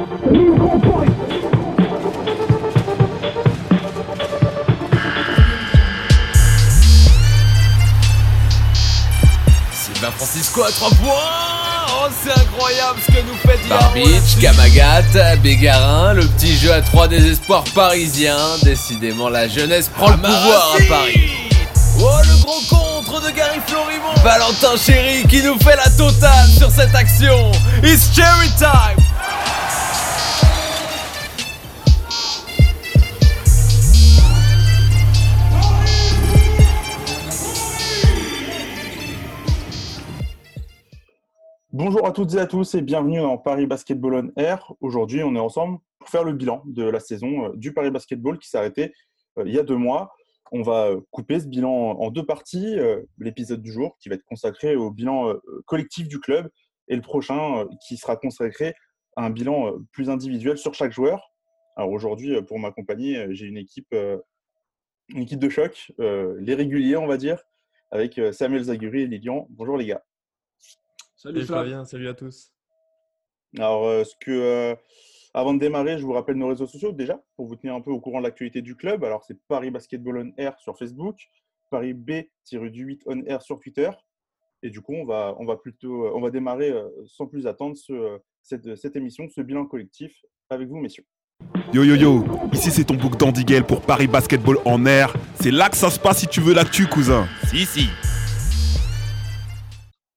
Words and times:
Sylvain 0.00 0.08
Francisco 10.16 10.62
à 10.62 10.70
3 10.70 10.88
points 10.90 11.06
Oh 11.92 12.06
c'est 12.22 12.30
incroyable 12.30 13.00
ce 13.06 13.12
que 13.12 13.18
nous 13.26 13.34
fait 13.44 13.58
Barbich, 13.68 14.38
Kamagat, 14.40 15.36
Bégarin, 15.42 16.14
le 16.14 16.26
petit 16.28 16.56
jeu 16.56 16.72
à 16.72 16.80
3 16.80 17.08
désespoirs 17.08 17.64
parisiens. 17.74 18.38
Décidément 18.62 19.28
la 19.28 19.48
jeunesse 19.48 19.90
prend 19.94 20.12
le 20.12 20.16
pouvoir 20.16 20.76
à 20.76 20.78
Paris. 20.88 21.30
Oh 21.98 22.08
le 22.22 22.42
gros 22.42 22.62
contre 22.70 23.20
de 23.20 23.28
Gary 23.32 23.60
Florimont 23.66 24.14
Valentin 24.24 24.78
Chéri 24.78 25.26
qui 25.28 25.42
nous 25.42 25.58
fait 25.58 25.76
la 25.76 25.90
totale 25.90 26.48
sur 26.48 26.70
cette 26.70 26.94
action. 26.94 27.52
It's 27.82 28.08
cherry 28.14 28.48
time 28.58 28.96
Bonjour 41.92 42.06
à 42.06 42.12
toutes 42.12 42.34
et 42.34 42.38
à 42.38 42.46
tous 42.46 42.76
et 42.76 42.82
bienvenue 42.82 43.18
dans 43.18 43.36
Paris 43.36 43.66
Basketball 43.66 44.14
on 44.14 44.40
Air. 44.40 44.72
Aujourd'hui, 44.80 45.24
on 45.24 45.34
est 45.34 45.40
ensemble 45.40 45.80
pour 45.98 46.08
faire 46.08 46.22
le 46.22 46.32
bilan 46.32 46.62
de 46.64 46.84
la 46.84 47.00
saison 47.00 47.46
euh, 47.46 47.56
du 47.56 47.74
Paris 47.74 47.90
Basketball 47.90 48.38
qui 48.38 48.48
s'est 48.48 48.58
arrêté 48.58 48.92
euh, 49.38 49.42
il 49.44 49.52
y 49.52 49.58
a 49.58 49.64
deux 49.64 49.74
mois. 49.74 50.12
On 50.52 50.62
va 50.62 50.86
euh, 50.86 51.00
couper 51.10 51.40
ce 51.40 51.48
bilan 51.48 51.68
en 51.68 52.10
deux 52.12 52.24
parties. 52.24 52.76
L'épisode 53.18 53.60
du 53.60 53.72
jour 53.72 53.98
qui 53.98 54.08
va 54.08 54.14
être 54.14 54.24
consacré 54.24 54.76
au 54.76 54.92
bilan 54.92 55.34
collectif 55.66 56.06
du 56.06 56.20
club 56.20 56.48
et 56.86 56.94
le 56.94 57.02
prochain 57.02 57.66
qui 57.88 57.96
sera 57.96 58.14
consacré 58.14 58.72
à 59.16 59.24
un 59.24 59.30
bilan 59.30 59.72
plus 59.90 60.10
individuel 60.10 60.58
sur 60.58 60.74
chaque 60.74 60.92
joueur. 60.92 61.32
Alors 61.74 61.90
aujourd'hui, 61.90 62.40
pour 62.42 62.60
m'accompagner, 62.60 63.26
j'ai 63.34 63.46
une 63.46 63.58
équipe, 63.58 63.92
une 65.08 65.22
équipe 65.22 65.40
de 65.40 65.48
choc, 65.48 65.90
les 65.98 66.54
réguliers, 66.54 66.96
on 66.96 67.08
va 67.08 67.16
dire, 67.16 67.42
avec 67.90 68.20
Samuel 68.30 68.62
Zaguri 68.62 69.02
et 69.02 69.06
Lilian. 69.08 69.48
Bonjour 69.50 69.76
les 69.76 69.86
gars. 69.86 70.04
Salut, 71.22 71.44
Flavien, 71.44 71.84
salut 71.84 72.08
à 72.08 72.14
tous. 72.14 72.50
Alors, 73.58 73.84
euh, 73.86 74.04
ce 74.04 74.14
que, 74.18 74.30
euh, 74.30 74.74
avant 75.34 75.52
de 75.52 75.58
démarrer, 75.58 75.98
je 75.98 76.02
vous 76.02 76.14
rappelle 76.14 76.36
nos 76.36 76.48
réseaux 76.48 76.66
sociaux 76.66 76.92
déjà 76.92 77.22
pour 77.36 77.46
vous 77.46 77.56
tenir 77.56 77.74
un 77.74 77.82
peu 77.82 77.90
au 77.90 78.00
courant 78.00 78.20
de 78.20 78.24
l'actualité 78.24 78.62
du 78.62 78.74
club. 78.74 79.04
Alors, 79.04 79.22
c'est 79.24 79.36
Paris 79.46 79.70
Basketball 79.70 80.16
on 80.16 80.40
Air 80.40 80.58
sur 80.58 80.78
Facebook, 80.78 81.18
Paris 81.70 81.92
B-8 81.92 83.02
on 83.04 83.22
Air 83.26 83.42
sur 83.42 83.60
Twitter. 83.60 83.90
Et 84.62 84.70
du 84.70 84.80
coup, 84.80 84.94
on 84.94 85.04
va, 85.04 85.36
on 85.38 85.44
va 85.44 85.58
plutôt, 85.58 86.06
euh, 86.06 86.12
on 86.14 86.22
va 86.22 86.30
démarrer 86.30 86.72
sans 87.04 87.26
plus 87.26 87.46
attendre 87.46 87.76
ce, 87.76 88.18
cette, 88.42 88.74
cette, 88.76 88.96
émission, 88.96 89.28
ce 89.28 89.42
bilan 89.42 89.66
collectif 89.66 90.24
avec 90.48 90.68
vous, 90.68 90.78
messieurs. 90.78 91.04
Yo 91.74 91.84
yo 91.84 91.96
yo, 91.96 92.24
ici 92.54 92.70
c'est 92.70 92.84
ton 92.84 92.94
bouc 92.94 93.18
d'Andiguel 93.18 93.64
pour 93.64 93.82
Paris 93.82 94.06
Basketball 94.06 94.56
en 94.64 94.86
air. 94.86 95.12
C'est 95.34 95.50
là 95.50 95.68
que 95.68 95.76
ça 95.76 95.90
se 95.90 96.00
passe 96.00 96.20
si 96.20 96.28
tu 96.28 96.40
veux 96.40 96.54
l'actu, 96.54 96.86
cousin. 96.86 97.26
Si, 97.50 97.66
si. 97.66 97.88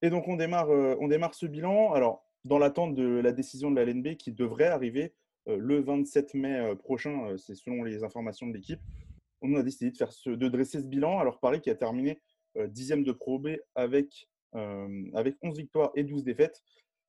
Et 0.04 0.10
donc, 0.10 0.28
on 0.28 0.36
démarre, 0.36 0.70
euh, 0.70 0.98
on 1.00 1.08
démarre 1.08 1.34
ce 1.34 1.46
bilan. 1.46 1.94
Alors, 1.94 2.26
dans 2.44 2.60
l'attente 2.60 2.94
de 2.94 3.06
la 3.06 3.32
décision 3.32 3.72
de 3.72 3.78
la 3.78 3.86
LNB 3.86 4.18
qui 4.18 4.34
devrait 4.34 4.68
arriver 4.68 5.14
euh, 5.48 5.56
le 5.58 5.80
27 5.80 6.34
mai 6.34 6.60
euh, 6.60 6.76
prochain, 6.76 7.38
c'est 7.38 7.56
selon 7.56 7.84
les 7.84 8.04
informations 8.04 8.46
de 8.46 8.54
l'équipe, 8.54 8.82
on 9.42 9.56
a 9.56 9.64
décidé 9.64 9.92
de, 9.92 9.98
faire 9.98 10.12
ce, 10.12 10.30
de 10.30 10.50
dresser 10.50 10.82
ce 10.82 10.86
bilan. 10.86 11.20
Alors, 11.20 11.40
Paris 11.40 11.62
qui 11.62 11.70
a 11.70 11.76
terminé 11.76 12.22
dixième 12.68 13.04
de 13.04 13.12
Pro 13.12 13.40
B 13.40 13.58
avec, 13.74 14.30
avec 14.54 15.36
11 15.42 15.58
victoires 15.58 15.92
et 15.96 16.04
12 16.04 16.24
défaites, 16.24 16.62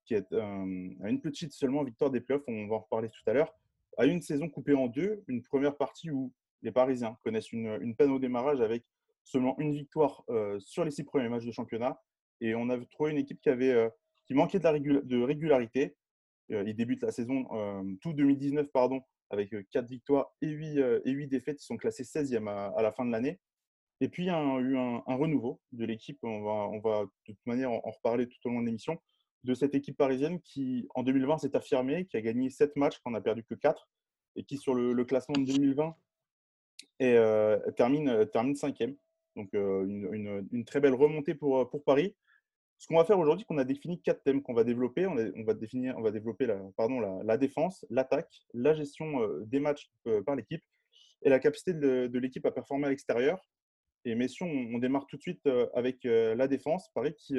qui 0.06 0.15
est 0.15 0.33
à 0.33 1.09
une 1.11 1.20
petite 1.20 1.53
seulement 1.53 1.84
victoire 1.84 2.11
des 2.11 2.20
playoffs, 2.20 2.45
on 2.48 2.67
va 2.67 2.77
en 2.77 2.78
reparler 2.78 3.11
tout 3.11 3.20
à 3.31 3.34
l'heure, 3.34 3.55
a 3.98 4.06
une 4.06 4.22
saison 4.22 4.48
coupée 4.48 4.72
en 4.75 4.87
deux. 4.87 5.22
Une 5.28 5.42
première 5.42 5.77
partie 5.77 6.11
où 6.11 6.33
les 6.62 6.72
Parisiens 6.72 7.19
connaissent 7.22 7.53
une, 7.53 7.78
une 7.83 7.95
peine 7.95 8.11
au 8.11 8.19
démarrage 8.19 8.62
avec 8.62 8.84
seulement 9.22 9.55
une 9.59 9.72
victoire 9.72 10.25
sur 10.59 10.82
les 10.82 10.91
six 10.91 11.05
premiers 11.05 11.28
matchs 11.28 11.44
de 11.44 11.53
championnat 11.53 12.00
et 12.41 12.55
on 12.55 12.69
a 12.71 12.78
trouvé 12.87 13.12
une 13.12 13.19
équipe 13.19 13.41
qui, 13.41 13.49
avait, 13.49 13.72
euh, 13.72 13.89
qui 14.27 14.34
manquait 14.34 14.59
de, 14.59 14.65
la 14.65 14.78
de 14.78 15.22
régularité. 15.22 15.97
Euh, 16.50 16.65
ils 16.67 16.77
débutent 16.77 17.03
la 17.03 17.12
saison 17.12 17.47
euh, 17.53 17.83
tout 18.03 18.12
2019 18.12 18.69
pardon, 18.72 19.00
avec 19.31 19.55
4 19.71 19.87
victoires 19.87 20.33
et 20.43 20.49
8, 20.49 20.78
et 21.05 21.11
8 21.11 21.28
défaites. 21.28 21.62
Ils 21.62 21.67
sont 21.67 21.77
classés 21.77 22.05
16e 22.05 22.49
à, 22.49 22.83
la 22.83 22.93
fin 22.93 23.05
de 23.05 23.12
l'année. 23.12 23.41
Et 24.00 24.09
puis, 24.09 24.25
il 24.25 24.27
y 24.27 24.31
a 24.31 24.59
eu 24.59 24.77
un, 24.77 25.00
renouveau 25.06 25.61
de 25.73 25.84
l'équipe. 25.84 26.19
On 26.23 26.43
va, 26.43 26.69
on 26.69 26.81
va 26.81 27.05
de 27.05 27.33
toute 27.33 27.47
manière 27.47 27.71
en, 27.71 27.81
reparler 27.81 28.28
tout 28.28 28.37
au 28.44 28.50
long 28.50 28.61
de 28.61 28.67
l'émission. 28.67 28.99
De 29.44 29.55
cette 29.55 29.75
équipe 29.75 29.97
parisienne 29.97 30.41
qui, 30.41 30.89
en 30.94 31.03
2020, 31.03 31.39
s'est 31.39 31.55
affirmée, 31.55 32.06
qui 32.06 32.17
a 32.17 32.21
gagné 32.23 32.50
7 32.50 32.77
matchs, 32.77 32.99
qu'on 32.99 33.11
n'a 33.11 33.21
perdu 33.21 33.44
que 33.44 33.55
4, 33.55 33.89
et 34.37 34.44
qui, 34.44 34.59
sur 34.59 34.75
le, 34.75 35.05
classement 35.05 35.37
de 35.39 35.44
2020, 35.44 35.94
et, 37.00 37.17
termine, 37.77 38.27
termine 38.33 38.55
5e. 38.55 38.97
Donc, 39.37 39.50
une, 39.53 40.09
une, 40.12 40.49
une, 40.53 40.65
très 40.65 40.81
belle 40.81 40.94
remontée 40.94 41.34
pour, 41.34 41.69
pour 41.71 41.84
Paris. 41.84 42.15
Ce 42.84 42.89
qu'on 42.89 42.97
va 42.97 43.06
faire 43.06 43.19
aujourd'hui, 43.19 43.47
qu'on 43.47 43.56
a 43.56 43.65
défini 43.65 43.99
quatre 43.99 44.22
thèmes 44.25 44.43
qu'on 44.43 44.53
va 44.53 44.62
développer. 44.62 45.06
On, 45.06 45.15
va, 45.15 45.55
définir, 45.55 45.97
on 45.97 46.03
va 46.03 46.11
développer 46.11 46.47
la, 46.47 47.39
défense, 47.39 47.87
l'attaque, 47.89 48.43
la 48.53 48.75
gestion 48.75 49.22
euh, 49.22 49.43
des 49.47 49.59
matchs 49.59 49.91
euh, 50.06 50.22
par 50.22 50.37
l'équipe 50.37 50.62
et 51.23 51.31
la 51.31 51.39
capacité 51.39 51.73
de, 51.73 52.19
l'équipe 52.19 52.44
à 52.44 52.50
performer 52.50 52.89
à 52.89 52.91
l'extérieur. 52.91 53.41
Et 54.05 54.15
messieurs, 54.15 54.44
on, 54.44 54.77
démarre 54.77 55.06
tout 55.06 55.17
de 55.17 55.23
suite 55.23 55.47
euh, 55.47 55.67
avec 55.73 56.05
la 56.05 56.47
défense. 56.47 56.91
Paris 56.93 57.15
qui, 57.15 57.39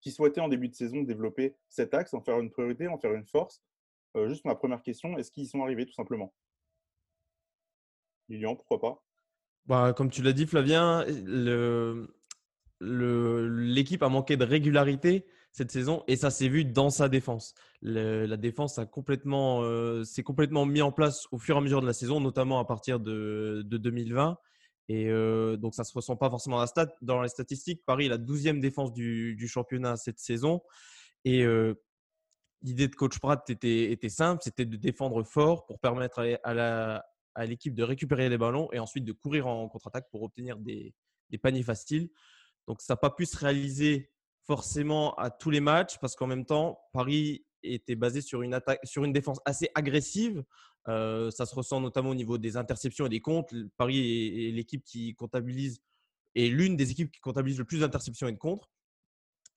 qui 0.00 0.10
souhaitait 0.10 0.40
en 0.40 0.48
début 0.48 0.70
de 0.70 0.74
saison 0.74 1.02
développer 1.02 1.54
cet 1.68 1.92
axe, 1.92 2.14
en 2.14 2.22
faire 2.22 2.40
une 2.40 2.50
priorité, 2.50 2.88
en 2.88 2.96
faire 2.96 3.12
une 3.12 3.26
force. 3.26 3.62
juste 4.26 4.46
ma 4.46 4.54
première 4.54 4.82
question, 4.82 5.18
est-ce 5.18 5.30
qu'ils 5.30 5.42
y 5.42 5.48
sont 5.48 5.62
arrivés 5.62 5.84
tout 5.84 5.92
simplement? 5.92 6.32
Lilian, 8.30 8.56
pourquoi 8.56 8.80
pas? 8.80 9.04
Bah, 9.66 9.92
Comme 9.94 10.10
tu 10.10 10.22
l'as 10.22 10.32
dit, 10.32 10.46
Flavien, 10.46 11.04
le, 11.06 12.08
l'équipe 12.84 14.02
a 14.02 14.08
manqué 14.08 14.36
de 14.36 14.44
régularité 14.44 15.26
cette 15.54 15.70
saison 15.70 16.02
et 16.08 16.16
ça 16.16 16.30
s'est 16.30 16.48
vu 16.48 16.64
dans 16.64 16.90
sa 16.90 17.08
défense. 17.08 17.54
la 17.80 18.36
défense 18.36 18.78
a 18.78 18.86
complètement, 18.86 19.62
euh, 19.62 20.02
s'est 20.02 20.24
complètement 20.24 20.66
mis 20.66 20.82
en 20.82 20.90
place 20.90 21.28
au 21.30 21.38
fur 21.38 21.54
et 21.54 21.58
à 21.58 21.60
mesure 21.60 21.80
de 21.80 21.86
la 21.86 21.92
saison, 21.92 22.20
notamment 22.20 22.58
à 22.58 22.64
partir 22.64 22.98
de, 22.98 23.62
2020. 23.64 24.36
Et 24.88 25.08
euh, 25.08 25.56
donc, 25.56 25.74
ça 25.74 25.82
ne 25.82 25.86
se 25.86 25.92
ressent 25.94 26.16
pas 26.16 26.28
forcément 26.28 26.62
dans, 27.02 27.22
les 27.22 27.28
statistiques. 27.28 27.82
Paris 27.86 28.06
est 28.06 28.08
la 28.08 28.18
12e 28.18 28.58
défense 28.58 28.92
du, 28.92 29.46
championnat 29.46 29.96
cette 29.96 30.18
saison. 30.18 30.60
Et 31.24 31.44
euh, 31.44 31.74
l'idée 32.62 32.88
de 32.88 32.94
coach 32.96 33.18
Pratt 33.20 33.48
était, 33.48 33.96
simple 34.08 34.42
c'était 34.42 34.66
de 34.66 34.76
défendre 34.76 35.22
fort 35.22 35.66
pour 35.66 35.78
permettre 35.78 36.18
à, 36.42 37.46
l'équipe 37.46 37.74
de 37.74 37.84
récupérer 37.84 38.28
les 38.28 38.38
ballons 38.38 38.68
et 38.72 38.80
ensuite 38.80 39.04
de 39.04 39.12
courir 39.12 39.46
en 39.46 39.68
contre-attaque 39.68 40.10
pour 40.10 40.24
obtenir 40.24 40.56
des 40.58 40.92
paniers 41.40 41.62
faciles. 41.62 42.10
Donc, 42.66 42.80
ça 42.80 42.94
n'a 42.94 42.96
pas 42.96 43.10
pu 43.10 43.26
se 43.26 43.36
réaliser 43.36 44.10
forcément 44.46 45.14
à 45.14 45.30
tous 45.30 45.50
les 45.50 45.60
matchs 45.60 45.98
parce 45.98 46.16
qu'en 46.16 46.26
même 46.26 46.44
temps, 46.44 46.78
Paris 46.92 47.44
était 47.62 47.96
basé 47.96 48.20
sur 48.20 48.42
une, 48.42 48.54
attaque, 48.54 48.80
sur 48.84 49.04
une 49.04 49.12
défense 49.12 49.40
assez 49.44 49.70
agressive. 49.74 50.44
Euh, 50.88 51.30
ça 51.30 51.46
se 51.46 51.54
ressent 51.54 51.80
notamment 51.80 52.10
au 52.10 52.14
niveau 52.14 52.36
des 52.36 52.56
interceptions 52.56 53.06
et 53.06 53.08
des 53.08 53.20
comptes. 53.20 53.54
Paris 53.76 54.48
est, 54.48 54.50
l'équipe 54.52 54.84
qui 54.84 55.14
comptabilise, 55.14 55.80
est 56.34 56.48
l'une 56.48 56.76
des 56.76 56.90
équipes 56.90 57.10
qui 57.10 57.20
comptabilise 57.20 57.58
le 57.58 57.64
plus 57.64 57.80
d'interceptions 57.80 58.28
et 58.28 58.32
de 58.32 58.38
contre. 58.38 58.70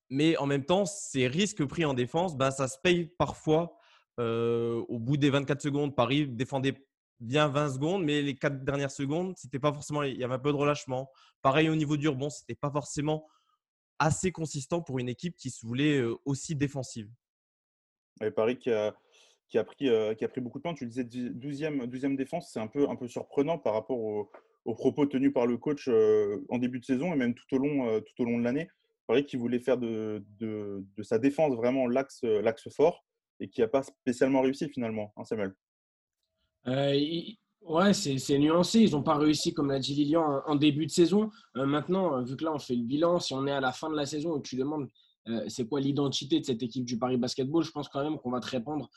Mais 0.10 0.38
en 0.38 0.46
même 0.46 0.64
temps, 0.64 0.86
ces 0.86 1.28
risques 1.28 1.66
pris 1.66 1.84
en 1.84 1.94
défense, 1.94 2.38
bah, 2.38 2.52
ça 2.52 2.68
se 2.68 2.78
paye 2.82 3.06
parfois. 3.18 3.78
Euh, 4.20 4.84
au 4.88 5.00
bout 5.00 5.18
des 5.18 5.30
24 5.30 5.62
secondes, 5.62 5.96
Paris 5.96 6.28
défendait 6.28 6.88
bien 7.20 7.48
20 7.48 7.74
secondes, 7.74 8.04
mais 8.04 8.22
les 8.22 8.36
quatre 8.36 8.64
dernières 8.64 8.92
secondes, 8.92 9.36
c'était 9.38 9.60
pas 9.60 9.74
forcément, 9.74 10.04
il 10.04 10.18
y 10.18 10.24
avait 10.24 10.36
un 10.36 10.40
peu 10.40 10.52
de 10.52 10.58
relâchement. 10.58 11.10
Pareil 11.42 11.70
au 11.70 11.76
niveau 11.76 11.98
du 11.98 12.08
rebond, 12.08 12.30
c'était 12.30 12.56
pas 12.56 12.72
forcément 12.72 13.28
assez 14.00 14.32
consistant 14.32 14.82
pour 14.82 15.00
une 15.00 15.10
équipe 15.10 15.36
qui 15.36 15.50
se 15.50 15.66
voulait 15.66 16.04
aussi 16.26 16.56
défensive. 16.56 17.10
Et 18.22 18.32
Paris 18.32 18.58
qui 18.58 18.72
a, 18.72 18.94
pris, 19.64 19.90
qui 20.18 20.26
a 20.26 20.28
pris 20.30 20.42
beaucoup 20.42 20.60
de 20.60 20.64
temps. 20.64 20.74
Tu 20.74 20.86
disais 20.86 21.04
12e, 21.04 21.88
12e 21.88 22.16
défense, 22.16 22.52
c'est 22.52 22.60
un 22.60 22.68
peu, 22.68 22.88
surprenant 23.08 23.58
par 23.58 23.74
rapport 23.74 24.00
aux, 24.00 24.32
propos 24.76 25.06
tenus 25.06 25.34
par 25.34 25.48
le 25.48 25.58
coach 25.58 25.88
en 25.88 26.58
début 26.58 26.80
de 26.80 26.86
saison 26.86 27.14
et 27.14 27.16
même 27.16 27.34
tout 27.34 27.56
au 27.56 27.58
long, 27.58 27.98
de 28.00 28.44
l'année. 28.44 28.70
Paris 29.08 29.26
qui 29.26 29.38
voulait 29.38 29.60
faire 29.60 29.78
de 29.78 30.24
sa 31.02 31.18
défense 31.18 31.56
vraiment 31.56 31.88
l'axe 31.88 32.24
fort 32.70 33.04
et 33.40 33.50
qui 33.50 33.62
n'a 33.62 33.68
pas 33.68 33.84
spécialement 33.84 34.42
réussi 34.42 34.70
finalement, 34.70 35.14
hein, 35.16 35.24
Samuel? 35.24 35.54
Euh, 36.68 37.00
ouais, 37.62 37.94
c'est 37.94 38.40
nuancé. 38.40 38.82
Ils 38.82 38.92
n'ont 38.92 39.04
pas 39.04 39.18
réussi, 39.18 39.54
comme 39.54 39.70
l'a 39.70 39.80
dit 39.80 39.96
Lilian, 39.96 40.42
en, 40.46 40.56
début 40.56 40.86
de 40.86 40.92
saison. 40.92 41.30
Euh, 41.56 41.66
maintenant, 41.66 42.22
vu 42.24 42.36
que 42.36 42.44
là, 42.44 42.54
on 42.54 42.60
fait 42.60 42.76
le 42.76 42.84
bilan, 42.84 43.20
si 43.20 43.34
on 43.34 43.48
est 43.48 43.52
à 43.52 43.62
la 43.62 43.72
fin 43.72 43.90
de 43.90 43.96
la 43.96 44.06
saison 44.06 44.38
et 44.38 44.42
que 44.42 44.48
tu 44.48 44.56
demandes 44.56 44.88
euh, 45.30 45.44
c'est 45.50 45.68
quoi 45.68 45.82
l'identité 45.82 46.40
de 46.40 46.46
cette 46.46 46.64
équipe 46.64 46.86
du 46.86 46.98
Paris 46.98 47.18
Basketball, 47.18 47.62
je 47.62 47.72
pense 47.72 47.90
quand 47.90 48.02
même 48.02 48.18
qu'on 48.18 48.32
va 48.32 48.40
te 48.40 48.48
répondre 48.48 48.90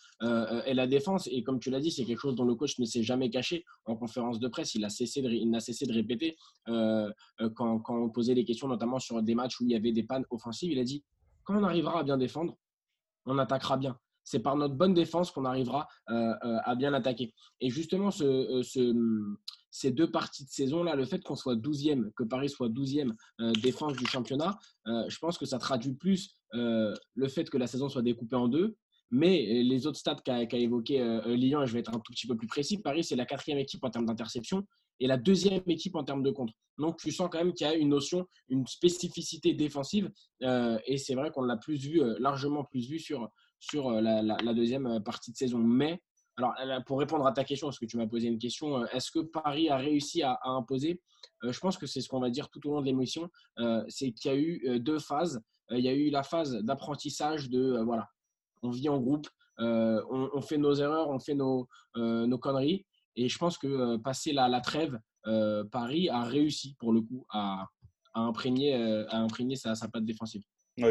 et 0.64 0.74
la 0.74 0.86
défense. 0.86 1.28
Et 1.32 1.42
comme 1.42 1.58
tu 1.58 1.70
l'as 1.70 1.80
dit, 1.80 1.90
c'est 1.90 2.04
quelque 2.04 2.20
chose 2.20 2.36
dont 2.36 2.44
le 2.44 2.54
coach 2.54 2.78
ne 2.78 2.84
s'est 2.84 3.02
jamais 3.02 3.30
caché. 3.30 3.64
En 3.84 3.96
conférence 3.96 4.38
de 4.38 4.46
presse, 4.46 4.76
il 4.76 4.82
n'a 4.82 4.90
cessé, 4.90 5.22
de, 5.22 5.58
cessé 5.58 5.86
de 5.86 5.92
répéter 5.92 6.36
quand, 6.66 7.80
quand, 7.80 8.00
on 8.00 8.10
posait 8.10 8.36
des 8.36 8.44
questions, 8.44 8.68
notamment 8.68 9.00
sur 9.00 9.20
des 9.24 9.34
matchs 9.34 9.60
où 9.60 9.64
il 9.64 9.72
y 9.72 9.74
avait 9.74 9.90
des 9.90 10.04
pannes 10.04 10.24
offensives. 10.30 10.70
Il 10.70 10.78
a 10.78 10.84
dit 10.84 11.02
quand 11.42 11.58
on 11.58 11.64
arrivera 11.64 11.98
à 11.98 12.04
bien 12.04 12.16
défendre, 12.16 12.56
on 13.26 13.36
attaquera 13.36 13.76
bien. 13.76 13.98
C'est 14.24 14.40
par 14.40 14.56
notre 14.56 14.74
bonne 14.74 14.94
défense 14.94 15.30
qu'on 15.30 15.44
arrivera 15.44 15.88
à 16.06 16.74
bien 16.74 16.94
attaquer. 16.94 17.32
Et 17.60 17.70
justement, 17.70 18.10
ce, 18.10 18.62
ces 19.70 19.90
deux 19.90 20.10
parties 20.10 20.44
de 20.44 20.50
saison 20.50 20.82
là, 20.82 20.96
le 20.96 21.04
fait 21.04 21.22
qu'on 21.22 21.36
soit 21.36 21.56
12e, 21.56 22.12
que 22.12 22.24
Paris 22.24 22.48
soit 22.48 22.68
12e 22.68 23.12
défense 23.60 23.94
du 23.94 24.06
championnat, 24.06 24.58
je 24.86 25.18
pense 25.18 25.38
que 25.38 25.46
ça 25.46 25.58
traduit 25.58 25.94
plus 25.94 26.36
le 26.52 27.28
fait 27.28 27.48
que 27.48 27.58
la 27.58 27.66
saison 27.66 27.88
soit 27.88 28.02
découpée 28.02 28.36
en 28.36 28.48
deux 28.48 28.76
mais 29.10 29.44
euh, 29.46 29.62
les 29.62 29.86
autres 29.86 29.98
stats 29.98 30.22
qu'a 30.24 30.42
évoqué 30.52 31.00
euh, 31.00 31.20
euh, 31.26 31.36
Lyon, 31.36 31.66
je 31.66 31.72
vais 31.72 31.80
être 31.80 31.94
un 31.94 31.98
tout 31.98 32.12
petit 32.12 32.26
peu 32.26 32.36
plus 32.36 32.46
précis, 32.46 32.78
Paris, 32.78 33.04
c'est 33.04 33.16
la 33.16 33.26
quatrième 33.26 33.58
équipe 33.58 33.82
en 33.84 33.90
termes 33.90 34.06
d'interception 34.06 34.66
et 35.00 35.06
la 35.06 35.16
deuxième 35.16 35.62
équipe 35.66 35.96
en 35.96 36.04
termes 36.04 36.22
de 36.22 36.30
contre. 36.30 36.52
Donc, 36.78 36.98
tu 36.98 37.10
sens 37.10 37.28
quand 37.30 37.38
même 37.38 37.52
qu'il 37.52 37.66
y 37.66 37.70
a 37.70 37.74
une 37.74 37.88
notion, 37.88 38.26
une 38.48 38.66
spécificité 38.66 39.54
défensive. 39.54 40.10
et 40.42 40.98
c'est 40.98 41.14
vrai 41.14 41.30
qu'on 41.30 41.42
l'a 41.42 41.56
plus 41.56 41.76
vu, 41.76 42.02
largement 42.18 42.64
plus 42.64 42.86
vu 42.86 42.98
sur, 42.98 43.30
sur 43.60 43.90
la, 43.90 44.54
deuxième 44.54 45.02
partie 45.04 45.30
de 45.30 45.36
saison. 45.36 45.58
Mais, 45.58 46.00
alors, 46.36 46.54
pour 46.86 46.98
répondre 46.98 47.26
à 47.26 47.32
ta 47.32 47.44
question, 47.44 47.68
parce 47.68 47.78
que 47.78 47.86
tu 47.86 47.96
m'as 47.96 48.06
posé 48.06 48.26
une 48.28 48.38
question, 48.38 48.84
est-ce 48.86 49.10
que 49.10 49.20
Paris 49.20 49.68
a 49.68 49.76
réussi 49.76 50.22
à, 50.22 50.38
imposer 50.44 51.00
Je 51.42 51.58
pense 51.60 51.76
que 51.78 51.86
c'est 51.86 52.00
ce 52.00 52.08
qu'on 52.08 52.20
va 52.20 52.30
dire 52.30 52.48
tout 52.48 52.66
au 52.66 52.72
long 52.72 52.80
de 52.80 52.86
l'émission. 52.86 53.28
c'est 53.88 54.12
qu'il 54.12 54.30
y 54.30 54.34
a 54.34 54.36
eu 54.36 54.80
deux 54.80 54.98
phases. 54.98 55.40
Il 55.70 55.80
y 55.84 55.88
a 55.88 55.92
eu 55.92 56.10
la 56.10 56.22
phase 56.22 56.54
d'apprentissage 56.62 57.48
de, 57.50 57.80
voilà, 57.84 58.08
on 58.62 58.70
vit 58.70 58.88
en 58.88 58.98
groupe, 58.98 59.28
euh, 59.60 60.02
on, 60.10 60.40
fait 60.40 60.58
nos 60.58 60.74
erreurs, 60.74 61.10
on 61.10 61.18
fait 61.18 61.34
nos, 61.34 61.68
euh, 61.96 62.26
nos 62.26 62.38
conneries. 62.38 62.86
Et 63.16 63.28
je 63.28 63.38
pense 63.38 63.58
que 63.58 63.66
euh, 63.66 63.98
passer 63.98 64.32
la, 64.32 64.48
la 64.48 64.60
trêve, 64.60 64.98
Paris 65.70 66.08
a 66.08 66.22
réussi 66.22 66.76
pour 66.78 66.94
le 66.94 67.02
coup 67.02 67.26
à, 67.28 67.66
imprégner, 68.14 68.74
à 68.74 69.18
imprégner 69.18 69.54
sa, 69.54 69.74
sa 69.74 69.86
patte 69.86 70.06
défensive. 70.06 70.42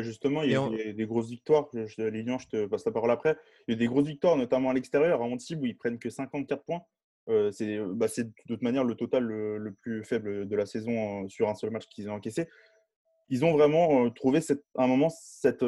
Justement, 0.01 0.44
il 0.44 0.51
y 0.51 0.56
a 0.56 0.94
des, 0.94 1.06
grosses 1.06 1.30
victoires. 1.30 1.68
Je, 1.74 2.01
Lilian, 2.03 2.38
je 2.38 2.47
te 2.47 2.65
passe 2.65 2.86
la 2.86 2.91
parole 2.91 3.12
après. 3.12 3.38
Il 3.68 3.71
y 3.74 3.75
a 3.75 3.77
des 3.77 3.88
grosses 3.88 4.07
victoires, 4.07 4.38
notamment 4.38 4.69
à 4.69 4.74
l'extérieur, 4.74 5.21
à 5.21 5.25
Antibes, 5.25 5.62
où 5.62 5.65
ils 5.65 5.77
prennent 5.77 6.00
que 6.00 6.09
54 6.09 6.63
points. 6.63 6.81
c'est 7.51 7.80
bah, 7.80 8.07
de 8.18 8.31
toute 8.47 8.62
manière 8.62 8.83
le 8.83 8.95
total 8.95 9.24
le, 9.24 9.75
plus 9.81 10.03
faible 10.03 10.47
de 10.47 10.56
la 10.56 10.65
saison 10.65 11.27
sur 11.30 11.50
un 11.50 11.56
seul 11.56 11.71
match 11.71 11.88
qu'ils 11.88 12.09
ont 12.09 12.13
encaissé. 12.13 12.47
Ils 13.30 13.45
ont 13.45 13.51
vraiment 13.51 14.09
trouvé 14.09 14.41
cette, 14.41 14.63
à 14.75 14.83
un 14.86 14.88
moment 14.88 15.09
cette, 15.09 15.63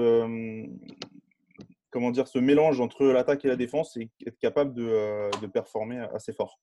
comment 1.92 2.10
dire, 2.10 2.28
ce 2.28 2.40
mélange 2.40 2.82
entre 2.82 3.06
l'attaque 3.06 3.46
et 3.46 3.50
la 3.50 3.56
défense 3.56 3.96
et 3.98 4.10
être 4.26 4.40
capable 4.40 4.74
de, 4.74 4.88
euh, 4.88 5.30
de 5.42 5.48
performer 5.48 6.00
assez 6.14 6.34
fort. 6.34 6.60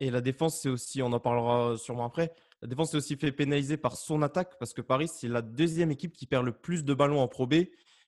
Et 0.00 0.10
la 0.10 0.22
défense, 0.22 0.62
c'est 0.62 0.70
aussi, 0.70 1.02
on 1.02 1.12
en 1.12 1.20
parlera 1.20 1.76
sûrement 1.76 2.06
après, 2.06 2.32
la 2.62 2.68
défense 2.68 2.94
est 2.94 2.96
aussi 2.96 3.16
fait 3.16 3.32
pénaliser 3.32 3.76
par 3.76 3.96
son 3.96 4.22
attaque 4.22 4.58
parce 4.58 4.72
que 4.72 4.82
Paris, 4.82 5.08
c'est 5.08 5.28
la 5.28 5.42
deuxième 5.42 5.90
équipe 5.90 6.12
qui 6.12 6.26
perd 6.26 6.44
le 6.44 6.52
plus 6.52 6.84
de 6.84 6.94
ballons 6.94 7.20
en 7.20 7.28
Pro 7.28 7.46
B 7.46 7.54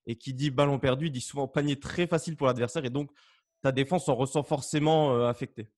et 0.07 0.17
qui 0.17 0.35
dit 0.35 0.51
ballon 0.51 0.79
perdu, 0.79 1.11
dit 1.11 1.21
souvent 1.21 1.49
panier 1.49 1.79
très 1.79 2.07
facile 2.07 2.37
pour 2.37 2.47
l'adversaire 2.47 2.85
et 2.85 2.91
donc 2.91 3.11
ta 3.63 3.73
défense 3.73 4.09
en 4.09 4.15
ressent 4.15 4.43
forcément 4.43 5.15
euh, 5.15 5.29
affectée. 5.29 5.71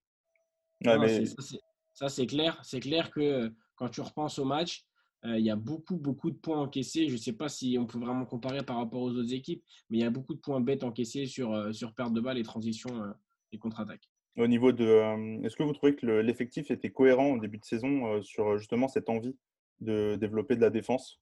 Ça, 1.92 2.08
c'est 2.08 2.26
clair. 2.26 2.58
C'est 2.64 2.80
clair 2.80 3.10
que 3.10 3.52
quand 3.76 3.88
tu 3.88 4.00
repenses 4.00 4.38
au 4.38 4.44
match, 4.44 4.84
euh, 5.24 5.38
il 5.38 5.44
y 5.44 5.50
a 5.50 5.56
beaucoup, 5.56 5.96
beaucoup 5.96 6.30
de 6.30 6.36
points 6.36 6.60
encaissés. 6.60 7.08
Je 7.08 7.14
ne 7.14 7.18
sais 7.18 7.32
pas 7.32 7.48
si 7.48 7.76
on 7.78 7.86
peut 7.86 7.98
vraiment 7.98 8.26
comparer 8.26 8.62
par 8.62 8.76
rapport 8.76 9.00
aux 9.00 9.10
autres 9.10 9.32
équipes, 9.32 9.64
mais 9.88 9.98
il 9.98 10.00
y 10.00 10.04
a 10.04 10.10
beaucoup 10.10 10.34
de 10.34 10.40
points 10.40 10.60
bêtes 10.60 10.84
encaissés 10.84 11.26
sur, 11.26 11.52
euh, 11.52 11.72
sur 11.72 11.94
perte 11.94 12.12
de 12.12 12.20
balles 12.20 12.38
et 12.38 12.42
transition 12.42 13.02
euh, 13.02 13.12
et 13.52 13.58
contre-attaque. 13.58 14.10
Au 14.36 14.46
niveau 14.46 14.72
de. 14.72 15.44
Est-ce 15.44 15.56
que 15.56 15.62
vous 15.62 15.72
trouvez 15.72 15.94
que 15.94 16.06
l'effectif 16.06 16.70
était 16.70 16.90
cohérent 16.90 17.32
au 17.32 17.38
début 17.38 17.58
de 17.58 17.64
saison 17.64 18.20
sur 18.22 18.58
justement 18.58 18.88
cette 18.88 19.08
envie 19.08 19.36
de 19.81 20.16
développer 20.16 20.56
de 20.56 20.60
la 20.60 20.70
défense? 20.70 21.20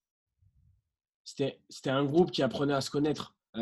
C'était 1.25 1.91
un 1.91 2.05
groupe 2.05 2.31
qui 2.31 2.43
apprenait 2.43 2.73
à 2.73 2.81
se 2.81 2.91
connaître. 2.91 3.37
on 3.55 3.61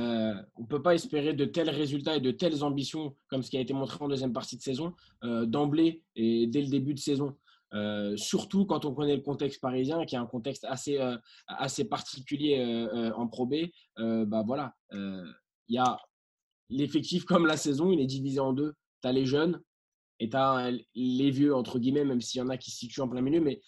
ne 0.58 0.66
peut 0.66 0.82
pas 0.82 0.94
espérer 0.94 1.34
de 1.34 1.44
tels 1.44 1.68
résultats 1.68 2.16
et 2.16 2.20
de 2.20 2.30
telles 2.30 2.62
ambitions 2.62 3.16
comme 3.28 3.42
ce 3.42 3.50
qui 3.50 3.56
a 3.56 3.60
été 3.60 3.74
montré 3.74 3.98
en 4.00 4.08
deuxième 4.08 4.32
partie 4.32 4.56
de 4.56 4.62
saison 4.62 4.94
d'emblée 5.22 6.04
et 6.14 6.46
dès 6.46 6.62
le 6.62 6.68
début 6.68 6.94
de 6.94 7.00
saison. 7.00 7.36
Euh, 7.72 8.16
surtout 8.16 8.66
quand 8.66 8.84
on 8.84 8.94
connaît 8.94 9.14
le 9.14 9.22
contexte 9.22 9.60
parisien, 9.60 10.04
qui 10.04 10.16
est 10.16 10.18
un 10.18 10.26
contexte 10.26 10.64
assez, 10.64 10.98
euh, 10.98 11.16
assez 11.46 11.84
particulier 11.84 12.58
euh, 12.58 13.12
en 13.14 13.28
Pro 13.28 13.46
B. 13.46 13.54
bah 13.96 14.42
voilà, 14.44 14.74
il 14.92 15.74
y 15.74 15.78
a 15.78 15.98
l'effectif 16.68 17.24
comme 17.24 17.46
la 17.46 17.56
saison, 17.56 17.92
il 17.92 18.00
est 18.00 18.06
divisé 18.06 18.40
en 18.40 18.52
deux. 18.52 18.74
Tu 19.02 19.08
as 19.08 19.12
les 19.12 19.26
jeunes 19.26 19.62
et 20.18 20.28
tu 20.28 20.36
as 20.36 20.70
les 20.94 21.30
vieux, 21.30 21.54
entre 21.54 21.78
guillemets, 21.78 22.04
même 22.04 22.20
s'il 22.20 22.40
y 22.40 22.42
en 22.42 22.48
a 22.48 22.56
qui 22.56 22.70
se 22.70 22.78
situent 22.78 23.00
en 23.00 23.08
plein 23.08 23.22
milieu. 23.22 23.40
Mais 23.40 23.60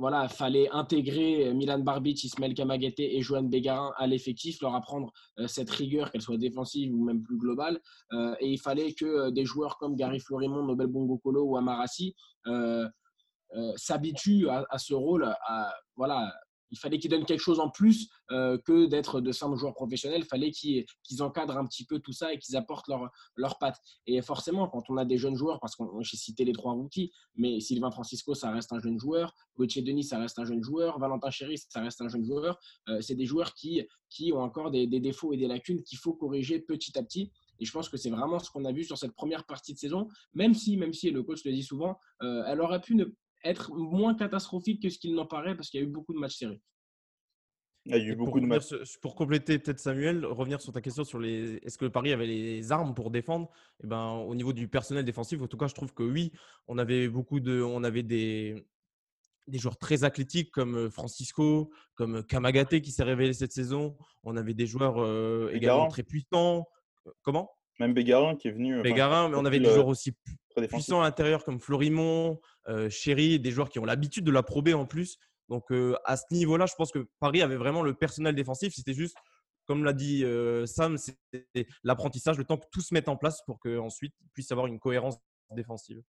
voilà, 0.00 0.28
fallait 0.28 0.70
intégrer 0.70 1.52
Milan 1.52 1.80
Barbic, 1.80 2.24
Ismaël 2.24 2.54
Kamagaté 2.54 3.18
et 3.18 3.20
Johan 3.20 3.42
Bégarin 3.42 3.92
à 3.98 4.06
l'effectif, 4.06 4.62
leur 4.62 4.74
apprendre 4.74 5.12
euh, 5.38 5.46
cette 5.46 5.68
rigueur, 5.68 6.10
qu'elle 6.10 6.22
soit 6.22 6.38
défensive 6.38 6.94
ou 6.94 7.04
même 7.04 7.22
plus 7.22 7.36
globale. 7.36 7.78
Euh, 8.12 8.34
et 8.40 8.48
il 8.50 8.58
fallait 8.58 8.94
que 8.94 9.04
euh, 9.04 9.30
des 9.30 9.44
joueurs 9.44 9.76
comme 9.76 9.96
Gary 9.96 10.18
Florimond, 10.18 10.64
Nobel 10.64 10.86
Bongokolo 10.86 11.42
ou 11.42 11.58
Amarasi 11.58 12.16
s'habituent 13.76 14.48
à, 14.48 14.64
à, 14.70 14.78
ce 14.78 14.94
rôle, 14.94 15.24
à, 15.24 15.74
voilà, 15.96 16.32
il 16.70 16.78
fallait 16.78 16.98
qu'ils 16.98 17.10
donnent 17.10 17.24
quelque 17.24 17.40
chose 17.40 17.60
en 17.60 17.70
plus 17.70 18.08
euh, 18.30 18.58
que 18.58 18.86
d'être 18.86 19.20
de 19.20 19.32
simples 19.32 19.56
joueurs 19.56 19.74
professionnels. 19.74 20.20
Il 20.20 20.26
fallait 20.26 20.50
qu'ils 20.50 20.86
encadrent 21.20 21.56
un 21.56 21.66
petit 21.66 21.84
peu 21.84 21.98
tout 21.98 22.12
ça 22.12 22.32
et 22.32 22.38
qu'ils 22.38 22.56
apportent 22.56 22.88
leur, 22.88 23.10
leur 23.36 23.58
patte. 23.58 23.78
Et 24.06 24.22
forcément, 24.22 24.68
quand 24.68 24.88
on 24.88 24.96
a 24.96 25.04
des 25.04 25.18
jeunes 25.18 25.36
joueurs, 25.36 25.60
parce 25.60 25.76
que 25.76 25.82
j'ai 26.02 26.16
cité 26.16 26.44
les 26.44 26.52
trois 26.52 26.72
rookies, 26.72 27.12
mais 27.34 27.60
Sylvain 27.60 27.90
Francisco, 27.90 28.34
ça 28.34 28.50
reste 28.50 28.72
un 28.72 28.80
jeune 28.80 28.98
joueur. 28.98 29.34
Gauthier 29.56 29.82
Denis, 29.82 30.04
ça 30.04 30.18
reste 30.18 30.38
un 30.38 30.44
jeune 30.44 30.62
joueur. 30.62 30.98
Valentin 30.98 31.30
Chéry, 31.30 31.58
ça 31.58 31.80
reste 31.80 32.00
un 32.00 32.08
jeune 32.08 32.24
joueur. 32.24 32.58
Euh, 32.88 33.00
c'est 33.00 33.14
des 33.14 33.26
joueurs 33.26 33.54
qui, 33.54 33.86
qui 34.08 34.32
ont 34.32 34.40
encore 34.40 34.70
des, 34.70 34.86
défauts 34.86 35.32
et 35.32 35.36
des 35.36 35.46
lacunes 35.46 35.82
qu'il 35.82 35.98
faut 35.98 36.14
corriger 36.14 36.60
petit 36.60 36.96
à 36.98 37.02
petit. 37.02 37.30
Et 37.58 37.64
je 37.64 37.72
pense 37.72 37.88
que 37.88 37.96
c'est 37.96 38.10
vraiment 38.10 38.38
ce 38.38 38.50
qu'on 38.50 38.64
a 38.64 38.72
vu 38.72 38.84
sur 38.84 38.96
cette 38.96 39.14
première 39.14 39.44
partie 39.44 39.74
de 39.74 39.78
saison, 39.78 40.08
même 40.34 40.54
si, 40.54 40.76
même 40.76 40.92
si 40.92 41.10
le 41.10 41.22
coach 41.22 41.44
le 41.44 41.52
dit 41.52 41.62
souvent, 41.62 41.98
euh, 42.22 42.42
elle 42.46 42.60
aurait 42.60 42.80
pu 42.80 42.94
ne, 42.94 43.04
être 43.44 43.72
moins 43.74 44.14
catastrophique 44.14 44.82
que 44.82 44.88
ce 44.90 44.98
qu'il 44.98 45.14
n'en 45.14 45.26
paraît 45.26 45.54
parce 45.56 45.70
qu'il 45.70 45.80
y 45.80 45.82
a 45.82 45.86
eu 45.86 45.90
beaucoup 45.90 46.12
de 46.12 46.18
matchs 46.18 46.36
serrés. 46.36 46.60
Il 47.86 47.92
y 47.92 47.94
a 47.94 47.98
eu 47.98 48.14
beaucoup 48.14 48.40
de 48.40 48.46
matchs. 48.46 48.74
Pour 49.00 49.14
compléter 49.14 49.58
peut-être 49.58 49.80
Samuel, 49.80 50.26
revenir 50.26 50.60
sur 50.60 50.72
ta 50.72 50.82
question 50.82 51.02
sur 51.02 51.18
les 51.18 51.54
est-ce 51.62 51.78
que 51.78 51.86
le 51.86 51.90
Paris 51.90 52.12
avait 52.12 52.26
les 52.26 52.72
armes 52.72 52.94
pour 52.94 53.10
défendre? 53.10 53.50
Eh 53.82 53.86
ben, 53.86 54.12
Au 54.12 54.34
niveau 54.34 54.52
du 54.52 54.68
personnel 54.68 55.04
défensif, 55.04 55.40
en 55.40 55.46
tout 55.46 55.56
cas, 55.56 55.66
je 55.66 55.74
trouve 55.74 55.94
que 55.94 56.02
oui, 56.02 56.30
on 56.68 56.76
avait 56.76 57.08
beaucoup 57.08 57.40
de, 57.40 57.62
on 57.62 57.82
avait 57.82 58.02
des, 58.02 58.66
des 59.46 59.58
joueurs 59.58 59.78
très 59.78 60.04
athlétiques 60.04 60.50
comme 60.50 60.76
euh, 60.76 60.90
Francisco, 60.90 61.70
comme 61.94 62.22
Kamagaté 62.22 62.82
qui 62.82 62.92
s'est 62.92 63.02
révélé 63.02 63.32
cette 63.32 63.52
saison. 63.52 63.96
On 64.24 64.36
avait 64.36 64.54
des 64.54 64.66
joueurs 64.66 64.96
euh, 64.98 65.50
également 65.52 65.88
très 65.88 66.02
puissants. 66.02 66.68
Euh, 67.06 67.10
comment? 67.22 67.50
Même 67.80 67.94
Bégarin 67.94 68.36
qui 68.36 68.48
est 68.48 68.52
venu. 68.52 68.82
Bégarin, 68.82 69.30
mais 69.30 69.36
on 69.36 69.44
avait 69.46 69.58
des 69.58 69.70
joueurs 69.70 69.88
aussi 69.88 70.12
puissants 70.68 71.00
à 71.00 71.04
l'intérieur 71.04 71.44
comme 71.44 71.58
Florimont, 71.58 72.38
Chéri, 72.90 73.40
des 73.40 73.50
joueurs 73.50 73.70
qui 73.70 73.78
ont 73.78 73.86
l'habitude 73.86 74.22
de 74.24 74.30
la 74.30 74.42
prober 74.42 74.74
en 74.74 74.84
plus. 74.84 75.16
Donc 75.48 75.72
à 76.04 76.16
ce 76.16 76.24
niveau-là, 76.30 76.66
je 76.66 76.74
pense 76.74 76.92
que 76.92 77.08
Paris 77.18 77.40
avait 77.40 77.56
vraiment 77.56 77.82
le 77.82 77.94
personnel 77.94 78.34
défensif. 78.34 78.74
C'était 78.76 78.92
juste, 78.92 79.16
comme 79.64 79.82
l'a 79.82 79.94
dit 79.94 80.24
Sam, 80.66 80.98
c'est 80.98 81.16
l'apprentissage, 81.82 82.36
le 82.36 82.44
temps 82.44 82.58
que 82.58 82.66
tout 82.70 82.82
se 82.82 82.92
mette 82.92 83.08
en 83.08 83.16
place 83.16 83.42
pour 83.46 83.58
qu'ensuite 83.58 84.14
il 84.20 84.28
puisse 84.34 84.52
avoir 84.52 84.66
une 84.66 84.78
cohérence 84.78 85.16
défensive. 85.50 86.02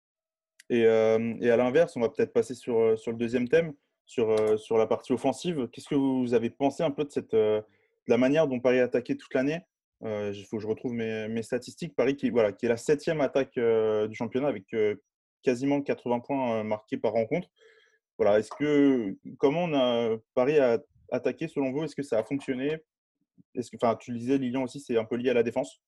Et, 0.71 0.87
à 0.87 1.55
l'inverse, 1.55 1.95
on 1.95 2.01
va 2.01 2.09
peut-être 2.09 2.33
passer 2.33 2.55
sur, 2.55 2.97
sur 2.97 3.11
le 3.11 3.17
deuxième 3.17 3.47
thème, 3.47 3.73
sur, 4.07 4.59
sur 4.59 4.79
la 4.79 4.87
partie 4.87 5.13
offensive. 5.13 5.69
Qu'est-ce 5.71 5.87
que 5.87 5.93
vous 5.93 6.33
avez 6.33 6.49
pensé 6.49 6.81
un 6.81 6.89
peu 6.89 7.05
de, 7.05 7.11
cette, 7.11 7.35
de 7.35 7.63
la 8.07 8.17
manière 8.17 8.47
dont 8.47 8.59
Paris 8.59 8.79
a 8.79 8.85
attaqué 8.85 9.15
toute 9.15 9.35
l'année? 9.35 9.61
Il 10.01 10.45
faut 10.49 10.57
que 10.57 10.63
je 10.63 10.67
retrouve 10.67 10.93
mes, 10.93 11.43
statistiques. 11.43 11.95
Paris 11.95 12.15
qui, 12.15 12.29
voilà, 12.29 12.53
qui 12.53 12.65
est 12.65 12.69
la 12.69 12.77
septième 12.77 13.21
attaque 13.21 13.59
du 13.59 14.15
championnat 14.15 14.47
avec 14.47 14.73
quasiment 15.43 15.81
80 15.81 16.19
points 16.21 16.63
marqués 16.63 16.97
par 16.97 17.13
rencontre. 17.13 17.49
Voilà, 18.17 18.39
est-ce 18.39 18.51
que 18.51 19.17
comment 19.37 19.63
on 19.63 19.73
a 19.73 20.17
Paris 20.33 20.59
a 20.59 20.79
attaqué 21.11 21.47
selon 21.47 21.71
vous? 21.71 21.83
Est-ce 21.83 21.95
que 21.95 22.03
ça 22.03 22.19
a 22.19 22.23
fonctionné? 22.23 22.77
Est-ce 23.55 23.71
que, 23.71 23.77
enfin, 23.81 23.95
tu 23.95 24.11
disais 24.11 24.37
Lilian 24.37 24.63
aussi, 24.63 24.79
c'est 24.79 24.97
un 24.97 25.05
peu 25.05 25.15
lié 25.15 25.29
à 25.29 25.33
la 25.33 25.43
défense? 25.43 25.81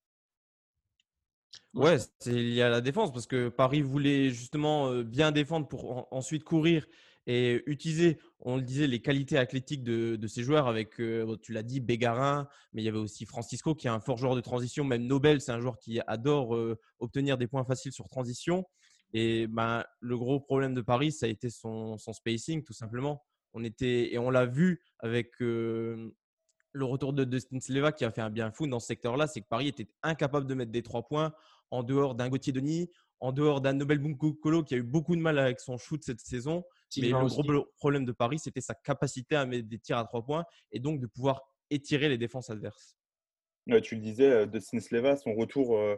Ouais, 1.74 1.98
c'est 2.20 2.32
lié 2.32 2.62
à 2.64 2.70
la 2.70 2.82
défense 2.82 3.12
parce 3.14 3.28
que 3.28 3.50
Paris 3.50 3.82
voulait 3.82 4.30
justement 4.30 4.94
bien 5.04 5.32
défendre 5.32 5.68
pour 5.68 6.08
ensuite 6.12 6.44
courir 6.44 6.86
et 7.28 7.62
utiliser, 7.66 8.20
on 8.40 8.56
le 8.56 8.64
disait, 8.64 8.88
les 8.88 9.02
qualités 9.02 9.38
athlétiques 9.38 9.84
de, 9.84 10.16
de 10.16 10.28
ces 10.28 10.44
joueurs 10.44 10.68
avec, 10.68 10.96
tu 10.96 11.54
l'as 11.54 11.64
dit, 11.64 11.80
Bégarin, 11.80 12.48
mais 12.74 12.82
il 12.82 12.86
y 12.86 12.90
avait 12.90 12.98
aussi 12.98 13.26
Francisco 13.26 13.76
qui 13.76 13.88
est 13.88 13.92
un 13.92 14.00
fort 14.00 14.18
joueur 14.18 14.36
de 14.36 14.42
transition, 14.42 14.84
même 14.84 15.06
Nobel, 15.06 15.42
c'est 15.42 15.52
un 15.52 15.60
joueur 15.60 15.78
qui 15.78 16.00
adore 16.08 16.58
obtenir 17.00 17.38
des 17.38 17.48
points 17.48 17.66
faciles 17.66 17.92
sur 17.92 18.10
transition. 18.10 18.66
Et 19.14 19.48
ben, 19.48 19.84
le 20.00 20.18
gros 20.18 20.40
problème 20.40 20.74
de 20.74 20.82
Paris, 20.82 21.12
ça 21.12 21.26
a 21.26 21.30
été 21.30 21.50
son, 21.50 21.98
spacing, 21.98 22.64
tout 22.64 22.74
simplement. 22.74 23.24
On 23.54 23.64
était, 23.64 24.14
et 24.14 24.18
on 24.18 24.30
l'a 24.30 24.46
vu 24.46 24.82
avec 25.00 25.32
le 25.40 26.86
retour 26.86 27.14
de 27.14 27.24
Dustin 27.24 27.60
Sleva 27.60 27.92
qui 27.92 28.06
a 28.06 28.12
fait 28.12 28.22
un 28.22 28.30
bien 28.30 28.52
fou 28.52 28.68
dans 28.68 28.80
ce 28.80 28.88
secteur-là, 28.88 29.28
c'est 29.28 29.42
que 29.42 29.48
Paris 29.48 29.68
était 29.68 29.90
incapable 30.04 30.48
de 30.48 30.54
mettre 30.54 30.72
des 30.72 30.84
trois 30.84 31.08
points 31.08 31.34
en 31.70 31.84
dehors 31.84 32.16
d'un 32.16 32.30
Gauthier 32.30 32.54
Denis, 32.54 32.90
en 33.20 33.32
dehors 33.32 33.62
d'un 33.62 33.74
Nobel 33.74 34.00
Bunkolo 34.00 34.64
qui 34.64 34.74
a 34.74 34.78
eu 34.78 34.84
beaucoup 34.84 35.16
de 35.16 35.22
mal 35.22 35.38
avec 35.38 35.60
son 35.60 35.78
shoot 35.78 36.02
cette 36.04 36.22
saison. 36.22 36.64
Mais 36.98 37.08
le 37.10 37.14
gros 37.28 37.66
problème 37.78 38.06
de 38.06 38.12
Paris, 38.12 38.40
c'était 38.40 38.62
sa 38.62 38.74
capacité 38.76 39.36
à 39.36 39.46
mettre 39.46 39.68
des 39.68 39.80
tirs 39.80 39.98
à 39.98 40.04
trois 40.06 40.24
points 40.24 40.46
et 40.72 40.80
donc 40.80 41.00
de 41.00 41.08
pouvoir 41.08 41.42
étirer 41.70 42.10
les 42.10 42.18
défenses 42.18 42.50
adverses. 42.50 42.98
Ouais, 43.68 43.82
tu 43.82 43.96
le 43.96 44.02
disais, 44.02 44.30
euh, 44.30 44.46
de 44.46 44.60
Sleva, 44.60 45.16
son 45.16 45.34
retour 45.36 45.78
euh, 45.78 45.96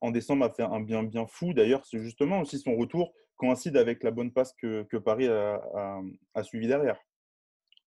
en 0.00 0.10
décembre 0.10 0.44
a 0.46 0.50
fait 0.50 0.62
un 0.62 0.80
bien 0.80 1.02
bien 1.04 1.26
fou. 1.26 1.52
D'ailleurs, 1.52 1.84
c'est 1.86 2.00
justement 2.02 2.40
aussi 2.40 2.58
son 2.58 2.74
retour 2.76 3.12
coïncide 3.36 3.76
avec 3.76 4.02
la 4.02 4.10
bonne 4.10 4.32
passe 4.32 4.52
que, 4.54 4.82
que 4.84 4.96
Paris 4.96 5.28
a, 5.28 5.54
a- 5.74 6.00
a 6.34 6.42
suivi 6.42 6.66
derrière. 6.66 6.98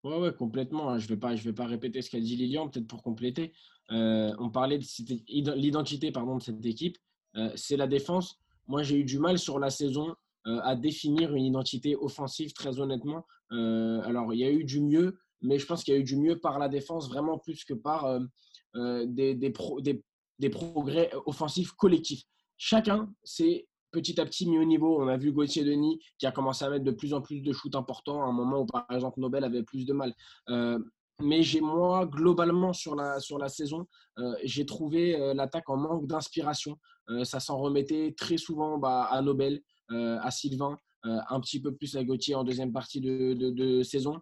Ouais, 0.03 0.17
ouais, 0.19 0.33
complètement. 0.33 0.89
hein. 0.91 0.99
Je 0.99 1.07
vais 1.07 1.17
pas, 1.17 1.35
je 1.35 1.43
vais 1.43 1.53
pas 1.53 1.65
répéter 1.65 2.01
ce 2.03 2.11
qu'a 2.11 2.19
dit 2.19 2.35
Lilian, 2.35 2.69
peut-être 2.69 2.87
pour 2.87 3.01
compléter. 3.01 3.53
Euh, 3.91 4.31
on 4.39 4.49
parlait 4.49 4.77
de 4.77 5.53
l'identité 5.55 6.11
pardon, 6.11 6.37
de 6.37 6.43
cette 6.43 6.63
équipe. 6.65 6.97
Euh, 7.35 7.51
c'est 7.55 7.77
la 7.77 7.87
défense. 7.87 8.39
Moi, 8.67 8.83
j'ai 8.83 8.97
eu 8.99 9.03
du 9.03 9.19
mal 9.19 9.37
sur 9.39 9.57
la 9.59 9.69
saison 9.71 10.15
à 10.45 10.75
définir 10.75 11.33
une 11.33 11.45
identité 11.45 11.95
offensive, 11.95 12.53
très 12.53 12.79
honnêtement. 12.79 13.25
Euh, 13.51 14.01
alors, 14.03 14.33
il 14.33 14.39
y 14.39 14.45
a 14.45 14.51
eu 14.51 14.63
du 14.63 14.81
mieux, 14.81 15.17
mais 15.41 15.59
je 15.59 15.65
pense 15.65 15.83
qu'il 15.83 15.93
y 15.93 15.97
a 15.97 15.99
eu 15.99 16.03
du 16.03 16.17
mieux 16.17 16.39
par 16.39 16.59
la 16.59 16.69
défense, 16.69 17.09
vraiment 17.09 17.37
plus 17.37 17.63
que 17.63 17.73
par 17.73 18.05
euh, 18.05 18.19
euh, 18.75 19.05
des, 19.07 19.35
des, 19.35 19.51
pro- 19.51 19.81
des- 19.81 20.03
des 20.39 20.49
progrès 20.49 21.11
offensifs 21.25 21.71
collectifs. 21.73 22.23
Chacun 22.57 23.11
s'est 23.23 23.67
petit 23.91 24.19
à 24.19 24.25
petit 24.25 24.47
mis 24.49 24.57
au 24.57 24.65
niveau. 24.65 25.01
On 25.01 25.07
a 25.07 25.17
vu 25.17 25.31
Gauthier 25.31 25.63
Denis 25.63 25.99
qui 26.17 26.25
a 26.25 26.31
commencé 26.31 26.65
à 26.65 26.69
mettre 26.69 26.83
de 26.83 26.91
plus 26.91 27.13
en 27.13 27.21
plus 27.21 27.41
de 27.41 27.53
shoots 27.53 27.75
importants 27.75 28.21
à 28.21 28.25
un 28.25 28.33
moment 28.33 28.61
où, 28.61 28.65
par 28.65 28.85
exemple, 28.91 29.19
Nobel 29.19 29.43
avait 29.43 29.63
plus 29.63 29.85
de 29.85 29.93
mal. 29.93 30.13
Euh, 30.49 30.79
mais 31.21 31.43
j'ai 31.43 31.61
moi, 31.61 32.05
globalement, 32.05 32.73
sur 32.73 32.95
la, 32.95 33.21
sur 33.21 33.37
la 33.37 33.47
saison, 33.47 33.87
euh, 34.19 34.35
j'ai 34.43 34.65
trouvé 34.65 35.15
euh, 35.15 35.33
l'attaque 35.33 35.69
en 35.69 35.77
manque 35.77 36.07
d'inspiration. 36.07 36.77
Euh, 37.09 37.23
ça 37.23 37.39
s'en 37.39 37.57
remettait 37.57 38.13
très 38.17 38.37
souvent 38.37 38.77
bah, 38.77 39.05
à 39.05 39.21
Nobel, 39.21 39.53
euh, 39.55 39.61
à 39.89 40.31
Sylvain, 40.31 40.77
euh, 41.05 41.19
un 41.29 41.39
petit 41.39 41.61
peu 41.61 41.73
plus 41.75 41.95
à 41.97 42.03
Gauthier 42.03 42.33
en 42.35 42.43
deuxième 42.43 42.71
partie 42.71 42.99
de, 42.99 43.83
saison. 43.83 44.19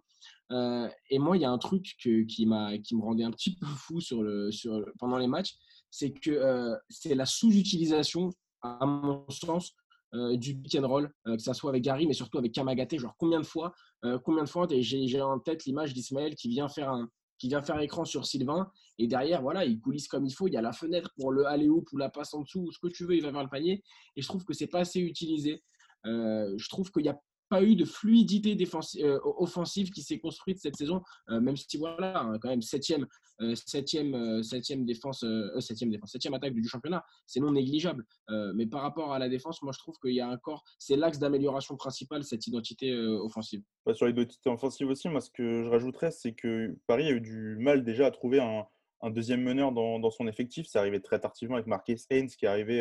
Euh, 0.52 0.88
et 1.08 1.18
moi, 1.18 1.36
il 1.36 1.40
y 1.40 1.44
a 1.46 1.50
un 1.50 1.58
truc 1.58 1.96
qui, 1.98 2.46
m'a, 2.46 2.76
qui 2.78 2.94
me 2.94 3.02
rendait 3.02 3.24
un 3.24 3.30
petit 3.30 3.56
peu 3.56 3.66
fou 3.76 4.00
sur 4.00 4.22
le, 4.22 4.52
sur, 4.52 4.84
pendant 4.98 5.16
les 5.16 5.26
matchs, 5.26 5.56
c'est 5.90 6.12
que 6.12 6.30
euh, 6.30 6.76
c'est 6.90 7.14
la 7.14 7.24
sous-utilisation, 7.24 8.30
à 8.62 8.84
mon 8.84 9.24
sens, 9.30 9.74
euh, 10.14 10.36
du 10.36 10.56
pick 10.56 10.76
and 10.76 10.86
roll, 10.86 11.12
euh, 11.26 11.36
que 11.36 11.42
ça 11.42 11.54
soit 11.54 11.70
avec 11.70 11.82
Gary, 11.82 12.06
mais 12.06 12.12
surtout 12.12 12.38
avec 12.38 12.52
Kamagaté. 12.52 12.98
Genre, 12.98 13.14
combien 13.18 13.40
de 13.40 13.46
fois, 13.46 13.72
euh, 14.04 14.18
combien 14.18 14.44
de 14.44 14.48
fois, 14.48 14.68
j'ai 14.70 15.20
en 15.20 15.40
tête 15.40 15.64
l'image 15.64 15.92
d'Ismaël 15.92 16.36
qui 16.36 16.48
vient 16.48 16.68
faire 16.68 16.90
un 16.90 17.08
qui 17.38 17.48
vient 17.48 17.62
faire 17.62 17.78
écran 17.80 18.04
sur 18.04 18.26
Sylvain. 18.26 18.70
Et 18.98 19.06
derrière 19.06 19.42
voilà 19.42 19.64
il 19.64 19.80
coulisse 19.80 20.08
comme 20.08 20.24
il 20.24 20.32
faut 20.32 20.46
il 20.46 20.54
y 20.54 20.56
a 20.56 20.62
la 20.62 20.72
fenêtre 20.72 21.12
pour 21.16 21.32
le 21.32 21.46
aller 21.46 21.68
ou 21.68 21.84
la 21.96 22.08
passe 22.08 22.34
en 22.34 22.42
dessous 22.42 22.60
ou 22.60 22.72
ce 22.72 22.78
que 22.78 22.88
tu 22.88 23.04
veux 23.04 23.16
il 23.16 23.22
va 23.22 23.30
vers 23.30 23.42
le 23.42 23.48
panier. 23.48 23.82
Et 24.16 24.22
je 24.22 24.28
trouve 24.28 24.44
que 24.44 24.54
c'est 24.54 24.68
pas 24.68 24.80
assez 24.80 25.00
utilisé. 25.00 25.62
Euh, 26.06 26.52
je 26.56 26.68
trouve 26.68 26.90
qu'il 26.90 27.02
n'y 27.02 27.08
a 27.08 27.18
pas 27.48 27.62
eu 27.62 27.76
de 27.76 27.84
fluidité 27.84 28.54
défensi- 28.54 29.02
euh, 29.02 29.18
offensive 29.24 29.90
qui 29.90 30.02
s'est 30.02 30.18
construite 30.18 30.58
cette 30.58 30.76
saison, 30.76 31.02
euh, 31.30 31.40
même 31.40 31.56
si 31.56 31.76
voilà, 31.76 32.20
hein, 32.20 32.38
quand 32.40 32.48
même 32.48 32.62
septième, 32.62 33.06
euh, 33.40 33.54
septième, 33.54 34.42
septième 34.42 34.84
défense, 34.84 35.24
septième 35.60 35.90
défense, 35.90 36.12
septième 36.12 36.34
attaque 36.34 36.54
du, 36.54 36.66
championnat, 36.66 37.04
c'est 37.26 37.40
non 37.40 37.52
négligeable. 37.52 38.04
Mais 38.54 38.66
par 38.66 38.82
rapport 38.82 39.12
à 39.12 39.18
la 39.18 39.28
défense, 39.28 39.62
moi 39.62 39.72
je 39.72 39.78
trouve 39.78 39.96
qu'il 40.02 40.14
y 40.14 40.20
a 40.20 40.28
encore, 40.28 40.64
c'est 40.78 40.96
l'axe 40.96 41.18
d'amélioration 41.18 41.76
principal 41.76 42.24
cette 42.24 42.46
identité 42.46 42.94
offensive. 42.94 43.62
Bah, 43.84 43.94
sur 43.94 44.06
l'identité 44.06 44.48
offensive 44.50 44.88
aussi, 44.88 45.08
moi, 45.08 45.20
ce 45.20 45.30
que 45.30 45.62
je 45.62 45.68
rajouterais, 45.68 46.10
c'est 46.10 46.32
que 46.32 46.76
Paris 46.86 47.06
a 47.06 47.10
eu 47.10 47.20
du 47.20 47.56
mal 47.58 47.84
déjà 47.84 48.06
à 48.06 48.10
trouver 48.10 48.40
un, 48.40 48.66
deuxième 49.10 49.42
meneur 49.42 49.72
dans, 49.72 50.10
son 50.10 50.26
effectif. 50.26 50.66
C'est 50.66 50.78
arrivé 50.78 51.02
très 51.02 51.20
tardivement 51.20 51.56
avec 51.56 51.66
Marquez 51.66 51.96
Haynes 52.08 52.28
qui 52.28 52.46
est 52.46 52.48
arrivé 52.48 52.80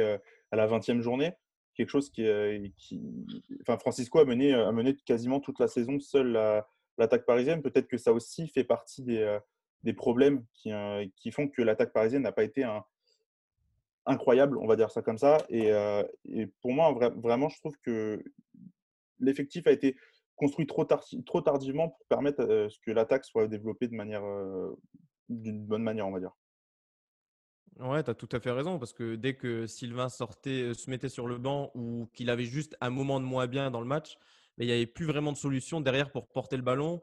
à 0.52 0.56
la 0.56 0.68
20e 0.68 1.02
journée. 1.02 1.34
Quelque 1.76 1.90
chose 1.90 2.10
qui, 2.10 2.26
euh, 2.28 2.68
qui... 2.78 3.02
Enfin, 3.62 3.78
Francisco 3.78 4.20
a 4.20 4.26
mené, 4.26 4.54
a 4.54 4.72
mené 4.72 4.96
quasiment 4.96 5.40
toute 5.40 5.60
la 5.60 5.68
saison 5.68 6.00
seul 6.00 6.32
la- 6.34 6.68
l'attaque 6.98 7.26
parisienne. 7.26 7.62
Peut-être 7.62 7.88
que 7.88 7.98
ça 7.98 8.14
aussi 8.14 8.48
fait 8.48 8.64
partie 8.64 9.02
des, 9.02 9.20
euh, 9.20 9.40
des 9.84 9.94
problèmes 9.94 10.46
qui, 10.54 10.72
euh, 10.72 11.06
qui 11.16 11.32
font 11.32 11.48
que 11.48 11.62
l'attaque 11.62 11.92
parisienne 11.94 12.22
n'a 12.24 12.32
pas 12.32 12.44
été 12.44 12.64
incroyable, 14.06 14.58
on 14.58 14.68
va 14.68 14.76
dire 14.76 14.92
ça 14.92 15.02
comme 15.02 15.18
ça. 15.18 15.38
Et, 15.50 15.72
euh, 15.72 16.04
pour 16.62 16.74
moi, 16.74 16.92
vra- 16.94 17.20
vraiment, 17.22 17.50
je 17.50 17.58
trouve 17.60 17.78
que 17.80 18.24
l'effectif 19.20 19.66
a 19.68 19.72
été 19.72 19.96
construit 20.36 20.68
trop, 20.68 20.86
trop 21.26 21.42
tardivement 21.42 21.90
pour 21.90 22.06
permettre 22.08 22.68
ce 22.70 22.80
que 22.80 22.92
l'attaque 22.92 23.24
soit 23.26 23.48
développée 23.48 23.88
de 23.88 23.96
manière, 23.96 24.24
euh, 24.26 24.76
d'une 25.30 25.66
bonne 25.66 25.84
manière, 25.84 26.08
on 26.08 26.12
va 26.12 26.20
dire. 26.20 26.36
Ouais, 27.80 28.04
tu 28.04 28.10
as 28.10 28.14
tout 28.14 28.30
à 28.32 28.40
fait 28.40 28.52
raison, 28.52 28.78
parce 28.78 28.94
que 28.94 29.16
dès 29.16 29.36
que 29.36 29.66
Sylvain 29.66 30.10
sortait, 30.10 30.62
euh, 30.62 30.74
se 30.74 30.90
mettait 30.90 31.10
sur 31.10 31.28
le 31.28 31.38
banc 31.38 31.72
ou 31.74 32.08
qu'il 32.14 32.30
avait 32.30 32.46
juste 32.46 32.78
un 32.82 32.90
moment 32.90 33.20
de 33.20 33.26
moins 33.26 33.48
bien 33.48 33.72
dans 33.72 33.82
le 33.82 33.88
match, 33.88 34.18
mais 34.58 34.66
il 34.66 34.68
n'y 34.68 34.74
avait 34.74 34.86
plus 34.86 35.06
vraiment 35.06 35.32
de 35.32 35.38
solution 35.38 35.82
derrière 35.82 36.12
pour 36.12 36.28
porter 36.28 36.56
le 36.56 36.62
ballon. 36.62 37.02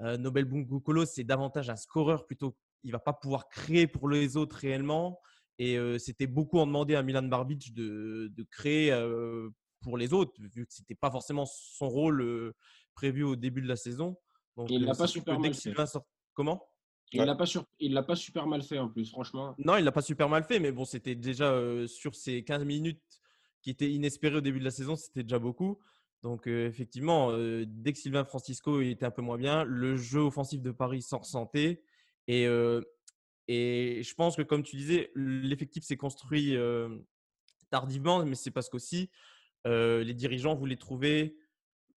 Euh, 0.00 0.16
Nobel 0.16 0.44
Bungukolo, 0.44 1.04
c'est 1.04 1.24
davantage 1.24 1.70
un 1.70 1.76
scoreur 1.76 2.26
plutôt. 2.26 2.56
Il 2.82 2.92
va 2.92 2.98
pas 2.98 3.12
pouvoir 3.12 3.48
créer 3.48 3.86
pour 3.86 4.08
les 4.08 4.36
autres 4.36 4.56
réellement. 4.56 5.20
Et 5.58 5.78
euh, 5.78 5.98
c'était 5.98 6.26
beaucoup 6.26 6.58
en 6.58 6.66
demander 6.66 6.94
à 6.94 7.02
Milan 7.02 7.22
Barbic 7.22 7.74
de, 7.74 8.30
de 8.34 8.42
créer 8.44 8.92
euh, 8.92 9.48
pour 9.80 9.96
les 9.96 10.12
autres, 10.12 10.32
vu 10.38 10.66
que 10.66 10.72
ce 10.72 10.82
n'était 10.82 10.94
pas 10.94 11.10
forcément 11.10 11.46
son 11.46 11.88
rôle 11.88 12.52
prévu 12.94 13.22
au 13.22 13.36
début 13.36 13.62
de 13.62 13.68
la 13.68 13.76
saison. 13.76 14.16
Donc, 14.56 14.70
il 14.70 14.84
l'a 14.84 14.94
pas 14.94 15.06
super 15.06 15.36
dès 15.36 15.48
mal 15.48 15.54
fait. 15.54 15.60
Sylvain 15.60 15.86
sort. 15.86 16.06
Comment? 16.34 16.68
Il 17.12 17.20
Ouais. 17.20 17.26
l'a 17.26 17.34
pas, 17.36 17.46
sur- 17.46 17.64
pas 18.06 18.16
super 18.16 18.46
mal 18.46 18.62
fait 18.62 18.78
en 18.78 18.88
plus, 18.88 19.10
franchement. 19.10 19.54
Non, 19.58 19.76
il 19.76 19.84
l'a 19.84 19.92
pas 19.92 20.02
super 20.02 20.28
mal 20.28 20.42
fait, 20.44 20.58
mais 20.58 20.72
bon, 20.72 20.84
c'était 20.84 21.14
déjà 21.14 21.52
euh, 21.52 21.86
sur 21.86 22.14
ces 22.14 22.42
15 22.42 22.64
minutes 22.64 23.00
qui 23.62 23.70
étaient 23.70 23.90
inespérées 23.90 24.36
au 24.36 24.40
début 24.40 24.58
de 24.58 24.64
la 24.64 24.70
saison, 24.70 24.96
c'était 24.96 25.22
déjà 25.22 25.38
beaucoup. 25.38 25.78
Donc, 26.22 26.48
euh, 26.48 26.66
effectivement, 26.66 27.30
euh, 27.30 27.64
dès 27.66 27.92
que 27.92 27.98
Sylvain 27.98 28.24
Francisco 28.24 28.80
était 28.80 29.06
un 29.06 29.10
peu 29.12 29.22
moins 29.22 29.38
bien, 29.38 29.62
le 29.64 29.96
jeu 29.96 30.20
offensif 30.20 30.60
de 30.62 30.72
Paris 30.72 31.02
s'en 31.02 31.18
ressentait. 31.18 31.82
Et, 32.26 32.46
et 33.46 34.02
je 34.02 34.14
pense 34.16 34.34
que, 34.36 34.42
comme 34.42 34.64
tu 34.64 34.74
disais, 34.76 35.12
l'effectif 35.14 35.84
s'est 35.84 35.96
construit 35.96 36.56
tardivement, 37.70 38.24
mais 38.24 38.34
c'est 38.34 38.50
parce 38.50 38.68
qu'aussi 38.68 39.10
les 39.64 40.14
dirigeants 40.14 40.54
voulaient 40.56 40.76
trouver 40.76 41.36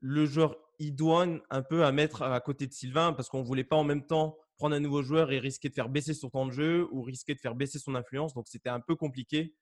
le 0.01 0.25
joueur 0.28 0.56
idoine 0.78 1.42
un 1.50 1.62
peu 1.63 1.84
à 1.84 1.92
mettre 1.92 2.22
à 2.22 2.39
côté 2.42 2.68
de 2.68 2.74
Sylvain 2.74 3.12
parce 3.13 3.28
qu'on 3.30 3.39
ne 3.39 3.46
voulait 3.46 3.63
pas 3.63 3.75
en 3.75 3.84
même 3.84 4.06
temps 4.06 4.38
prendre 4.60 4.75
un 4.75 4.80
nouveau 4.82 5.01
joueur 5.01 5.32
et 5.32 5.39
risquer 5.39 5.70
de 5.70 5.74
faire 5.74 5.89
baisser 5.89 6.13
son 6.13 6.30
temps 6.30 6.46
de 6.46 6.51
jeu 6.51 6.88
ou 6.92 7.01
risquer 7.01 7.34
de 7.34 7.39
faire 7.39 7.56
baisser 7.56 7.80
son 7.80 7.96
influence. 7.96 8.34
Donc 8.34 8.48
c'était 8.48 8.70
un 8.70 8.82
peu 8.82 8.96
compliqué 8.96 9.56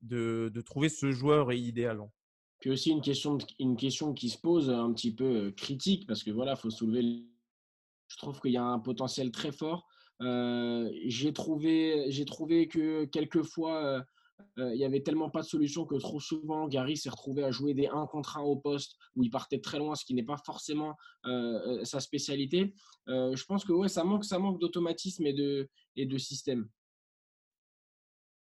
de, 0.00 0.50
trouver 0.64 0.88
ce 0.88 1.10
joueur 1.10 1.52
idéal. 1.52 2.00
Puis 2.60 2.70
aussi 2.70 2.90
une 2.90 3.02
question, 3.02 3.36
une 3.58 3.76
question 3.76 4.14
qui 4.14 4.30
se 4.30 4.38
pose 4.38 4.70
un 4.70 4.92
petit 4.92 5.14
peu 5.14 5.24
euh, 5.24 5.50
critique, 5.50 6.06
parce 6.06 6.22
que 6.22 6.30
voilà, 6.30 6.56
faut 6.56 6.70
soulever. 6.70 7.02
le- 7.02 7.24
Je 8.08 8.16
trouve 8.16 8.40
qu'il 8.40 8.52
y 8.52 8.56
a 8.56 8.64
un 8.64 8.78
potentiel 8.78 9.32
très 9.32 9.50
fort. 9.50 9.86
Euh, 10.22 10.88
j'ai 11.04 11.32
trouvé, 11.32 12.06
j'ai 12.10 12.24
trouvé 12.24 12.68
que 12.68 13.04
quelquefois, 13.06 13.84
euh, 13.84 14.02
il 14.56 14.76
y 14.76 14.84
avait 14.84 15.02
tellement 15.02 15.30
pas 15.30 15.42
de 15.42 15.46
solution 15.46 15.84
que 15.84 15.96
trop 15.96 16.20
souvent, 16.20 16.68
Gary 16.68 16.96
s'est 16.96 17.10
retrouvé 17.10 17.44
à 17.44 17.50
jouer 17.50 17.74
des 17.74 17.86
1 17.88 18.06
contre 18.06 18.36
1 18.36 18.42
au 18.42 18.56
poste 18.56 18.96
où 19.16 19.22
il 19.22 19.30
partait 19.30 19.60
très 19.60 19.78
loin, 19.78 19.94
ce 19.94 20.04
qui 20.04 20.14
n'est 20.14 20.24
pas 20.24 20.36
forcément 20.36 20.96
euh, 21.26 21.30
euh, 21.80 21.84
sa 21.84 22.00
spécialité. 22.00 22.74
Euh, 23.08 23.34
je 23.34 23.44
pense 23.44 23.64
que 23.64 23.72
ouais, 23.72 23.88
ça 23.88 24.04
manque, 24.04 24.24
ça 24.24 24.38
manque 24.38 24.60
d'automatisme 24.60 25.26
et 25.26 25.32
de, 25.32 25.68
et 25.96 26.06
de 26.06 26.18
système. 26.18 26.68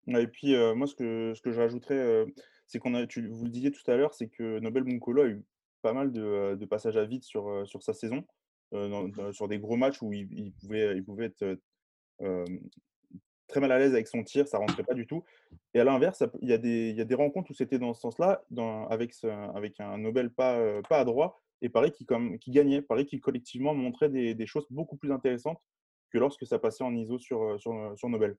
Et 0.07 0.27
puis, 0.27 0.55
euh, 0.55 0.75
moi, 0.75 0.88
ce 0.88 0.95
que, 0.95 1.33
ce 1.36 1.41
que 1.41 1.51
je 1.51 1.60
rajouterais, 1.60 1.98
euh, 1.98 2.25
c'est 2.67 2.79
qu'on 2.79 2.93
a, 2.95 3.05
tu, 3.05 3.27
vous 3.27 3.45
le 3.45 3.51
disiez 3.51 3.71
tout 3.71 3.89
à 3.89 3.95
l'heure, 3.95 4.13
c'est 4.13 4.29
que 4.29 4.60
Nobel 4.60 4.83
Bunkolo 4.83 5.21
a 5.21 5.27
eu 5.27 5.43
pas 5.81 5.93
mal 5.93 6.12
de, 6.12 6.21
euh, 6.21 6.67
passages 6.67 6.98
à 6.98 7.05
vide 7.05 7.24
sur, 7.24 7.48
euh, 7.48 7.65
sur 7.65 7.83
sa 7.83 7.93
saison, 7.93 8.25
euh, 8.74 9.31
sur 9.33 9.48
des 9.48 9.60
gros 9.60 9.77
matchs 9.77 10.01
où 10.01 10.13
il, 10.13 10.53
pouvait, 10.53 10.95
il 10.95 11.03
pouvait 11.03 11.25
être 11.25 11.60
euh, 12.21 12.45
très 13.51 13.60
mal 13.60 13.72
à 13.72 13.77
l'aise 13.77 13.93
avec 13.93 14.08
son 14.08 14.24
tir, 14.24 14.48
ça 14.48 14.58
rentrait 14.58 14.84
pas 14.84 14.93
du 14.96 15.05
tout. 15.05 15.24
Et 15.75 15.79
à 15.79 15.84
l'inverse, 15.84 16.24
il 16.41 16.50
y, 16.50 16.53
a 16.53 16.58
des- 16.58 16.89
il 16.89 16.96
y 16.96 17.01
a 17.01 17.05
des 17.05 17.15
rencontres 17.15 17.51
où 17.51 17.53
c'était 17.53 17.77
dans 17.77 17.93
ce 17.93 18.01
sens-là, 18.01 18.43
avec, 18.89 19.13
ce- 19.13 19.27
avec 19.55 19.79
un 19.79 19.98
Nobel 20.00 20.31
pas, 20.31 20.58
euh, 20.58 20.81
pas 20.89 20.98
adroit, 21.00 21.39
et 21.62 21.70
Paris 21.70 21.91
qui, 21.91 22.05
comme, 22.05 22.39
qui 22.39 22.50
gagnait, 22.51 22.81
Paris 22.81 23.05
qui 23.05 23.20
collectivement 23.20 23.75
montrait 23.75 24.10
des, 24.10 24.34
des 24.34 24.48
choses 24.48 24.65
beaucoup 24.72 24.96
plus 24.98 25.12
intéressantes 25.12 25.62
que 26.10 26.17
lorsque 26.17 26.46
ça 26.48 26.58
passait 26.60 26.84
en 26.84 26.96
ISO 26.96 27.20
sur, 27.20 27.43
euh, 27.43 27.58
sur, 27.60 27.74
sur 27.96 28.10
Nobel. 28.10 28.36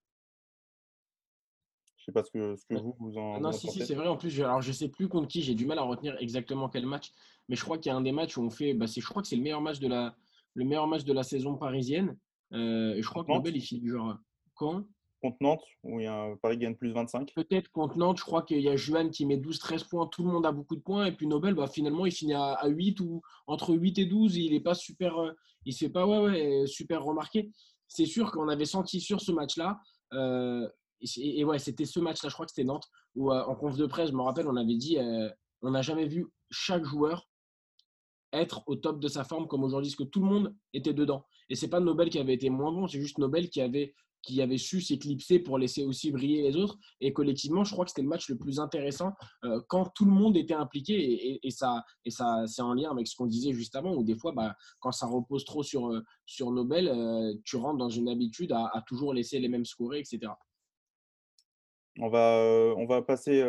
Je 1.98 2.04
sais 2.06 2.12
pas 2.12 2.24
ce 2.24 2.30
que, 2.32 2.56
ce 2.56 2.66
que 2.66 2.74
Ouais. 2.74 2.80
vous, 2.80 2.96
vous 2.98 3.16
en, 3.16 3.34
Ah 3.34 3.36
vous 3.36 3.42
non, 3.44 3.48
en 3.50 3.52
si, 3.52 3.68
si, 3.68 3.86
c'est 3.86 3.94
vrai. 3.94 4.08
En 4.08 4.16
plus, 4.16 4.30
je, 4.30 4.42
alors 4.42 4.60
je 4.60 4.72
sais 4.72 4.88
plus 4.88 5.08
contre 5.08 5.28
qui, 5.28 5.40
j'ai 5.42 5.54
du 5.54 5.66
mal 5.66 5.78
à 5.78 5.82
retenir 5.82 6.16
exactement 6.18 6.68
quel 6.68 6.84
match, 6.86 7.12
mais 7.48 7.54
je 7.54 7.62
crois 7.62 7.78
qu'il 7.78 7.90
y 7.90 7.94
a 7.94 7.96
un 7.96 8.00
des 8.00 8.10
matchs 8.12 8.36
où 8.36 8.42
on 8.42 8.50
fait, 8.50 8.74
bah, 8.74 8.86
je 8.86 9.06
crois 9.06 9.22
que 9.22 9.28
c'est 9.28 9.36
le 9.36 9.42
meilleur 9.42 9.60
match 9.60 9.78
de 9.78 9.86
la, 9.88 10.16
le 10.54 10.64
meilleur 10.64 10.88
match 10.88 11.04
de 11.04 11.12
la 11.12 11.22
saison 11.22 11.56
parisienne. 11.56 12.16
Euh, 12.52 12.96
je 13.00 13.08
crois 13.08 13.22
que 13.24 13.30
Nobel, 13.30 13.56
il 13.56 13.60
finit 13.62 13.86
genre 13.88 14.18
quand? 14.54 14.84
Contre 15.22 15.36
Nantes, 15.40 15.62
où 15.84 16.00
il 16.00 16.04
y 16.04 16.06
a 16.06 16.14
un 16.14 16.36
Paris 16.36 16.58
gagne 16.58 16.74
plus 16.74 16.92
25. 16.92 17.32
Peut-être 17.34 17.70
contre 17.70 17.96
Nantes, 17.96 18.18
je 18.18 18.24
crois 18.24 18.42
qu'il 18.42 18.60
y 18.60 18.68
a 18.68 18.76
Juan 18.76 19.10
qui 19.10 19.24
met 19.24 19.36
12-13 19.36 19.88
points, 19.88 20.06
tout 20.08 20.24
le 20.24 20.32
monde 20.32 20.44
a 20.44 20.52
beaucoup 20.52 20.74
de 20.74 20.80
points, 20.80 21.06
et 21.06 21.12
puis 21.12 21.26
Nobel, 21.28 21.54
bah, 21.54 21.68
finalement, 21.68 22.04
il 22.06 22.12
finit 22.12 22.34
à, 22.34 22.54
à 22.54 22.66
8 22.68 23.00
ou 23.00 23.22
entre 23.46 23.72
8 23.74 23.98
et 23.98 24.06
12, 24.06 24.36
il 24.36 24.52
est 24.52 24.60
pas 24.60 24.74
super, 24.74 25.18
euh, 25.18 25.32
il 25.64 25.72
se 25.72 25.84
fait 25.84 25.90
pas 25.90 26.06
ouais, 26.06 26.18
ouais, 26.18 26.66
super 26.66 27.04
remarqué. 27.04 27.50
C'est 27.86 28.06
sûr 28.06 28.32
qu'on 28.32 28.48
avait 28.48 28.64
senti 28.64 29.00
sur 29.00 29.20
ce 29.20 29.30
match-là, 29.30 29.78
euh, 30.12 30.68
et 31.16 31.44
ouais, 31.44 31.58
c'était 31.58 31.84
ce 31.84 32.00
match-là, 32.00 32.28
je 32.28 32.34
crois 32.34 32.46
que 32.46 32.52
c'était 32.52 32.66
Nantes, 32.66 32.88
où 33.14 33.32
euh, 33.32 33.42
en 33.44 33.54
conf 33.54 33.76
de 33.76 33.86
presse, 33.86 34.10
je 34.10 34.14
me 34.14 34.22
rappelle, 34.22 34.46
on 34.46 34.56
avait 34.56 34.76
dit, 34.76 34.98
euh, 34.98 35.28
on 35.62 35.70
n'a 35.70 35.82
jamais 35.82 36.06
vu 36.06 36.26
chaque 36.50 36.84
joueur 36.84 37.28
être 38.32 38.62
au 38.66 38.76
top 38.76 39.00
de 39.00 39.08
sa 39.08 39.24
forme 39.24 39.46
comme 39.46 39.64
aujourd'hui, 39.64 39.90
parce 39.90 39.96
que 39.96 40.10
tout 40.10 40.20
le 40.20 40.26
monde 40.26 40.54
était 40.72 40.94
dedans. 40.94 41.26
Et 41.48 41.54
c'est 41.54 41.68
pas 41.68 41.80
Nobel 41.80 42.08
qui 42.08 42.18
avait 42.18 42.34
été 42.34 42.50
moins 42.50 42.72
bon, 42.72 42.86
c'est 42.88 43.00
juste 43.00 43.18
Nobel 43.18 43.50
qui 43.50 43.60
avait 43.60 43.94
qui 44.22 44.40
avait 44.40 44.58
su 44.58 44.80
s'éclipser 44.80 45.40
pour 45.40 45.58
laisser 45.58 45.84
aussi 45.84 46.10
briller 46.12 46.42
les 46.42 46.56
autres. 46.56 46.78
Et 47.00 47.12
collectivement, 47.12 47.64
je 47.64 47.72
crois 47.72 47.84
que 47.84 47.90
c'était 47.90 48.02
le 48.02 48.08
match 48.08 48.28
le 48.28 48.38
plus 48.38 48.60
intéressant 48.60 49.12
euh, 49.44 49.60
quand 49.68 49.90
tout 49.94 50.04
le 50.04 50.12
monde 50.12 50.36
était 50.36 50.54
impliqué. 50.54 51.40
Et, 51.44 51.50
ça, 51.50 51.84
et 52.04 52.10
ça 52.10 52.44
c'est 52.46 52.62
en 52.62 52.74
lien 52.74 52.90
avec 52.90 53.08
ce 53.08 53.16
qu'on 53.16 53.26
disait 53.26 53.52
juste 53.52 53.76
avant, 53.76 53.94
où 53.94 54.04
des 54.04 54.16
fois, 54.16 54.32
bah, 54.32 54.54
quand 54.80 54.92
ça 54.92 55.06
repose 55.06 55.44
trop 55.44 55.62
sur, 55.62 55.88
euh, 55.88 56.02
sur 56.24 56.50
Nobel, 56.50 56.88
euh, 56.88 57.34
tu 57.44 57.56
rentres 57.56 57.78
dans 57.78 57.90
une 57.90 58.08
habitude 58.08 58.52
à, 58.52 58.82
toujours 58.86 59.12
laisser 59.12 59.38
les 59.38 59.48
mêmes 59.48 59.64
scorer, 59.64 59.98
etc. 59.98 60.32
On 61.98 62.08
va, 62.08 62.72
on 62.76 62.86
va 62.86 63.02
passer 63.02 63.44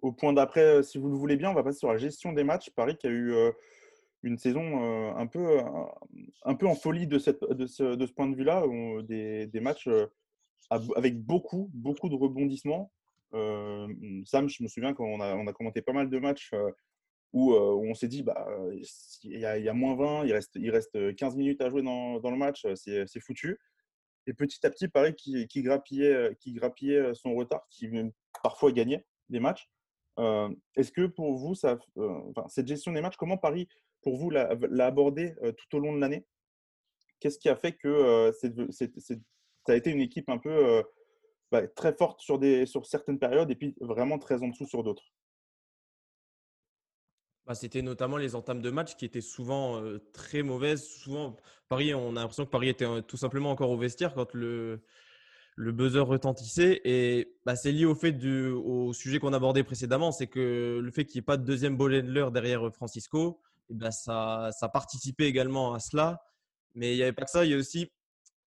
au 0.00 0.12
point 0.12 0.32
d'après, 0.32 0.82
si 0.82 0.98
vous 0.98 1.08
le 1.08 1.16
voulez 1.16 1.36
bien. 1.36 1.50
On 1.50 1.54
va 1.54 1.62
passer 1.62 1.80
sur 1.80 1.92
la 1.92 1.98
gestion 1.98 2.32
des 2.32 2.42
matchs. 2.42 2.70
Paris 2.70 2.96
qui 2.96 3.06
a 3.06 3.10
eu 3.10 3.34
une 4.22 4.38
saison 4.38 5.14
un, 5.16 5.26
peu, 5.26 5.60
un, 6.44 6.54
peu 6.54 6.66
en 6.66 6.74
folie 6.74 7.06
de, 7.06 7.18
cette, 7.18 7.40
de, 7.44 7.66
ce, 7.66 7.94
de 7.94 8.06
ce 8.06 8.12
point 8.12 8.28
de 8.28 8.36
vue-là, 8.36 8.64
des, 9.02 9.46
des, 9.46 9.60
matchs 9.60 9.88
avec 10.70 11.20
beaucoup, 11.20 11.70
beaucoup 11.74 12.08
de 12.08 12.14
rebondissements. 12.14 12.92
Sam, 13.32 14.48
je 14.48 14.62
me 14.62 14.68
souviens 14.68 14.94
qu'on 14.94 15.20
a, 15.20 15.34
on 15.36 15.46
a 15.46 15.52
commenté 15.52 15.82
pas 15.82 15.92
mal 15.92 16.10
de 16.10 16.18
matchs 16.18 16.52
où, 17.32 17.54
on 17.54 17.94
s'est 17.94 18.08
dit, 18.08 18.22
bah, 18.22 18.48
il 19.22 19.38
y, 19.38 19.44
a, 19.46 19.72
moins 19.72 19.94
20, 19.94 20.24
il 20.26 20.32
reste, 20.32 20.52
il 20.56 20.70
reste 20.70 21.14
15 21.16 21.36
minutes 21.36 21.60
à 21.60 21.70
jouer 21.70 21.82
dans, 21.82 22.18
dans 22.20 22.30
le 22.30 22.36
match, 22.36 22.66
c'est 22.74 23.20
foutu. 23.20 23.58
Et 24.26 24.34
petit 24.34 24.64
à 24.66 24.70
petit, 24.70 24.88
pareil, 24.88 25.14
qui, 25.14 25.46
qui, 25.46 25.62
grappillait, 25.62 26.36
qui 26.40 26.52
grappillait 26.52 27.14
son 27.14 27.34
retard, 27.34 27.66
qui 27.70 27.88
parfois 28.42 28.72
gagnait 28.72 29.04
des 29.28 29.40
matchs. 29.40 29.68
Est-ce 30.18 30.90
que 30.90 31.06
pour 31.06 31.36
vous, 31.36 31.54
ça, 31.54 31.78
cette 32.48 32.66
gestion 32.66 32.92
des 32.92 33.00
matchs, 33.00 33.16
comment 33.16 33.36
Paris 33.36 33.68
pour 34.06 34.18
vous 34.18 34.30
l'a, 34.30 34.48
abordé 34.86 35.34
tout 35.42 35.76
au 35.76 35.80
long 35.80 35.92
de 35.92 35.98
l'année? 35.98 36.24
Qu'est-ce 37.18 37.40
qui 37.40 37.48
a 37.48 37.56
fait 37.56 37.72
que 37.72 38.30
ça 38.40 39.72
a 39.72 39.74
été 39.74 39.90
une 39.90 40.00
équipe 40.00 40.28
un 40.28 40.38
peu 40.38 40.84
bah, 41.50 41.66
très 41.66 41.92
forte 41.92 42.20
sur, 42.20 42.38
certaines 42.86 43.18
périodes 43.18 43.50
et 43.50 43.56
puis 43.56 43.74
vraiment 43.80 44.20
très 44.20 44.44
en 44.44 44.46
dessous 44.46 44.68
sur 44.68 44.84
d'autres? 44.84 45.02
Bah, 47.46 47.56
C'était 47.56 47.82
notamment 47.82 48.16
les 48.16 48.36
entames 48.36 48.62
de 48.62 48.70
match 48.70 48.94
qui 48.94 49.06
étaient 49.06 49.20
souvent 49.20 49.82
très 50.12 50.44
mauvaises. 50.44 50.86
Souvent, 50.86 51.34
Paris, 51.68 51.92
on 51.92 52.10
a 52.10 52.20
l'impression 52.20 52.44
que 52.44 52.50
Paris 52.50 52.68
était 52.68 52.86
tout 53.08 53.16
simplement 53.16 53.50
encore 53.50 53.70
au 53.70 53.76
vestiaire 53.76 54.14
quand 54.14 54.34
le, 54.34 54.82
buzzer 55.56 56.06
retentissait. 56.06 56.80
Et 56.84 57.34
bah, 57.44 57.56
c'est 57.56 57.72
lié 57.72 57.86
au 57.86 57.96
fait 57.96 58.12
du, 58.12 58.50
au 58.50 58.92
sujet 58.92 59.18
qu'on 59.18 59.32
abordait 59.32 59.64
précédemment, 59.64 60.12
c'est 60.12 60.28
que 60.28 60.78
le 60.80 60.90
fait 60.92 61.06
qu'il 61.06 61.18
n'y 61.18 61.24
ait 61.24 61.26
pas 61.26 61.36
de 61.36 61.44
deuxième 61.44 61.76
ball 61.76 62.30
derrière 62.30 62.72
Francisco, 62.72 63.40
et 63.70 63.74
ben 63.74 63.90
ça, 63.90 64.50
ça 64.52 64.68
participait 64.68 65.26
également 65.26 65.74
à 65.74 65.80
cela. 65.80 66.22
Mais 66.74 66.92
il 66.92 66.96
n'y 66.96 67.02
avait 67.02 67.12
pas 67.12 67.24
que 67.24 67.30
ça. 67.30 67.44
Il 67.44 67.50
y 67.50 67.54
a 67.54 67.56
aussi, 67.56 67.90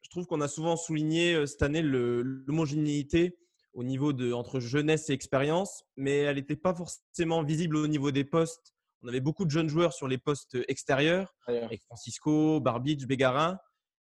je 0.01 0.09
trouve 0.09 0.25
qu'on 0.27 0.41
a 0.41 0.47
souvent 0.47 0.77
souligné 0.77 1.45
cette 1.47 1.61
année 1.61 1.81
l'homogénéité 1.81 3.38
au 3.73 3.83
niveau 3.83 4.13
de 4.13 4.33
entre 4.33 4.59
jeunesse 4.59 5.09
et 5.09 5.13
expérience, 5.13 5.83
mais 5.95 6.17
elle 6.17 6.35
n'était 6.35 6.55
pas 6.55 6.73
forcément 6.73 7.43
visible 7.43 7.77
au 7.77 7.88
niveau 7.88 8.11
des 8.11 8.23
postes. 8.23 8.73
On 9.01 9.07
avait 9.07 9.21
beaucoup 9.21 9.45
de 9.45 9.51
jeunes 9.51 9.69
joueurs 9.69 9.93
sur 9.93 10.07
les 10.07 10.17
postes 10.17 10.57
extérieurs, 10.67 11.33
avec 11.47 11.81
Francisco, 11.83 12.59
Barbidge, 12.59 13.05
Bégarin. 13.05 13.57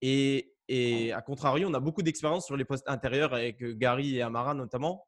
Et, 0.03 0.55
et 0.69 1.13
à 1.13 1.23
contrario, 1.23 1.69
on 1.69 1.75
a 1.75 1.81
beaucoup 1.81 2.03
d'expérience 2.03 2.47
sur 2.47 2.57
les 2.57 2.65
postes 2.65 2.89
intérieurs 2.89 3.33
avec 3.35 3.63
Gary 3.79 4.17
et 4.17 4.23
Amara 4.23 4.55
notamment. 4.55 5.07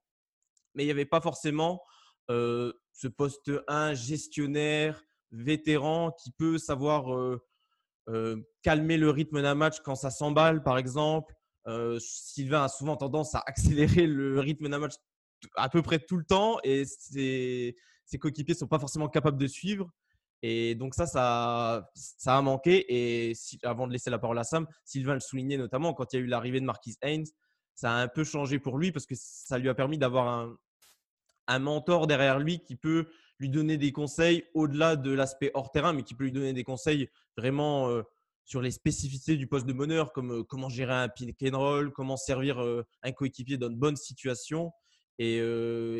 Mais 0.75 0.85
il 0.85 0.87
n'y 0.87 0.93
avait 0.93 1.07
pas 1.07 1.21
forcément 1.21 1.83
ce 2.29 3.09
poste 3.09 3.51
1 3.69 3.95
gestionnaire, 3.95 5.03
vétéran 5.33 6.13
qui 6.23 6.31
peut 6.31 6.59
savoir 6.59 7.15
euh, 7.15 7.43
euh, 8.09 8.37
calmer 8.63 8.97
le 8.97 9.11
rythme 9.11 9.43
d'un 9.43 9.55
match 9.55 9.81
quand 9.81 9.95
ça 9.95 10.11
s'emballe, 10.11 10.63
par 10.63 10.79
exemple. 10.79 11.35
Euh, 11.67 11.99
Sylvain 12.01 12.65
a 12.65 12.69
souvent 12.69 12.97
tendance 12.97 13.35
à 13.35 13.43
accélérer 13.47 14.07
le 14.07 14.41
rythme 14.41 14.69
d'un 14.69 14.79
match 14.79 14.95
à 15.57 15.69
peu 15.69 15.83
près 15.83 15.99
tout 15.99 16.17
le 16.17 16.25
temps 16.25 16.59
et 16.65 16.85
ses, 16.85 17.77
ses 18.05 18.19
coéquipiers 18.19 18.55
ne 18.55 18.59
sont 18.59 18.69
pas 18.69 18.79
forcément 18.79 19.09
capables 19.09 19.39
de 19.39 19.47
suivre. 19.47 19.91
Et 20.43 20.75
donc 20.75 20.95
ça, 20.95 21.07
ça, 21.07 21.87
a 22.27 22.43
manqué. 22.43 22.85
Et 22.89 23.33
avant 23.63 23.87
de 23.87 23.93
laisser 23.93 24.11
la 24.11 24.19
parole 24.19 24.39
à 24.39 24.45
Sam, 24.45 24.67
Sylvain 24.85 25.15
le 25.15 25.21
soulignait 25.21 25.57
notamment 25.57 25.95
quand 25.95 26.13
il 26.13 26.17
y 26.17 26.19
a 26.19 26.23
eu 26.23 26.27
l'arrivée 26.27 26.61
de 26.61 26.65
Marquis 26.65 26.97
Haynes, 27.01 27.27
ça 27.75 27.93
a 27.93 27.95
un 27.95 28.09
peu 28.09 28.25
changé 28.25 28.59
pour 28.59 28.77
lui 28.77 28.91
parce 28.91 29.07
que 29.07 29.15
ça 29.17 29.59
lui 29.59 29.69
a 29.69 29.75
permis 29.75 29.99
d'avoir 29.99 30.49
un 31.47 31.59
mentor 31.59 32.09
derrière 32.09 32.41
lui 32.41 32.61
qui 32.65 32.77
peut 32.77 33.07
lui 33.39 33.49
donner 33.49 33.77
des 33.77 33.93
conseils 33.93 34.45
au-delà 34.55 34.97
de 34.97 35.11
l'aspect 35.11 35.51
hors 35.55 35.71
terrain, 35.71 35.93
mais 35.93 36.03
qui 36.03 36.15
peut 36.15 36.25
lui 36.25 36.33
donner 36.33 36.53
des 36.53 36.65
conseils 36.65 37.09
vraiment 37.37 37.89
euh, 37.89 38.03
sur 38.45 38.61
les 38.61 38.71
spécificités 38.71 39.37
du 39.37 39.47
poste 39.47 39.67
de 39.67 39.73
meneur, 39.73 40.13
comme 40.13 40.33
euh, 40.33 40.45
comment 40.45 40.69
gérer 40.69 40.95
un 40.95 41.09
pick 41.09 41.37
and 41.43 41.59
roll, 41.59 41.93
comment 41.93 42.17
servir 42.17 42.63
euh, 42.63 42.85
un 43.03 43.13
coéquipier 43.13 43.57
dans 43.57 43.69
une 43.69 43.79
bonne 43.79 43.97
situation. 43.97 44.73
Et, 45.19 45.39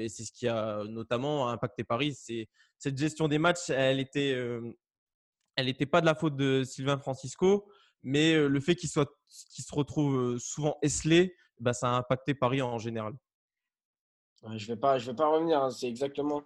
c'est 0.09 0.25
ce 0.25 0.33
qui 0.33 0.49
a 0.49 0.83
notamment 0.85 1.49
impacté 1.49 1.85
Paris. 1.85 2.15
C'est 2.15 2.49
cette 2.79 2.99
gestion 2.99 3.29
des 3.29 3.39
matchs, 3.39 3.71
elle 3.71 4.01
était, 4.01 4.31
elle 5.55 5.67
n'était 5.67 5.87
pas 5.87 6.01
de 6.01 6.07
la 6.07 6.17
faute 6.17 6.35
de 6.35 6.65
Sylvain 6.65 6.99
Francisco, 6.99 7.71
mais 8.03 8.35
le 8.35 8.61
fait 8.61 8.75
qu'il 8.75 8.89
soit, 8.89 9.09
qu'il 9.55 9.65
se 9.65 9.73
retrouve 9.73 10.39
souvent 10.39 10.77
esselé, 10.83 11.37
bah, 11.61 11.73
ça 11.73 11.91
a 11.91 11.99
impacté 11.99 12.35
Paris 12.35 12.63
en 12.63 12.79
général. 12.79 13.13
Je 14.43 14.49
ne 14.49 14.75
vais, 14.75 14.77
pas, 14.77 14.99
je 14.99 15.11
vais 15.11 15.17
pas 15.17 15.29
revenir. 15.29 15.63
Hein. 15.63 15.71
C'est 15.71 15.89
exactement 15.89 16.43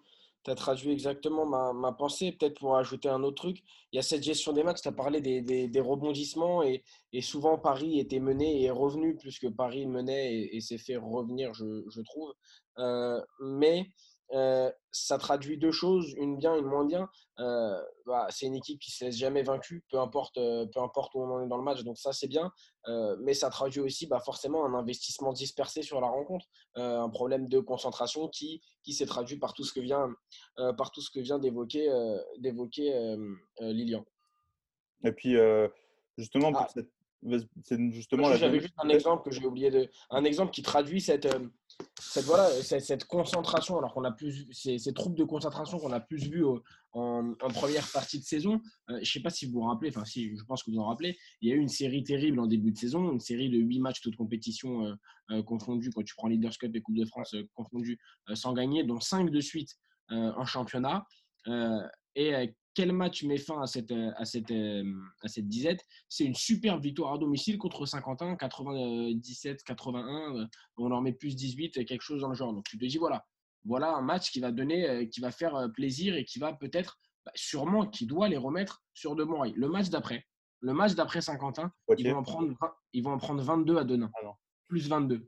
tu 0.47 0.53
as 0.53 0.55
traduit 0.55 0.93
exactement 0.93 1.45
ma, 1.45 1.93
pensée. 1.93 2.31
Peut-être 2.31 2.61
pour 2.61 2.77
ajouter 2.77 3.09
un 3.09 3.25
autre 3.25 3.43
truc, 3.43 3.65
il 3.93 3.97
y 3.97 3.99
a 3.99 4.03
cette 4.03 4.23
gestion 4.23 4.53
des 4.53 4.63
matchs, 4.63 4.81
tu 4.81 4.89
as 4.89 4.93
parlé 4.93 5.21
des, 5.21 5.81
rebondissements 5.81 6.63
et, 6.63 6.85
souvent 7.21 7.59
Paris 7.59 7.99
était 7.99 8.21
mené 8.21 8.63
et 8.63 8.71
revenu 8.71 9.17
plus 9.17 9.41
que 9.41 9.49
Paris 9.49 9.87
menait 9.87 10.49
et, 10.53 10.61
s'est 10.61 10.79
fait 10.79 10.97
revenir, 10.97 11.53
je, 11.53 12.01
trouve. 12.03 12.33
Euh, 12.79 13.21
mais 13.41 13.91
euh, 14.33 14.71
ça 14.91 15.19
traduit 15.19 15.59
deux 15.59 15.71
choses, 15.71 16.13
une 16.17 16.37
bien, 16.37 16.57
une 16.57 16.65
moins 16.65 16.85
bien. 16.85 17.09
Euh, 17.39 17.81
bah, 18.07 18.27
c'est 18.31 18.47
une 18.47 18.57
équipe 18.57 18.81
qui 18.81 18.91
ne 18.91 18.95
se 18.95 19.05
laisse 19.05 19.17
jamais 19.17 19.43
vaincue, 19.43 19.85
peu 19.91 19.99
importe, 19.99 20.39
euh, 20.39 20.67
peu 20.67 20.81
importe 20.81 21.15
où 21.15 21.21
on 21.23 21.45
est 21.45 21.49
dans 21.49 21.57
le 21.57 21.63
match, 21.63 21.83
donc 21.85 21.99
ça 21.99 22.13
c'est 22.13 22.29
bien. 22.29 22.51
mais 23.21 23.35
ça 23.35 23.51
traduit 23.51 23.81
aussi 23.81 24.07
bah, 24.07 24.21
forcément 24.21 24.65
un 24.65 24.75
investissement 24.75 25.33
dispersé 25.33 25.83
sur 25.83 26.01
la 26.01 26.09
rencontre, 26.09 26.47
un 26.75 27.11
problème 27.11 27.49
de 27.49 27.61
concentration 27.61 28.29
qui, 28.29 28.63
qui 28.83 28.93
s'est 28.93 29.07
traduit 29.07 29.39
par 29.39 29.55
tout 29.55 29.65
ce 29.65 29.73
que 29.73 29.81
vient, 29.81 30.09
par 30.77 30.91
tout 30.93 31.01
ce 31.01 31.11
que 31.11 31.21
vient 31.21 31.39
d'évoquer, 31.39 31.89
d'évoquer 32.39 33.17
Lilian. 33.61 34.05
Et 35.05 35.13
puis 35.13 35.37
justement, 36.17 36.53
pour 36.53 36.63
ah. 36.63 36.69
cette 36.73 36.91
c'est 37.65 37.93
justement 37.93 38.33
J'avais 38.35 38.61
juste 38.61 38.75
un 38.79 38.89
exemple 38.89 39.25
que 39.25 39.31
j'ai 39.31 39.45
oublié 39.45 39.71
de. 39.71 39.89
Un 40.11 40.25
exemple 40.25 40.53
qui 40.53 40.63
traduit 40.63 41.01
cette, 41.01 41.27
euh, 41.27 41.49
cette, 42.01 42.25
voilà, 42.25 42.49
cette, 42.63 43.05
concentration, 43.05 43.79
alors 43.79 43.95
qu'on 43.95 44.05
a 44.05 44.13
plus. 44.13 44.47
Ces, 44.53 44.79
ces 44.79 44.93
troubles 44.93 45.17
de 45.17 45.25
concentration 45.25 45.79
qu'on 45.79 45.93
a 45.93 46.01
plus 46.01 46.29
vu 46.29 46.45
en, 46.45 46.61
en, 46.93 47.49
première 47.49 47.91
partie 47.93 48.19
de 48.19 48.25
saison. 48.25 48.61
Euh, 48.91 48.95
je 48.95 49.01
ne 49.01 49.05
sais 49.05 49.21
pas 49.21 49.31
si 49.31 49.47
vous 49.47 49.61
vous 49.61 49.67
rappelez, 49.67 49.91
enfin, 49.91 50.05
si 50.05 50.37
je 50.37 50.45
pense 50.45 50.63
que 50.63 50.71
vous 50.71 50.79
en 50.79 50.87
rappelez, 50.87 51.17
il 51.41 51.49
y 51.49 51.53
a 51.53 51.55
eu 51.55 51.61
une 51.61 51.69
série 51.69 52.03
terrible 52.03 52.39
en 52.41 52.47
début 52.47 52.73
de 52.73 52.79
saison, 52.79 53.13
une 53.13 53.21
série 53.21 53.51
de 53.51 53.59
huit 53.59 53.81
matchs, 53.81 54.01
toutes 54.01 54.17
compétitions 54.17 54.97
euh, 55.31 55.43
confondues, 55.43 55.91
quand 55.91 56.05
tu 56.05 56.15
prends 56.17 56.29
Leaders 56.29 56.57
Cup 56.59 56.75
et 56.75 56.81
Coupe 56.81 56.97
de 56.97 57.07
France 57.07 57.35
confondues, 57.55 57.99
sans 58.35 58.53
gagner, 58.53 58.85
dont 58.85 59.01
cinq 59.01 59.31
de 59.31 59.41
suite 59.41 59.77
en 60.09 60.45
championnat. 60.45 61.05
et 62.15 62.55
quel 62.77 62.93
match 62.93 63.25
met 63.25 63.39
fin 63.39 63.61
à 63.63 63.67
cette, 63.67 63.91
à 63.91 64.25
cette, 64.27 64.53
à 65.23 65.29
cette 65.29 65.49
disette? 65.49 65.83
C'est 66.11 66.25
une 66.25 66.35
superbe 66.35 66.83
victoire 66.83 67.15
à 67.15 67.19
domicile 67.19 67.57
contre 67.57 67.87
Saint-Quentin, 67.87 68.37
97, 68.37 69.65
81, 69.65 70.47
on 70.77 70.89
leur 70.89 71.01
met 71.01 71.15
plus 71.15 71.35
18, 71.35 71.87
quelque 71.87 72.03
chose 72.03 72.21
dans 72.21 72.29
le 72.29 72.35
genre. 72.35 72.53
Donc 72.53 72.67
tu 72.69 72.77
te 72.77 72.85
dis, 72.85 72.99
voilà, 72.99 73.25
voilà 73.65 73.95
un 73.97 74.03
match 74.03 74.31
qui 74.31 74.41
va 74.41 74.53
donner, 74.53 75.09
qui 75.09 75.21
va 75.21 75.31
faire 75.31 75.71
plaisir 75.73 76.17
et 76.17 76.27
qui 76.27 76.39
va 76.39 76.53
peut-être, 76.53 76.99
bah, 77.25 77.33
sûrement, 77.35 77.87
qui 77.87 78.07
doit 78.07 78.29
les 78.29 78.37
remettre 78.37 78.85
sur 78.93 79.17
de 79.17 79.25
bons 79.25 79.41
rails. 79.41 79.55
Le 79.57 79.69
match 79.69 79.89
d'après, 79.89 80.27
le 80.61 80.75
match 80.75 80.95
d'après 80.95 81.23
Saint-Quentin, 81.23 81.73
ils, 81.97 82.11
vont 82.11 82.19
en 82.19 82.23
prendre, 82.23 82.55
ils 82.93 83.03
vont 83.03 83.13
en 83.13 83.19
prendre 83.19 83.43
22 83.43 83.79
à 83.79 83.85
Denain, 83.85 84.11
ah 84.23 84.33
plus 84.69 84.87
22. 84.87 85.27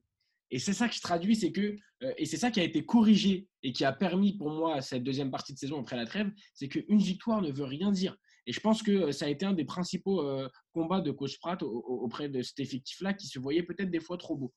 Et 0.50 0.58
c'est 0.58 0.72
ça 0.72 0.88
qui 0.88 0.96
se 0.96 1.02
traduit, 1.02 1.36
c'est 1.36 1.52
que, 1.52 1.76
euh, 2.02 2.12
et 2.16 2.24
c'est 2.24 2.36
ça 2.36 2.50
qui 2.50 2.60
a 2.60 2.62
été 2.62 2.84
corrigé 2.84 3.46
et 3.62 3.72
qui 3.72 3.84
a 3.84 3.92
permis 3.92 4.36
pour 4.36 4.50
moi 4.50 4.80
cette 4.80 5.04
deuxième 5.04 5.30
partie 5.30 5.52
de 5.52 5.58
saison 5.58 5.80
après 5.80 5.96
la 5.96 6.06
trêve, 6.06 6.30
c'est 6.54 6.68
qu'une 6.68 6.98
victoire 6.98 7.42
ne 7.42 7.52
veut 7.52 7.64
rien 7.64 7.92
dire. 7.92 8.16
Et 8.46 8.52
je 8.52 8.60
pense 8.60 8.82
que 8.82 8.92
euh, 8.92 9.12
ça 9.12 9.26
a 9.26 9.28
été 9.28 9.44
un 9.44 9.52
des 9.52 9.66
principaux 9.66 10.22
euh, 10.22 10.48
combats 10.72 11.02
de 11.02 11.10
Coach 11.10 11.38
Pratt 11.38 11.62
auprès 11.62 12.30
de 12.30 12.40
cet 12.40 12.60
effectif-là 12.60 13.12
qui 13.12 13.26
se 13.26 13.38
voyait 13.38 13.62
peut-être 13.62 13.90
des 13.90 14.00
fois 14.00 14.16
trop 14.16 14.36
beau. 14.36 14.52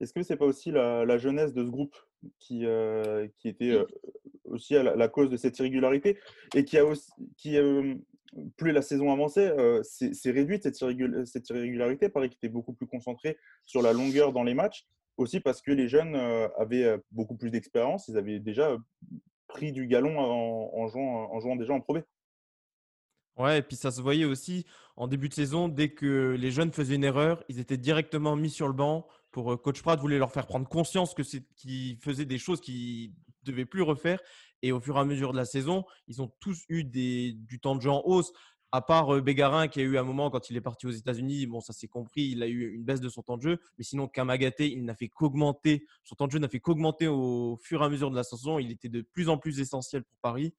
Est-ce 0.00 0.12
que 0.12 0.22
ce 0.22 0.32
n'est 0.32 0.36
pas 0.36 0.46
aussi 0.46 0.70
la, 0.70 1.18
jeunesse 1.18 1.54
de 1.54 1.64
ce 1.64 1.70
groupe 1.70 1.96
qui, 2.38 2.64
qui 3.38 3.48
était 3.48 3.82
aussi 4.44 4.76
à 4.76 4.82
la, 4.82 5.08
cause 5.08 5.30
de 5.30 5.38
cette 5.38 5.58
irrégularité 5.58 6.18
et 6.54 6.66
qui 6.66 6.76
a 6.76 6.84
aussi, 6.84 7.10
qui, 7.38 7.56
plus 8.58 8.72
la 8.72 8.82
saison 8.82 9.10
avançait, 9.10 9.56
c'est 9.84 10.30
réduite 10.30 10.64
cette, 10.64 10.76
cette 10.76 11.48
irrégularité. 11.48 12.10
Pareil 12.10 12.28
qu'il 12.28 12.36
était 12.36 12.52
beaucoup 12.52 12.74
plus 12.74 12.86
concentré 12.86 13.38
sur 13.64 13.80
la 13.80 13.94
longueur 13.94 14.34
dans 14.34 14.44
les 14.44 14.52
matchs 14.52 14.86
aussi 15.16 15.40
parce 15.40 15.62
que 15.62 15.72
les 15.72 15.88
jeunes 15.88 16.16
avaient 16.58 17.00
beaucoup 17.10 17.36
plus 17.36 17.50
d'expérience, 17.50 18.08
ils 18.08 18.16
avaient 18.16 18.38
déjà 18.38 18.76
pris 19.48 19.72
du 19.72 19.86
galon 19.86 20.18
en, 20.18 20.86
jouant, 20.88 21.56
déjà 21.56 21.72
en 21.72 21.80
Pro 21.80 21.98
Ouais, 23.36 23.58
et 23.58 23.62
puis 23.62 23.76
ça 23.76 23.90
se 23.90 24.00
voyait 24.00 24.24
aussi 24.24 24.64
en 24.96 25.08
début 25.08 25.28
de 25.28 25.34
saison, 25.34 25.68
dès 25.68 25.90
que 25.90 26.36
les 26.38 26.50
jeunes 26.50 26.72
faisaient 26.72 26.94
une 26.94 27.04
erreur, 27.04 27.44
ils 27.48 27.60
étaient 27.60 27.76
directement 27.76 28.34
mis 28.34 28.50
sur 28.50 28.66
le 28.66 28.72
banc 28.72 29.06
pour 29.30 29.52
euh, 29.52 29.56
coach 29.58 29.82
Pratt 29.82 30.00
voulait 30.00 30.18
leur 30.18 30.32
faire 30.32 30.46
prendre 30.46 30.66
conscience 30.66 31.12
que 31.12 31.22
c'est 31.22 31.44
qu'ils 31.56 31.98
faisaient 31.98 32.24
des 32.24 32.38
choses 32.38 32.62
qu'ils 32.62 33.12
devaient 33.42 33.66
plus 33.66 33.82
refaire. 33.82 34.18
Et 34.62 34.72
au 34.72 34.80
fur 34.80 34.96
et 34.96 35.00
à 35.00 35.04
mesure 35.04 35.32
de 35.32 35.36
la 35.36 35.44
saison, 35.44 35.84
ils 36.08 36.22
ont 36.22 36.32
tous 36.40 36.64
eu 36.70 36.84
des, 36.84 37.32
du 37.32 37.60
temps 37.60 37.76
de 37.76 37.82
jeu 37.82 37.90
en 37.90 38.02
hausse. 38.06 38.32
À 38.72 38.82
part 38.82 39.22
Bégarin 39.22 39.68
qui 39.68 39.80
a 39.80 39.84
eu 39.84 39.96
un 39.96 40.02
moment 40.02 40.28
quand 40.28 40.50
il 40.50 40.56
est 40.56 40.60
parti 40.60 40.86
aux 40.86 40.90
États-Unis, 40.90 41.46
bon 41.46 41.60
ça 41.60 41.72
s'est 41.72 41.86
compris, 41.88 42.30
il 42.30 42.42
a 42.42 42.46
eu 42.46 42.74
une 42.74 42.84
baisse 42.84 43.00
de 43.00 43.08
son 43.08 43.22
temps 43.22 43.36
de 43.36 43.42
jeu, 43.42 43.58
mais 43.78 43.84
sinon 43.84 44.08
Kamagaté, 44.08 44.70
il 44.70 44.84
n'a 44.84 44.94
fait 44.94 45.08
qu'augmenter, 45.08 45.86
son 46.02 46.16
temps 46.16 46.26
de 46.26 46.32
jeu 46.32 46.38
n'a 46.40 46.48
fait 46.48 46.60
qu'augmenter 46.60 47.06
au 47.06 47.56
fur 47.62 47.82
et 47.82 47.84
à 47.84 47.88
mesure 47.88 48.10
de 48.10 48.16
la 48.16 48.24
saison, 48.24 48.58
il 48.58 48.72
était 48.72 48.88
de 48.88 49.02
plus 49.02 49.28
en 49.28 49.38
plus 49.38 49.60
essentiel 49.60 50.02
pour 50.02 50.18
Paris. 50.20 50.52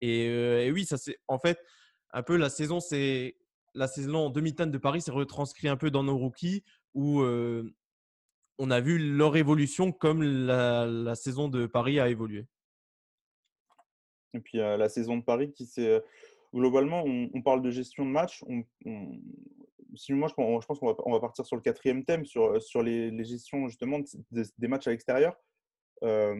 Et, 0.00 0.70
oui, 0.72 0.84
ça 0.84 0.96
c'est 0.96 1.18
en 1.28 1.38
fait 1.38 1.58
un 2.12 2.22
peu 2.22 2.36
la 2.36 2.50
saison, 2.50 2.80
c'est 2.80 3.36
la 3.74 3.86
saison 3.86 4.26
en 4.26 4.30
demi-teinte 4.30 4.70
de 4.70 4.78
Paris 4.78 5.00
s'est 5.00 5.12
retranscrit 5.12 5.68
un 5.68 5.76
peu 5.76 5.90
dans 5.90 6.02
nos 6.02 6.16
rookies 6.16 6.64
où 6.94 7.22
on 7.22 8.70
a 8.70 8.80
vu 8.80 8.98
leur 8.98 9.36
évolution 9.36 9.92
comme 9.92 10.22
la, 10.22 11.14
saison 11.14 11.48
de 11.48 11.66
Paris 11.66 12.00
a 12.00 12.08
évolué. 12.08 12.46
Et 14.34 14.40
puis 14.40 14.58
la 14.58 14.88
saison 14.88 15.16
de 15.16 15.22
Paris 15.22 15.52
qui 15.52 15.66
s'est. 15.66 16.02
Euh, 16.54 16.58
Globalement, 16.58 17.02
on, 17.04 17.30
on 17.34 17.42
parle 17.42 17.62
de 17.62 17.70
gestion 17.70 18.04
de 18.04 18.10
match. 18.10 18.42
On, 18.48 18.62
on- 18.86 19.18
si 19.94 20.12
moi, 20.14 20.26
je, 20.28 20.34
pense 20.34 20.62
je 20.62 20.66
pense 20.66 20.78
qu'on 20.78 20.86
va, 20.86 20.94
on 21.04 21.12
va 21.12 21.20
partir 21.20 21.44
sur 21.44 21.54
le 21.56 21.60
quatrième 21.62 22.02
thème, 22.04 22.24
sur, 22.24 22.60
sur 22.62 22.82
les, 22.82 23.10
les 23.10 23.24
gestions 23.24 23.68
justement 23.68 23.98
de- 23.98 24.06
des- 24.30 24.48
des 24.56 24.68
matchs 24.68 24.86
à 24.86 24.90
l'extérieur. 24.90 25.34
Euh, 26.02 26.34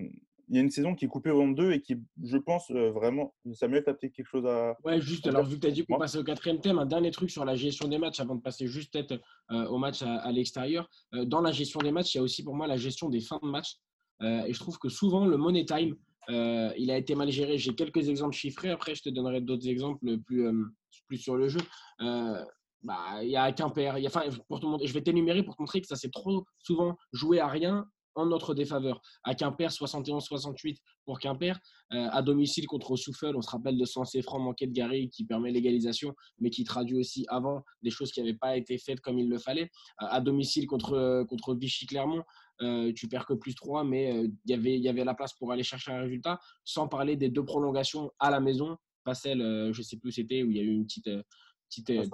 il 0.49 0.57
y 0.57 0.59
a 0.59 0.63
une 0.63 0.71
saison 0.71 0.95
qui 0.95 1.05
est 1.05 1.09
coupée 1.09 1.31
en 1.31 1.49
deux 1.49 1.73
et 1.73 1.81
qui, 1.81 1.97
je 2.23 2.37
pense, 2.37 2.71
euh, 2.73 2.91
vraiment. 2.91 3.33
Samuel, 3.53 3.85
tu 3.85 3.91
as 3.91 3.95
peut-être 3.95 4.13
quelque 4.13 4.27
chose 4.27 4.45
à. 4.47 4.77
Ouais, 4.85 5.01
juste, 5.01 5.27
alors 5.27 5.45
vu 5.45 5.57
que 5.57 5.61
tu 5.61 5.67
as 5.67 5.71
dit 5.71 5.85
qu'on 5.87 5.99
passait 5.99 6.19
au 6.19 6.25
quatrième 6.25 6.61
thème, 6.61 6.79
un 6.79 6.85
dernier 6.87 7.11
truc 7.11 7.31
sur 7.31 7.45
la 7.45 7.55
gestion 7.55 7.89
des 7.89 7.97
matchs 7.99 8.21
avant 8.21 8.35
de 8.35 8.41
passer 8.43 8.67
juste 8.67 8.93
peut-être 8.93 9.21
euh, 9.51 9.67
au 9.69 9.79
match 9.79 10.03
à, 10.03 10.17
à 10.17 10.33
l'extérieur. 10.33 10.89
Euh, 11.15 11.25
dans 11.25 11.41
la 11.41 11.53
gestion 11.53 11.79
des 11.81 11.93
matchs, 11.93 12.15
il 12.15 12.19
y 12.19 12.21
a 12.21 12.23
aussi 12.25 12.43
pour 12.43 12.55
moi 12.55 12.67
la 12.67 12.77
gestion 12.77 13.09
des 13.09 13.21
fins 13.21 13.39
de 13.43 13.49
match. 13.49 13.77
Euh, 14.23 14.45
et 14.45 14.53
je 14.53 14.59
trouve 14.59 14.79
que 14.79 14.89
souvent, 14.89 15.27
le 15.27 15.37
money 15.37 15.65
time, 15.65 15.95
euh, 16.31 16.73
il 16.77 16.91
a 16.91 16.99
été 16.99 17.15
mal 17.15 17.31
géré. 17.31 17.59
J'ai 17.59 17.75
quelques 17.75 18.09
exemples 18.09 18.35
chiffrés. 18.37 18.71
Après, 18.71 18.95
je 18.95 19.03
te 19.03 19.09
donnerai 19.09 19.41
d'autres 19.41 19.69
exemples 19.69 20.19
plus, 20.19 20.47
euh, 20.47 20.65
plus 21.09 21.19
sur 21.19 21.37
le 21.37 21.49
jeu. 21.49 21.61
Euh, 22.01 22.45
bah, 22.83 23.23
il 23.23 23.31
y 23.31 23.37
a 23.37 23.51
Quimper. 23.53 23.99
il 23.99 24.03
y 24.03 24.07
a- 24.07 24.11
Enfin, 24.11 24.25
pour 24.49 24.61
te 24.61 24.67
montrer- 24.67 24.87
je 24.87 24.93
vais 24.93 25.03
t'énumérer 25.03 25.43
pour 25.43 25.57
te 25.57 25.63
montrer 25.63 25.81
que 25.81 25.87
ça 25.87 25.97
s'est 25.97 26.11
trop 26.11 26.45
souvent 26.59 26.97
joué 27.13 27.39
à 27.41 27.47
rien 27.49 27.87
en 28.15 28.27
notre 28.27 28.55
défaveur. 28.55 29.01
À 29.25 29.35
Quimper, 29.35 29.73
71-68 29.73 30.79
pour 31.07 31.19
Quimper. 31.19 31.59
À 31.91 32.21
domicile 32.23 32.67
contre 32.67 32.95
Souffle, 32.97 33.33
on 33.35 33.41
se 33.41 33.49
rappelle 33.51 33.79
de 33.79 33.85
100 33.87 34.05
francs 34.23 34.43
manqué 34.43 34.67
de 34.67 34.73
Gary 34.73 35.09
qui 35.09 35.25
permet 35.25 35.51
l'égalisation, 35.51 36.15
mais 36.39 36.51
qui 36.51 36.65
traduit 36.65 36.99
aussi 36.99 37.25
avant 37.29 37.63
des 37.83 37.91
choses 37.91 38.13
qui 38.13 38.21
n'avaient 38.21 38.35
pas 38.37 38.57
été 38.57 38.77
faites 38.77 39.01
comme 39.01 39.19
il 39.19 39.29
le 39.31 39.39
fallait. 39.39 39.71
À 39.99 40.21
domicile 40.21 40.67
contre, 40.67 41.25
contre 41.29 41.55
Vichy-Clermont, 41.55 42.23
euh, 42.61 42.93
tu 42.95 43.09
perds 43.09 43.27
que 43.27 43.35
plus 43.35 43.55
3, 43.55 43.83
mais 43.85 44.13
euh, 44.13 44.29
il 44.45 44.51
y 44.51 44.55
avait- 44.55 44.77
il 44.77 44.83
y 44.83 44.89
avait 44.89 45.05
la 45.05 45.15
place 45.15 45.33
pour 45.35 45.51
aller 45.53 45.63
chercher 45.63 45.91
un 45.93 46.01
résultat, 46.03 46.39
sans 46.65 46.87
parler 46.89 47.17
des 47.17 47.29
deux 47.29 47.45
prolongations 47.45 48.11
à 48.19 48.31
la 48.31 48.41
maison, 48.41 48.77
pas 49.05 49.15
celle, 49.15 49.41
euh, 49.43 49.73
je 49.73 49.79
ne 49.81 49.83
sais 49.85 49.97
plus 49.97 50.09
où 50.09 50.13
c'était, 50.13 50.43
où 50.43 50.51
il 50.51 50.57
y 50.57 50.61
a 50.61 50.63
eu 50.63 50.73
une 50.73 50.85
petite, 50.85 51.09
euh, 51.09 51.23
petite 51.69 51.91
euh, 51.91 52.07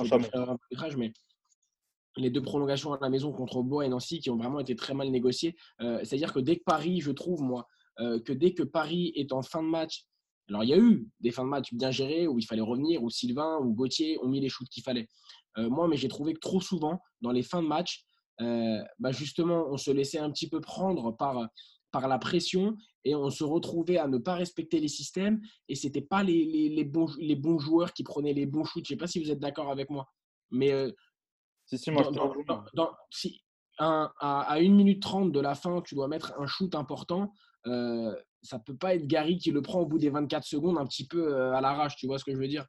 d'arbitrage, 0.46 0.96
mais 0.96 1.12
les 2.16 2.31
deux 2.31 2.42
prolongations 2.42 2.92
à 2.94 2.98
la 3.01 3.11
maison 3.11 3.33
contre 3.33 3.62
Bois 3.62 3.85
et 3.85 3.88
Nancy 3.88 4.20
qui 4.20 4.31
ont 4.31 4.37
vraiment 4.37 4.61
été 4.61 4.74
très 4.74 4.94
mal 4.94 5.09
négociées. 5.11 5.55
C'est-à-dire 5.79 6.33
que 6.33 6.40
dès 6.40 6.57
que 6.57 6.64
Paris, 6.64 7.01
je 7.01 7.12
trouve, 7.12 7.42
moi, 7.42 7.68
que 7.96 8.33
dès 8.33 8.55
que 8.55 8.64
Paris 8.64 9.12
est 9.14 9.33
en 9.33 9.42
fin 9.42 9.62
de 9.62 9.68
match, 9.68 10.05
alors 10.48 10.64
il 10.64 10.70
y 10.70 10.72
a 10.72 10.79
eu 10.79 11.07
des 11.20 11.31
fins 11.31 11.44
de 11.44 11.48
match 11.48 11.72
bien 11.72 11.92
gérées 11.92 12.27
où 12.27 12.38
il 12.40 12.44
fallait 12.44 12.62
revenir, 12.62 13.05
où 13.05 13.11
Sylvain 13.11 13.59
ou 13.59 13.72
Gauthier 13.72 14.18
ont 14.20 14.29
mis 14.29 14.40
les 14.40 14.48
shoots 14.48 14.68
qu'il 14.68 14.83
fallait. 14.83 15.07
Moi, 15.57 15.87
mais 15.87 15.96
j'ai 15.96 16.09
trouvé 16.09 16.35
que 16.35 16.40
trop 16.40 16.61
souvent, 16.61 16.98
dans 17.20 17.31
les 17.31 17.42
fins 17.44 17.62
de 17.62 17.68
match, 17.68 18.05
euh, 18.40 18.83
bah, 18.98 19.12
justement, 19.12 19.66
on 19.68 19.77
se 19.77 19.90
laissait 19.90 20.18
un 20.18 20.31
petit 20.31 20.48
peu 20.48 20.61
prendre 20.61 21.12
par, 21.16 21.48
par 21.90 22.09
la 22.09 22.18
pression 22.18 22.77
et 23.05 23.14
on 23.14 23.31
se 23.31 23.44
retrouvait 23.44 23.98
à 23.98 24.07
ne 24.09 24.18
pas 24.18 24.35
respecter 24.35 24.81
les 24.81 24.88
systèmes 24.88 25.40
et 25.68 25.74
ce 25.74 25.87
n'était 25.87 26.03
pas 26.03 26.22
les, 26.22 26.44
les, 26.44 26.68
les 26.68 26.85
bons, 26.85 27.09
les 27.18 27.37
bons 27.37 27.59
joueurs 27.59 27.92
qui 27.92 28.05
prenaient 28.05 28.35
les 28.35 28.46
bons 28.46 28.64
shoots. 28.64 28.87
Je 28.87 28.94
ne 28.94 28.96
sais 28.96 29.01
pas 29.01 29.07
si 29.07 29.22
vous 29.22 29.31
êtes 29.31 29.40
d'accord 29.40 29.70
avec 29.70 29.90
moi. 29.90 30.07
Mais 30.51 30.72
euh, 30.72 30.90
Si, 31.66 31.79
si, 31.79 31.90
moi, 31.90 32.05
dans- 32.16 32.33
je 32.33 32.46
dans- 32.46 32.64
dans- 32.74 32.90
si 33.11 33.42
un- 33.79 34.11
à, 34.20 34.40
à 34.42 34.59
1 34.61 34.74
minute 34.74 35.03
30 35.03 35.33
de 35.33 35.40
la 35.40 35.55
fin, 35.55 35.81
tu 35.83 35.94
dois 35.94 36.09
mettre 36.09 36.33
un 36.38 36.46
shoot 36.46 36.74
important, 36.74 37.33
euh, 37.66 38.14
ça 38.42 38.59
peut 38.59 38.77
pas 38.77 38.94
être 38.94 39.07
Gary 39.07 39.37
qui 39.37 39.51
le 39.51 39.62
prend 39.62 39.81
au 39.81 39.87
bout 39.87 39.98
des 39.98 40.11
24 40.11 40.44
secondes 40.44 40.79
un 40.79 40.87
petit 40.87 41.07
peu 41.07 41.35
euh, 41.35 41.53
à 41.53 41.61
l'arrache, 41.61 41.96
tu 41.96 42.07
vois 42.07 42.18
ce 42.18 42.24
que 42.24 42.33
je 42.33 42.38
veux 42.38 42.48
dire? 42.48 42.66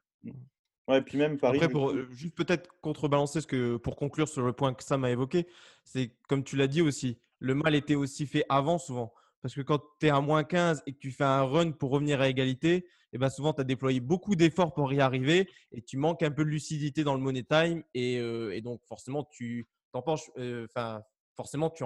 Ouais, 0.90 0.98
et 0.98 1.02
puis 1.02 1.18
même 1.18 1.38
Paris. 1.38 1.58
Après, 1.58 1.68
pour 1.68 1.90
euh, 1.90 2.08
juste 2.10 2.34
peut-être 2.34 2.68
contrebalancer 2.80 3.40
ce 3.40 3.46
que 3.46 3.76
pour 3.76 3.94
conclure 3.94 4.28
sur 4.28 4.42
le 4.42 4.52
point 4.52 4.74
que 4.74 4.82
Sam 4.82 5.04
a 5.04 5.10
évoqué, 5.10 5.46
c'est 5.84 6.10
comme 6.28 6.42
tu 6.42 6.56
l'as 6.56 6.66
dit 6.66 6.82
aussi, 6.82 7.18
le 7.38 7.54
mal 7.54 7.76
était 7.76 7.94
aussi 7.94 8.26
fait 8.26 8.44
avant 8.48 8.78
souvent. 8.78 9.14
Parce 9.40 9.54
que 9.54 9.60
quand 9.60 9.80
tu 10.00 10.06
es 10.06 10.10
à 10.10 10.20
moins 10.20 10.42
15 10.42 10.82
et 10.86 10.92
que 10.92 10.98
tu 10.98 11.12
fais 11.12 11.24
un 11.24 11.44
run 11.44 11.70
pour 11.70 11.90
revenir 11.90 12.20
à 12.20 12.28
égalité, 12.28 12.86
et 13.12 13.18
ben 13.18 13.30
souvent 13.30 13.52
tu 13.52 13.60
as 13.60 13.64
déployé 13.64 14.00
beaucoup 14.00 14.34
d'efforts 14.34 14.74
pour 14.74 14.92
y 14.92 15.00
arriver 15.00 15.48
et 15.70 15.80
tu 15.80 15.96
manques 15.96 16.22
un 16.24 16.30
peu 16.30 16.44
de 16.44 16.50
lucidité 16.50 17.04
dans 17.04 17.14
le 17.14 17.20
money 17.20 17.44
time 17.44 17.84
et, 17.94 18.18
euh, 18.18 18.54
et 18.54 18.60
donc 18.60 18.80
forcément 18.84 19.24
tu 19.30 19.68
t'en 19.92 20.02
penches, 20.02 20.28
euh, 20.38 20.66
enfin 20.68 21.02
forcément 21.36 21.70
tu. 21.70 21.84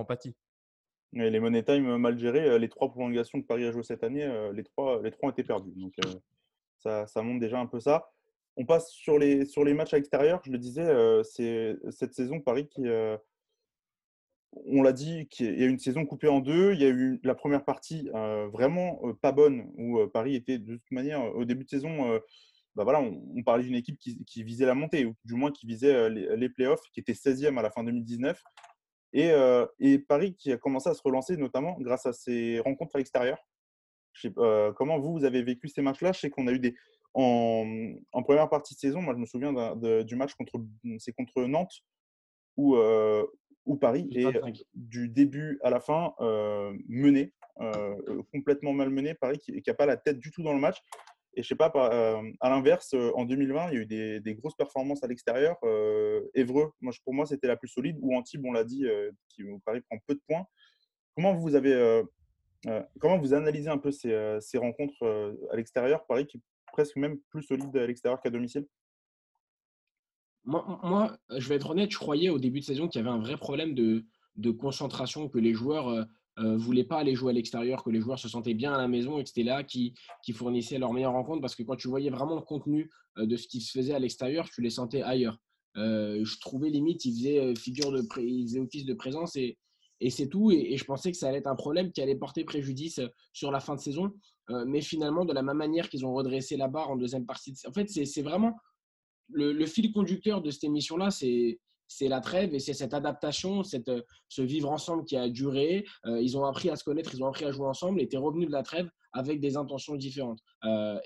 Et 1.13 1.31
les 1.31 1.41
money 1.41 1.63
time 1.63 1.99
mal 1.99 2.19
gérés, 2.19 2.59
les 2.59 2.69
trois 2.71 2.91
prolongations 2.91 3.41
que 3.41 3.47
Paris 3.47 3.67
a 3.67 3.71
jouées 3.71 3.85
cette 3.85 4.03
année, 4.03 4.27
les, 4.55 4.65
trois, 4.65 5.03
les 5.03 5.11
trois 5.11 5.29
ont 5.29 5.33
été 5.33 5.45
perdus. 5.45 5.73
Donc 5.77 5.93
euh, 6.05 6.15
ça, 6.79 7.07
ça 7.07 7.23
montre 7.23 7.41
déjà 7.41 7.61
un 7.61 7.67
peu 7.67 7.81
ça. 7.81 8.14
On 8.57 8.65
passe 8.65 8.91
sur 8.91 9.19
les, 9.19 9.45
sur 9.45 9.65
les 9.65 9.75
matchs 9.75 9.95
à 9.95 9.97
l'extérieur. 9.97 10.41
Je 10.45 10.53
le 10.53 10.59
disais, 10.59 10.85
euh, 10.85 11.23
c'est 11.25 11.77
cette 11.91 12.15
saison 12.15 12.41
Paris 12.41 12.69
qui, 12.69 12.87
euh, 12.87 13.17
on 14.53 14.83
l'a 14.83 14.93
dit, 14.93 15.29
il 15.41 15.61
y 15.61 15.65
a 15.65 15.67
une 15.67 15.79
saison 15.79 16.07
coupée 16.07 16.29
en 16.29 16.39
deux. 16.41 16.73
Il 16.73 16.81
y 16.81 16.85
a 16.85 16.89
eu 16.89 17.21
la 17.25 17.35
première 17.35 17.65
partie 17.65 18.09
euh, 18.15 18.49
vraiment 18.49 19.01
pas 19.21 19.33
bonne, 19.33 19.73
où 19.77 20.07
Paris 20.07 20.37
était 20.37 20.59
de 20.59 20.77
toute 20.77 20.93
manière, 20.93 21.35
au 21.35 21.45
début 21.45 21.65
de 21.65 21.71
saison, 21.71 22.21
bah 22.77 22.85
voilà, 22.85 23.01
on, 23.01 23.43
parlait 23.43 23.65
d'une 23.65 23.75
équipe 23.75 23.99
qui, 23.99 24.43
visait 24.45 24.67
la 24.67 24.75
montée, 24.75 25.05
ou 25.05 25.15
du 25.25 25.35
moins 25.35 25.51
qui 25.51 25.67
visait 25.67 26.09
les, 26.11 26.49
playoffs, 26.49 26.83
qui 26.93 27.01
était 27.01 27.13
16e 27.13 27.59
à 27.59 27.63
la 27.63 27.71
fin 27.71 27.83
2019. 27.83 28.41
Et, 29.15 29.99
Paris 30.07 30.37
qui 30.37 30.53
a 30.53 30.57
commencé 30.57 30.89
à 30.89 30.95
se 30.95 31.03
relancer, 31.03 31.37
notamment 31.37 31.77
grâce 31.81 32.07
à 32.07 32.13
ses 32.13 32.61
rencontres 32.61 32.95
à 32.95 32.99
l'extérieur. 32.99 33.39
Comment 34.77 35.01
vous, 35.01 35.13
vous 35.13 35.25
avez 35.25 35.43
vécu 35.43 35.67
ces 35.67 35.83
matchs-là? 35.83 36.13
Je 36.13 36.21
sais 36.21 36.31
qu'on 36.31 36.47
a 36.47 36.53
eu 36.53 36.61
des. 36.61 36.77
En, 37.15 37.65
en 38.13 38.23
première 38.23 38.49
partie 38.49 38.75
de 38.75 38.79
saison, 38.81 39.01
moi 39.01 39.15
je 39.15 39.21
me 39.21 39.27
souviens 39.27 39.53
de- 39.53 40.03
du 40.03 40.17
match 40.17 40.35
contre, 40.35 40.61
c'est 40.99 41.13
contre 41.13 41.43
Nantes, 41.45 41.73
où, 42.57 42.77
euh, 42.77 43.25
Paris 43.81 44.09
est 44.15 44.25
25. 44.25 44.63
du 44.75 45.09
début 45.09 45.59
à 45.63 45.71
la 45.71 45.81
fin 45.81 46.13
euh, 46.21 46.77
mené, 46.89 47.33
euh, 47.61 48.23
complètement 48.33 48.73
malmené. 48.73 49.15
Paris 49.15 49.39
qui 49.39 49.63
n'a 49.67 49.75
pas 49.75 49.87
la 49.87 49.97
tête 49.97 50.19
du 50.19 50.31
tout 50.31 50.43
dans 50.43 50.53
le 50.53 50.61
match. 50.61 50.79
Et 51.37 51.43
je 51.43 51.49
sais 51.49 51.57
pas, 51.57 51.73
euh, 51.75 52.31
à 52.41 52.51
l'inverse, 52.51 52.95
en 53.15 53.25
2020, 53.25 53.69
il 53.71 53.75
y 53.75 53.77
a 53.79 53.81
eu 53.81 53.87
des, 53.87 54.21
des 54.21 54.35
grosses 54.35 54.55
performances 54.55 55.03
à 55.03 55.07
l'extérieur. 55.09 55.57
Évreux, 56.35 56.73
moi, 56.81 56.93
pour 57.05 57.15
moi, 57.15 57.27
c'était 57.27 57.49
la 57.49 57.57
plus 57.57 57.69
solide. 57.69 57.97
Ou 58.03 58.15
Antibes, 58.15 58.45
on 58.45 58.53
l'a 58.53 58.65
dit, 58.65 58.87
qui 59.31 59.43
au 59.45 59.59
Paris 59.61 59.81
prend 59.89 59.99
peu 60.07 60.15
de 60.15 60.21
points. 60.29 60.45
Comment 61.17 61.35
vous 61.35 61.55
avez, 61.57 62.03
comment 63.01 63.19
vous 63.19 63.35
analysez 63.35 63.69
un 63.71 63.79
peu 63.79 63.91
ces, 63.91 64.37
ces 64.41 64.59
rencontres 64.59 65.37
à 65.51 65.57
l'extérieur, 65.57 66.05
Paris 66.07 66.27
qui 66.27 66.41
presque 66.75 66.97
même 66.97 67.19
plus 67.31 67.43
solide 67.43 67.77
à 67.77 67.87
l'extérieur 67.87 68.21
qu'à 68.21 68.31
domicile? 68.31 68.67
Moi, 70.45 70.81
moi, 70.83 71.17
je 71.31 71.49
vais 71.49 71.55
être 71.55 71.71
honnête, 71.71 71.91
je 71.91 71.99
croyais 71.99 72.29
au 72.29 72.39
début 72.39 72.61
de 72.61 72.65
saison 72.65 72.87
qu'il 72.89 73.01
y 73.01 73.05
avait 73.07 73.15
un 73.15 73.21
vrai 73.21 73.39
problème 73.39 73.75
de, 73.75 74.05
de 74.37 74.51
concentration, 74.51 75.29
que 75.29 75.39
les 75.39 75.55
joueurs 75.55 76.07
ne 76.37 76.57
voulaient 76.57 76.85
pas 76.85 76.99
aller 76.99 77.15
jouer 77.15 77.31
à 77.31 77.33
l'extérieur, 77.33 77.83
que 77.83 77.89
les 77.89 78.01
joueurs 78.01 78.19
se 78.19 78.29
sentaient 78.29 78.53
bien 78.53 78.75
à 78.75 78.79
la 78.79 78.89
maison 78.89 79.19
et 79.19 79.23
que 79.23 79.31
c'était 79.31 79.43
là 79.43 79.63
qui, 79.65 79.95
qui 80.23 80.33
fournissaient 80.33 80.79
leurs 80.79 80.93
meilleures 80.93 81.13
rencontres. 81.13 81.41
Parce 81.41 81.55
que 81.55 81.63
quand 81.63 81.77
tu 81.77 81.89
voyais 81.89 82.11
vraiment 82.11 82.35
le 82.35 82.43
contenu 82.43 82.91
euh, 83.17 83.25
de 83.25 83.37
ce 83.37 83.49
qui 83.49 83.63
se 83.63 83.71
faisait 83.71 83.95
à 83.95 83.99
l'extérieur, 83.99 84.51
tu 84.51 84.61
les 84.61 84.71
sentais 84.71 85.01
ailleurs. 85.01 85.39
Euh, 85.77 86.25
je 86.25 86.39
trouvais 86.39 86.71
limite, 86.71 87.05
ils 87.05 87.15
faisaient, 87.17 87.41
euh, 87.41 87.55
figure 87.55 87.91
de 87.91 88.61
office 88.61 88.85
de 88.85 88.95
présence 88.95 89.37
et, 89.37 89.59
c'est 90.11 90.29
tout. 90.29 90.51
Et, 90.53 90.77
je 90.77 90.85
pensais 90.85 91.11
que 91.11 91.17
ça 91.17 91.29
allait 91.29 91.39
être 91.39 91.47
un 91.47 91.57
problème 91.57 91.91
qui 91.91 92.03
allait 92.03 92.15
porter 92.15 92.45
préjudice 92.45 92.99
euh, 92.99 93.09
sur 93.33 93.51
la 93.51 93.61
fin 93.61 93.75
de 93.75 93.81
saison. 93.81 94.13
Euh, 94.51 94.65
mais 94.67 94.81
finalement, 94.81 95.25
de 95.25 95.33
la 95.33 95.43
même 95.43 95.57
manière 95.57 95.89
qu'ils 95.89 96.05
ont 96.05 96.15
redressé 96.15 96.57
la 96.57 96.69
barre 96.69 96.91
en 96.91 96.97
deuxième 96.97 97.27
partie, 97.27 97.55
en 97.67 97.73
fait, 97.73 97.89
c'est 97.89 98.23
vraiment 98.23 98.55
le, 99.29 99.67
fil 99.67 99.91
conducteur 99.93 100.43
de 100.43 100.51
cette 100.51 100.65
émission-là, 100.65 101.11
c'est 101.11 101.59
la 102.03 102.21
trêve 102.21 102.55
et 102.55 102.59
c'est 102.59 102.75
cette 102.75 102.93
adaptation, 102.93 103.63
cette, 103.63 103.89
euh, 103.89 104.03
ce 104.29 104.43
vivre 104.43 104.71
ensemble 104.71 105.05
qui 105.05 105.17
a 105.17 105.29
duré. 105.29 105.85
Euh, 106.07 106.21
ils 106.21 106.37
ont 106.37 106.45
appris 106.45 106.69
à 106.69 106.77
se 106.77 106.85
connaître, 106.85 107.15
ils 107.15 107.23
ont 107.23 107.29
appris 107.29 107.45
à 107.45 107.53
jouer 107.53 107.67
ensemble 107.67 108.01
et 108.01 108.09
tu 108.09 108.17
es 108.17 108.19
revenu 108.19 108.47
de 108.47 108.53
la 108.53 108.63
trêve 108.63 108.89
avec 109.13 109.41
des 109.41 109.57
intentions 109.57 109.95
différentes. 109.95 110.41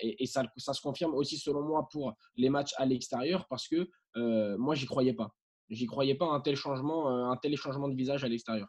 Et 0.01 0.25
ça, 0.27 0.45
se 0.57 0.81
confirme 0.81 1.15
aussi, 1.15 1.37
selon 1.37 1.63
moi, 1.63 1.87
pour 1.93 2.15
les 2.37 2.49
matchs 2.49 2.73
à 2.79 2.87
l'extérieur 2.87 3.47
parce 3.51 3.69
que 3.69 3.91
euh, 4.17 4.57
moi, 4.57 4.75
j'y 4.75 4.87
croyais 4.87 5.13
pas. 5.13 5.35
J'y 5.69 5.85
croyais 5.85 6.15
pas 6.15 6.25
à 6.25 6.31
un 6.31 6.41
tel 6.41 6.57
changement, 6.57 7.31
un 7.31 7.37
tel 7.37 7.55
changement 7.57 7.87
de 7.87 7.95
visage 7.95 8.25
à 8.25 8.29
l'extérieur. 8.29 8.69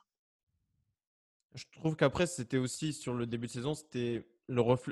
Je 1.55 1.63
trouve 1.71 1.95
qu'après, 1.95 2.27
c'était 2.27 2.57
aussi 2.57 2.91
sur 2.91 3.13
le 3.13 3.25
début 3.25 3.47
de 3.47 3.51
saison, 3.51 3.73
c'était 3.73 4.27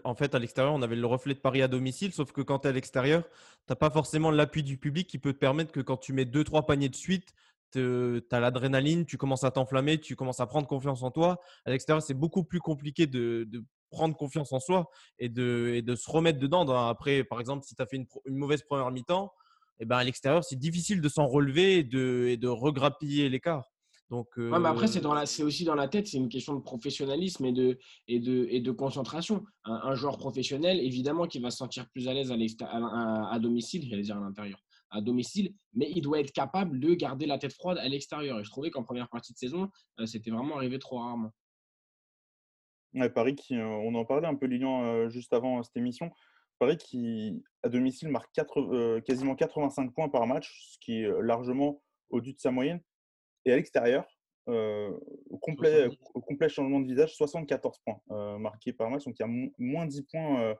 En 0.03 0.15
fait, 0.15 0.35
à 0.35 0.39
l'extérieur, 0.39 0.73
on 0.73 0.81
avait 0.81 0.95
le 0.95 1.07
reflet 1.07 1.33
de 1.33 1.39
Paris 1.39 1.61
à 1.61 1.67
domicile, 1.67 2.13
sauf 2.13 2.31
que 2.31 2.41
quand 2.41 2.59
tu 2.59 2.67
es 2.67 2.69
à 2.69 2.73
l'extérieur, 2.73 3.23
tu 3.23 3.31
n'as 3.69 3.75
pas 3.75 3.89
forcément 3.89 4.29
l'appui 4.29 4.63
du 4.63 4.77
public 4.77 5.07
qui 5.07 5.17
peut 5.17 5.33
te 5.33 5.39
permettre 5.39 5.71
que 5.71 5.79
quand 5.79 5.97
tu 5.97 6.13
mets 6.13 6.25
2-3 6.25 6.65
paniers 6.65 6.89
de 6.89 6.95
suite, 6.95 7.33
tu 7.71 8.21
as 8.31 8.39
l'adrénaline, 8.39 9.05
tu 9.05 9.17
commences 9.17 9.43
à 9.43 9.51
t'enflammer, 9.51 9.99
tu 9.99 10.15
commences 10.15 10.39
à 10.39 10.45
prendre 10.45 10.67
confiance 10.67 11.03
en 11.03 11.11
toi. 11.11 11.39
À 11.65 11.71
l'extérieur, 11.71 12.01
c'est 12.01 12.13
beaucoup 12.13 12.43
plus 12.43 12.59
compliqué 12.59 13.07
de, 13.07 13.47
prendre 13.89 14.15
confiance 14.17 14.51
en 14.51 14.59
soi 14.59 14.89
et 15.17 15.29
de, 15.29 15.95
se 15.95 16.11
remettre 16.11 16.39
dedans. 16.39 16.67
Après, 16.87 17.23
par 17.23 17.39
exemple, 17.39 17.65
si 17.65 17.75
tu 17.75 17.81
as 17.81 17.85
fait 17.85 17.97
une, 17.97 18.35
mauvaise 18.35 18.63
première 18.63 18.91
mi-temps, 18.91 19.31
eh 19.79 19.85
ben 19.85 19.97
à 19.97 20.03
l'extérieur, 20.03 20.43
c'est 20.43 20.57
difficile 20.57 21.01
de 21.01 21.09
s'en 21.09 21.27
relever 21.27 21.79
et 21.79 21.83
de, 21.83 22.25
et 22.29 22.37
de 22.37 22.47
regrappiller 22.47 23.29
l'écart. 23.29 23.71
Donc, 24.09 24.29
ouais, 24.37 24.59
mais 24.59 24.69
après, 24.69 24.87
c'est, 24.87 25.01
dans 25.01 25.13
la, 25.13 25.25
c'est 25.25 25.43
aussi 25.43 25.65
dans 25.65 25.75
la 25.75 25.89
tête, 25.89 26.07
c'est 26.07 26.17
une 26.17 26.29
question 26.29 26.55
de 26.55 26.61
professionnalisme 26.61 27.43
et 27.43 27.51
de, 27.51 27.77
et 28.07 28.19
de, 28.19 28.47
et 28.49 28.61
de 28.61 28.71
concentration. 28.71 29.43
Un, 29.65 29.95
joueur 29.95 30.17
professionnel, 30.17 30.79
évidemment, 30.79 31.27
qui 31.27 31.39
va 31.39 31.51
se 31.51 31.57
sentir 31.57 31.89
plus 31.89 32.07
à 32.07 32.13
l'aise 32.13 32.31
à, 32.31 32.35
à, 32.65 33.33
à 33.33 33.39
domicile, 33.39 33.85
j'allais 33.89 34.03
dire 34.03 34.17
à 34.17 34.21
l'intérieur, 34.21 34.63
à 34.89 35.01
domicile, 35.01 35.53
mais 35.73 35.91
il 35.93 36.01
doit 36.01 36.19
être 36.19 36.31
capable 36.31 36.79
de 36.79 36.93
garder 36.93 37.25
la 37.25 37.37
tête 37.37 37.53
froide 37.53 37.77
à 37.79 37.87
l'extérieur. 37.87 38.39
Et 38.39 38.43
je 38.43 38.49
trouvais 38.49 38.71
qu'en 38.71 38.83
première 38.83 39.09
partie 39.09 39.33
de 39.33 39.37
saison, 39.37 39.69
euh, 39.99 40.05
c'était 40.05 40.31
vraiment 40.31 40.55
arrivé 40.55 40.79
trop 40.79 40.99
rarement. 40.99 41.33
Ouais, 42.93 43.09
Paris, 43.09 43.35
qui, 43.35 43.55
euh, 43.55 43.65
on 43.65 43.93
en 43.95 44.05
parlait 44.05 44.27
un 44.27 44.35
peu, 44.35 44.45
Lilian, 44.45 44.83
euh, 44.83 45.09
juste 45.09 45.33
avant 45.33 45.61
cette 45.63 45.75
émission. 45.75 46.09
Paris 46.59 46.77
qui, 46.77 47.43
à 47.61 47.69
domicile, 47.69 48.09
marque 48.09 48.31
quasiment 49.05 49.35
85 49.35 49.93
points 49.93 50.09
par 50.09 50.25
match, 50.25 50.71
ce 50.71 50.79
qui 50.79 51.01
est 51.01 51.21
largement 51.21 51.83
au-dessus 52.09 52.33
de 52.33 52.39
sa 52.39 52.51
moyenne. 52.51 52.81
Et 53.47 53.53
à 53.53 53.55
l'extérieur, 53.55 54.05
au, 54.45 55.37
complet, 55.41 55.87
au 56.13 56.21
complet 56.21 56.49
changement 56.49 56.81
de 56.81 56.87
visage, 56.87 57.15
74 57.15 57.79
points 57.79 58.37
marqués 58.37 58.73
par 58.73 58.89
match. 58.89 59.05
Donc 59.05 59.15
il 59.17 59.21
y 59.21 59.25
a 59.25 59.49
moins 59.57 59.85
10 59.85 60.01
points, 60.03 60.55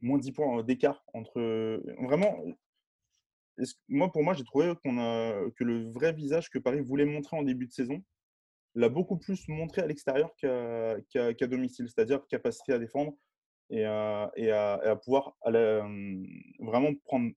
moins 0.00 0.18
10 0.18 0.32
points 0.32 0.62
d'écart 0.64 1.04
entre. 1.14 1.40
Vraiment, 2.04 2.36
moi, 3.88 4.10
pour 4.10 4.24
moi, 4.24 4.34
j'ai 4.34 4.42
trouvé 4.42 4.72
qu'on 4.82 4.98
a, 4.98 5.50
que 5.56 5.62
le 5.62 5.88
vrai 5.92 6.12
visage 6.12 6.50
que 6.50 6.58
Paris 6.58 6.80
voulait 6.80 7.04
montrer 7.04 7.36
en 7.36 7.44
début 7.44 7.66
de 7.66 7.72
saison 7.72 8.02
l'a 8.74 8.88
beaucoup 8.88 9.18
plus 9.18 9.46
montré 9.48 9.82
à 9.82 9.86
l'extérieur 9.86 10.34
qu'à 10.36 11.46
domicile, 11.46 11.88
c'est-à-dire 11.88 12.26
capacité 12.26 12.72
à 12.72 12.78
défendre 12.80 13.12
et 13.70 13.84
à, 13.84 14.32
et 14.34 14.50
à, 14.50 14.96
pouvoir 14.96 15.36
vraiment 15.44 16.92
prendre 17.04 17.30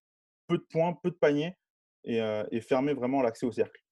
peu 0.48 0.58
de 0.58 0.66
points, 0.72 0.98
peu 1.04 1.12
de 1.12 1.16
paniers 1.16 1.54
et, 2.06 2.22
et 2.52 2.62
fermer 2.62 2.94
vraiment 2.94 3.22
l'accès 3.22 3.46
au 3.46 3.52
cercle. 3.52 3.85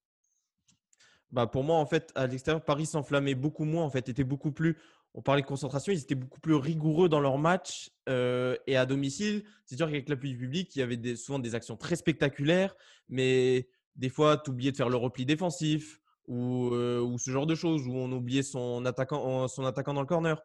Bah 1.34 1.48
pour 1.48 1.64
moi, 1.64 1.78
en 1.78 1.86
fait, 1.86 2.12
à 2.16 2.28
l'extérieur, 2.28 2.64
Paris 2.64 2.86
s'enflammait 2.86 3.36
beaucoup 3.36 3.66
moins, 3.66 3.84
en 3.84 3.90
fait, 3.90 4.08
était 4.08 4.24
beaucoup 4.24 4.52
plus 4.52 4.78
on 5.16 5.22
parlait 5.22 5.42
de 5.42 5.48
concentration, 5.48 5.94
ils 5.94 6.00
étaient 6.00 6.16
beaucoup 6.16 6.40
plus 6.40 6.56
rigoureux 6.56 7.08
dans 7.08 7.20
leur 7.20 7.38
match 7.38 7.92
euh, 8.10 8.56
et 8.66 8.78
à 8.78 8.86
domicile. 8.86 9.44
C'est 9.66 9.78
sûr 9.78 9.86
qu'avec 9.88 10.10
l'appui 10.10 10.32
du 10.32 10.38
public, 10.38 10.76
il 10.76 10.80
y 10.80 10.82
avait 10.82 11.16
souvent 11.16 11.40
des 11.40 11.54
actions 11.54 11.78
très 11.78 11.96
spectaculaires, 11.96 12.76
mais 13.10 13.68
des 13.96 14.10
fois, 14.10 14.38
tu 14.38 14.50
oubliais 14.50 14.72
de 14.72 14.78
faire 14.78 14.90
le 14.90 14.98
repli 14.98 15.26
défensif 15.26 16.00
euh, 16.30 17.02
ou, 17.02 17.18
ce 17.20 17.30
genre 17.30 17.46
de 17.46 17.54
choses, 17.54 17.88
où 17.88 17.94
on 17.94 18.12
oubliait 18.12 18.42
son 18.42 18.86
attaquant, 18.86 19.48
son 19.48 19.66
attaquant 19.66 19.94
dans 19.94 20.02
le 20.02 20.08
corner. 20.08 20.42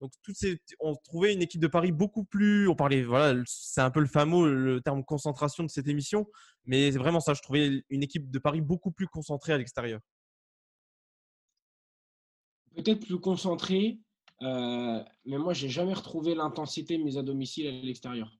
Donc, 0.00 0.12
toutes 0.22 0.36
ces, 0.36 0.60
on 0.80 0.94
trouvait 0.94 1.34
une 1.34 1.42
équipe 1.42 1.60
de 1.60 1.66
Paris 1.66 1.92
beaucoup 1.92 2.24
plus. 2.24 2.68
On 2.68 2.76
parlait, 2.76 3.02
voilà, 3.02 3.40
c'est 3.46 3.80
un 3.80 3.90
peu 3.90 4.00
le 4.00 4.06
fameux 4.06 4.54
le 4.54 4.80
terme 4.80 5.04
concentration 5.04 5.64
de 5.64 5.68
cette 5.68 5.88
émission, 5.88 6.26
mais 6.64 6.92
c'est 6.92 6.98
vraiment 6.98 7.20
ça. 7.20 7.34
Je 7.34 7.42
trouvais 7.42 7.82
une 7.88 8.02
équipe 8.02 8.30
de 8.30 8.38
Paris 8.38 8.60
beaucoup 8.60 8.90
plus 8.90 9.06
concentrée 9.06 9.52
à 9.52 9.58
l'extérieur 9.58 10.00
peut-être 12.78 13.04
plus 13.04 13.18
concentré, 13.18 13.98
euh, 14.42 15.02
mais 15.24 15.38
moi, 15.38 15.52
j'ai 15.52 15.68
jamais 15.68 15.94
retrouvé 15.94 16.34
l'intensité 16.34 16.96
mise 16.96 17.18
à 17.18 17.22
domicile 17.22 17.66
à 17.66 17.70
l'extérieur. 17.72 18.32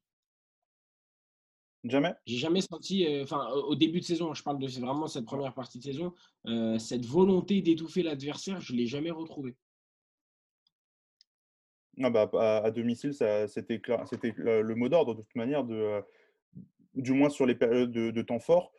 Jamais? 1.84 2.14
J'ai 2.26 2.38
jamais 2.38 2.60
senti, 2.60 3.06
euh, 3.06 3.22
enfin, 3.22 3.48
au 3.50 3.74
début 3.74 4.00
de 4.00 4.04
saison, 4.04 4.34
je 4.34 4.42
parle 4.42 4.58
de 4.58 4.66
vraiment 4.66 5.06
cette 5.06 5.24
première 5.24 5.54
partie 5.54 5.78
de 5.78 5.84
saison, 5.84 6.14
euh, 6.46 6.78
cette 6.78 7.06
volonté 7.06 7.62
d'étouffer 7.62 8.02
l'adversaire, 8.02 8.60
je 8.60 8.72
ne 8.72 8.78
l'ai 8.78 8.86
jamais 8.86 9.10
retrouvé. 9.10 9.56
Non, 11.98 12.10
bah, 12.10 12.30
à, 12.64 12.70
domicile, 12.70 13.12
c'était 13.12 13.80
le 14.36 14.74
mot 14.74 14.88
d'ordre 14.88 15.14
de 15.14 15.22
toute 15.22 15.36
manière, 15.36 15.64
de, 15.64 16.02
du 16.94 17.12
moins 17.12 17.28
sur 17.28 17.44
les 17.44 17.54
périodes 17.54 17.92
de 17.92 18.22
temps 18.22 18.40
forts 18.40 18.72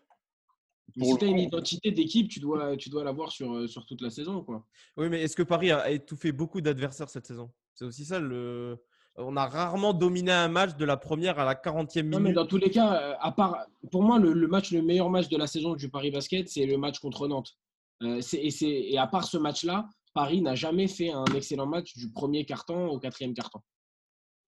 si 0.97 1.17
tu 1.17 1.25
as 1.25 1.27
une 1.27 1.39
identité 1.39 1.91
d'équipe, 1.91 2.29
tu 2.29 2.39
dois, 2.39 2.75
tu 2.77 2.89
dois 2.89 3.03
l'avoir 3.03 3.32
sur, 3.32 3.53
euh, 3.53 3.67
sur 3.67 3.86
toute 3.86 4.01
la 4.01 4.10
saison. 4.10 4.43
Quoi. 4.43 4.65
Oui, 4.97 5.10
mais 5.10 5.21
est-ce 5.21 5.36
que 5.36 5.43
Paris 5.43 5.71
a 5.71 5.89
étouffé 5.89 6.32
beaucoup 6.32 6.62
d'adversaires 6.62 7.10
cette 7.10 7.25
saison? 7.25 7.51
C'est 7.73 7.86
aussi 7.86 8.05
ça 8.05 8.19
le. 8.19 8.77
On 9.15 9.36
a 9.36 9.47
rarement 9.47 9.93
dominé 9.93 10.32
un 10.32 10.47
match 10.47 10.77
de 10.77 10.86
la 10.86 10.95
première 10.95 11.39
à 11.39 11.45
la 11.45 11.55
40e 11.55 12.03
minute. 12.03 12.13
Non, 12.13 12.19
mais 12.19 12.32
dans 12.32 12.45
tous 12.45 12.58
les 12.58 12.69
cas, 12.69 12.93
euh, 12.93 13.15
à 13.19 13.32
part, 13.32 13.65
pour 13.91 14.01
moi, 14.01 14.17
le, 14.17 14.47
match, 14.47 14.71
le 14.71 14.82
meilleur 14.82 15.10
match 15.10 15.27
de 15.27 15.36
la 15.36 15.47
saison 15.47 15.75
du 15.75 15.89
Paris 15.89 16.12
Basket, 16.12 16.47
c'est 16.47 16.65
le 16.65 16.77
match 16.77 16.99
contre 16.99 17.27
Nantes. 17.27 17.58
Euh, 18.01 18.21
et, 18.34 18.93
et 18.93 18.97
à 18.97 19.08
part 19.08 19.25
ce 19.25 19.38
match-là, 19.38 19.89
Paris 20.19 20.41
n'a 20.41 20.53
jamais 20.53 20.89
fait 20.89 21.12
un 21.12 21.23
excellent 21.34 21.65
match 21.65 21.95
du 21.95 22.12
premier 22.12 22.43
carton 22.43 22.89
au 22.89 22.99
quatrième 22.99 23.34
carton. 23.34 23.62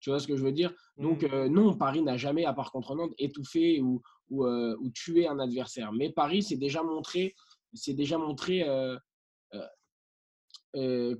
Tu 0.00 0.08
vois 0.08 0.18
ce 0.18 0.26
que 0.26 0.34
je 0.34 0.42
veux 0.42 0.50
dire? 0.50 0.72
Donc, 0.96 1.24
mmh. 1.24 1.44
non, 1.48 1.76
Paris 1.76 2.00
n'a 2.00 2.16
jamais, 2.16 2.46
à 2.46 2.54
part 2.54 2.72
contre 2.72 2.94
Nantes, 2.94 3.12
étouffé 3.18 3.82
ou, 3.82 4.00
ou, 4.30 4.90
tuer 4.94 5.28
un 5.28 5.38
adversaire. 5.38 5.92
Mais 5.92 6.10
Paris 6.10 6.42
s'est 6.42 6.56
déjà 6.56 6.82
montré, 6.82 7.34
c'est 7.74 7.92
déjà 7.92 8.16
montré 8.16 8.64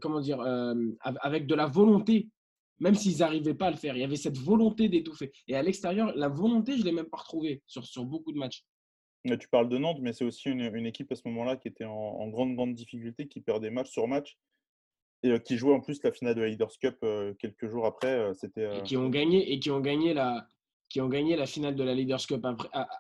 comment 0.01 0.21
dire, 0.21 0.41
avec 1.21 1.47
de 1.47 1.55
la 1.55 1.67
volonté, 1.67 2.31
même 2.79 2.95
s'ils 2.95 3.19
n'arrivaient 3.19 3.53
pas 3.53 3.67
à 3.67 3.71
le 3.71 3.77
faire. 3.77 3.99
Il 3.99 4.01
y 4.01 4.05
avait 4.05 4.17
cette 4.17 4.39
volonté 4.39 4.89
d'étouffer. 4.89 5.31
Et 5.47 5.57
à 5.57 5.63
l'extérieur, 5.63 6.11
la 6.17 6.29
volonté, 6.29 6.73
je 6.73 6.81
ne 6.81 6.85
l'ai 6.87 6.93
même 6.93 7.11
pas 7.11 7.19
retrouvée 7.19 7.63
sur, 7.67 7.85
sur 7.85 8.07
beaucoup 8.07 8.33
de 8.33 8.39
matchs. 8.39 8.65
Tu 9.37 9.49
parles 9.49 9.69
de 9.69 9.79
Nantes, 9.79 9.99
mais 10.01 10.13
c'est 10.13 10.25
aussi 10.25 10.49
une, 10.49 10.75
une, 10.75 10.87
équipe 10.87 11.11
à 11.13 11.17
ce 11.17 11.23
moment-là 11.27 11.57
qui 11.57 11.69
était 11.69 11.85
en, 11.85 11.93
en, 11.93 12.29
grande, 12.29 12.55
grande 12.55 12.75
difficulté, 12.75 13.29
qui 13.29 13.41
perdait 13.41 13.71
match 13.71 13.91
sur 13.91 14.07
match 14.09 14.39
et 15.25 15.41
qui 15.41 15.57
jouait 15.57 15.75
en 15.75 15.81
plus 15.81 16.01
la 16.05 16.13
finale 16.13 16.37
de 16.37 16.43
la 16.43 16.49
Leaders 16.49 16.79
Cup 16.81 17.05
quelques 17.39 17.69
jours 17.69 17.87
après. 17.87 18.33
C'était, 18.35 18.79
et 18.79 18.83
qui 18.83 18.97
ont 18.97 19.09
gagné 19.09 19.53
et 19.53 19.59
qui 19.59 19.71
ont 19.71 19.81
gagné 19.81 20.15
la, 20.15 20.47
qui 20.89 21.01
ont 21.01 21.09
gagné 21.09 21.37
la 21.37 21.47
finale 21.47 21.75
de 21.75 21.85
la 21.85 21.95
Leaders 21.95 22.27
Cup 22.27 22.47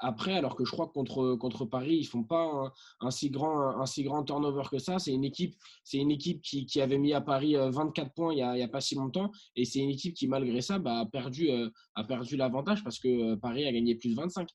après, 0.00 0.32
alors 0.34 0.56
que 0.56 0.64
je 0.64 0.70
crois 0.70 0.86
que 0.86 0.92
contre, 0.92 1.36
contre 1.36 1.64
Paris, 1.64 1.96
ils 1.96 2.04
ne 2.04 2.08
font 2.08 2.22
pas 2.22 2.72
un, 3.00 3.10
si 3.10 3.30
grand, 3.30 3.80
un 3.80 3.86
si 3.86 4.02
grand 4.02 4.24
turnover 4.24 4.64
que 4.70 4.78
ça. 4.78 4.98
C'est 4.98 5.12
une 5.12 5.24
équipe, 5.24 5.54
c'est 5.84 5.98
une 5.98 6.10
équipe 6.10 6.42
qui, 6.42 6.66
qui, 6.66 6.80
avait 6.80 6.98
mis 6.98 7.14
à 7.14 7.20
Paris 7.20 7.54
24 7.56 8.12
points 8.12 8.32
il 8.32 8.36
n'y 8.36 8.42
a, 8.42 8.64
a, 8.64 8.68
pas 8.68 8.80
si 8.80 8.94
longtemps. 8.94 9.30
Et 9.56 9.64
c'est 9.64 9.78
une 9.78 9.90
équipe 9.90 10.14
qui, 10.14 10.28
malgré 10.28 10.60
ça, 10.60 10.78
bah, 10.78 11.00
a 11.00 11.06
perdu, 11.06 11.50
a 11.94 12.04
perdu 12.04 12.36
l'avantage 12.36 12.84
parce 12.84 12.98
que 12.98 13.36
Paris 13.36 13.66
a 13.66 13.72
gagné 13.72 13.94
plus 13.94 14.10
de 14.10 14.16
25. 14.16 14.48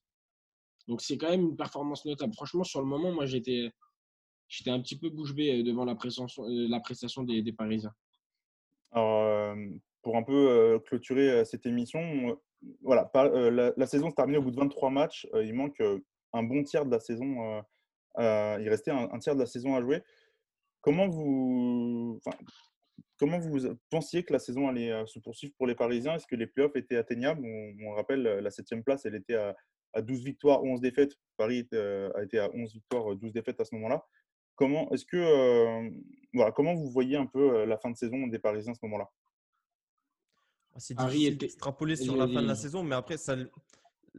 Donc 0.88 1.00
c'est 1.00 1.16
quand 1.16 1.30
même 1.30 1.42
une 1.42 1.56
performance 1.56 2.04
notable. 2.04 2.34
Franchement, 2.34 2.64
sur 2.64 2.80
le 2.80 2.86
moment, 2.86 3.12
moi, 3.12 3.26
j'étais 3.26 3.70
j'étais 4.48 4.70
un 4.70 4.80
petit 4.80 4.98
peu 4.98 5.08
bouche 5.10 5.34
bée 5.34 5.60
euh, 5.60 5.62
devant 5.62 5.84
la 5.84 5.94
prestation, 5.94 6.44
euh, 6.44 6.66
la 6.68 6.80
prestation 6.80 7.22
des, 7.22 7.52
Parisiens. 7.52 7.94
Alors, 8.92 9.56
pour 10.02 10.16
un 10.16 10.22
peu 10.22 10.80
clôturer 10.86 11.44
cette 11.44 11.66
émission, 11.66 12.38
voilà, 12.82 13.10
la, 13.76 13.86
saison 13.86 14.10
se 14.10 14.14
termine 14.14 14.36
au 14.36 14.42
bout 14.42 14.52
de 14.52 14.56
23 14.56 14.90
matchs. 14.90 15.26
il 15.34 15.52
manque 15.52 15.82
un 16.32 16.42
bon 16.44 16.62
tiers 16.62 16.86
de 16.86 16.92
la 16.92 17.00
saison. 17.00 17.60
il 18.18 18.68
restait 18.68 18.92
un, 18.92 19.18
tiers 19.18 19.34
de 19.34 19.40
la 19.40 19.46
saison 19.46 19.74
à 19.74 19.80
jouer. 19.80 20.00
Comment 20.80 21.08
vous, 21.08 22.20
comment 23.18 23.40
vous 23.40 23.76
pensiez 23.90 24.22
que 24.22 24.32
la 24.32 24.38
saison 24.38 24.68
allait 24.68 25.04
se 25.06 25.18
poursuivre 25.18 25.54
pour 25.56 25.66
les 25.66 25.74
Parisiens? 25.74 26.14
Est-ce 26.14 26.26
que 26.28 26.36
les 26.36 26.46
playoffs 26.46 26.76
étaient 26.76 26.96
atteignables? 26.96 27.44
On, 27.84 27.94
rappelle, 27.94 28.22
la 28.22 28.50
septième 28.52 28.84
place, 28.84 29.06
elle 29.06 29.16
était 29.16 29.34
à, 29.34 29.56
à 29.94 30.02
12 30.02 30.22
victoires, 30.24 30.62
11 30.62 30.80
défaites. 30.80 31.16
Paris 31.36 31.66
a 31.72 32.22
été 32.22 32.38
à 32.38 32.50
11 32.54 32.72
victoires, 32.72 33.16
12 33.16 33.32
défaites 33.32 33.60
à 33.60 33.64
ce 33.64 33.74
moment-là. 33.76 34.04
Comment 34.56 34.88
est-ce 34.90 35.04
que 35.04 35.16
euh, 35.16 35.90
voilà, 36.32 36.52
comment 36.52 36.74
vous 36.74 36.90
voyez 36.90 37.16
un 37.16 37.26
peu 37.26 37.56
euh, 37.56 37.66
la 37.66 37.76
fin 37.76 37.90
de 37.90 37.96
saison 37.96 38.26
des 38.26 38.38
Parisiens 38.38 38.72
à 38.72 38.74
ce 38.74 38.80
moment-là? 38.84 39.10
Ah, 40.74 40.78
C'est 40.78 40.94
difficile 40.94 41.38
d'extrapoler 41.38 41.96
sur 41.96 42.16
la 42.16 42.28
fin 42.28 42.42
de 42.42 42.48
la 42.48 42.54
saison, 42.54 42.84
mais 42.84 42.94
après 42.94 43.16
ça, 43.16 43.36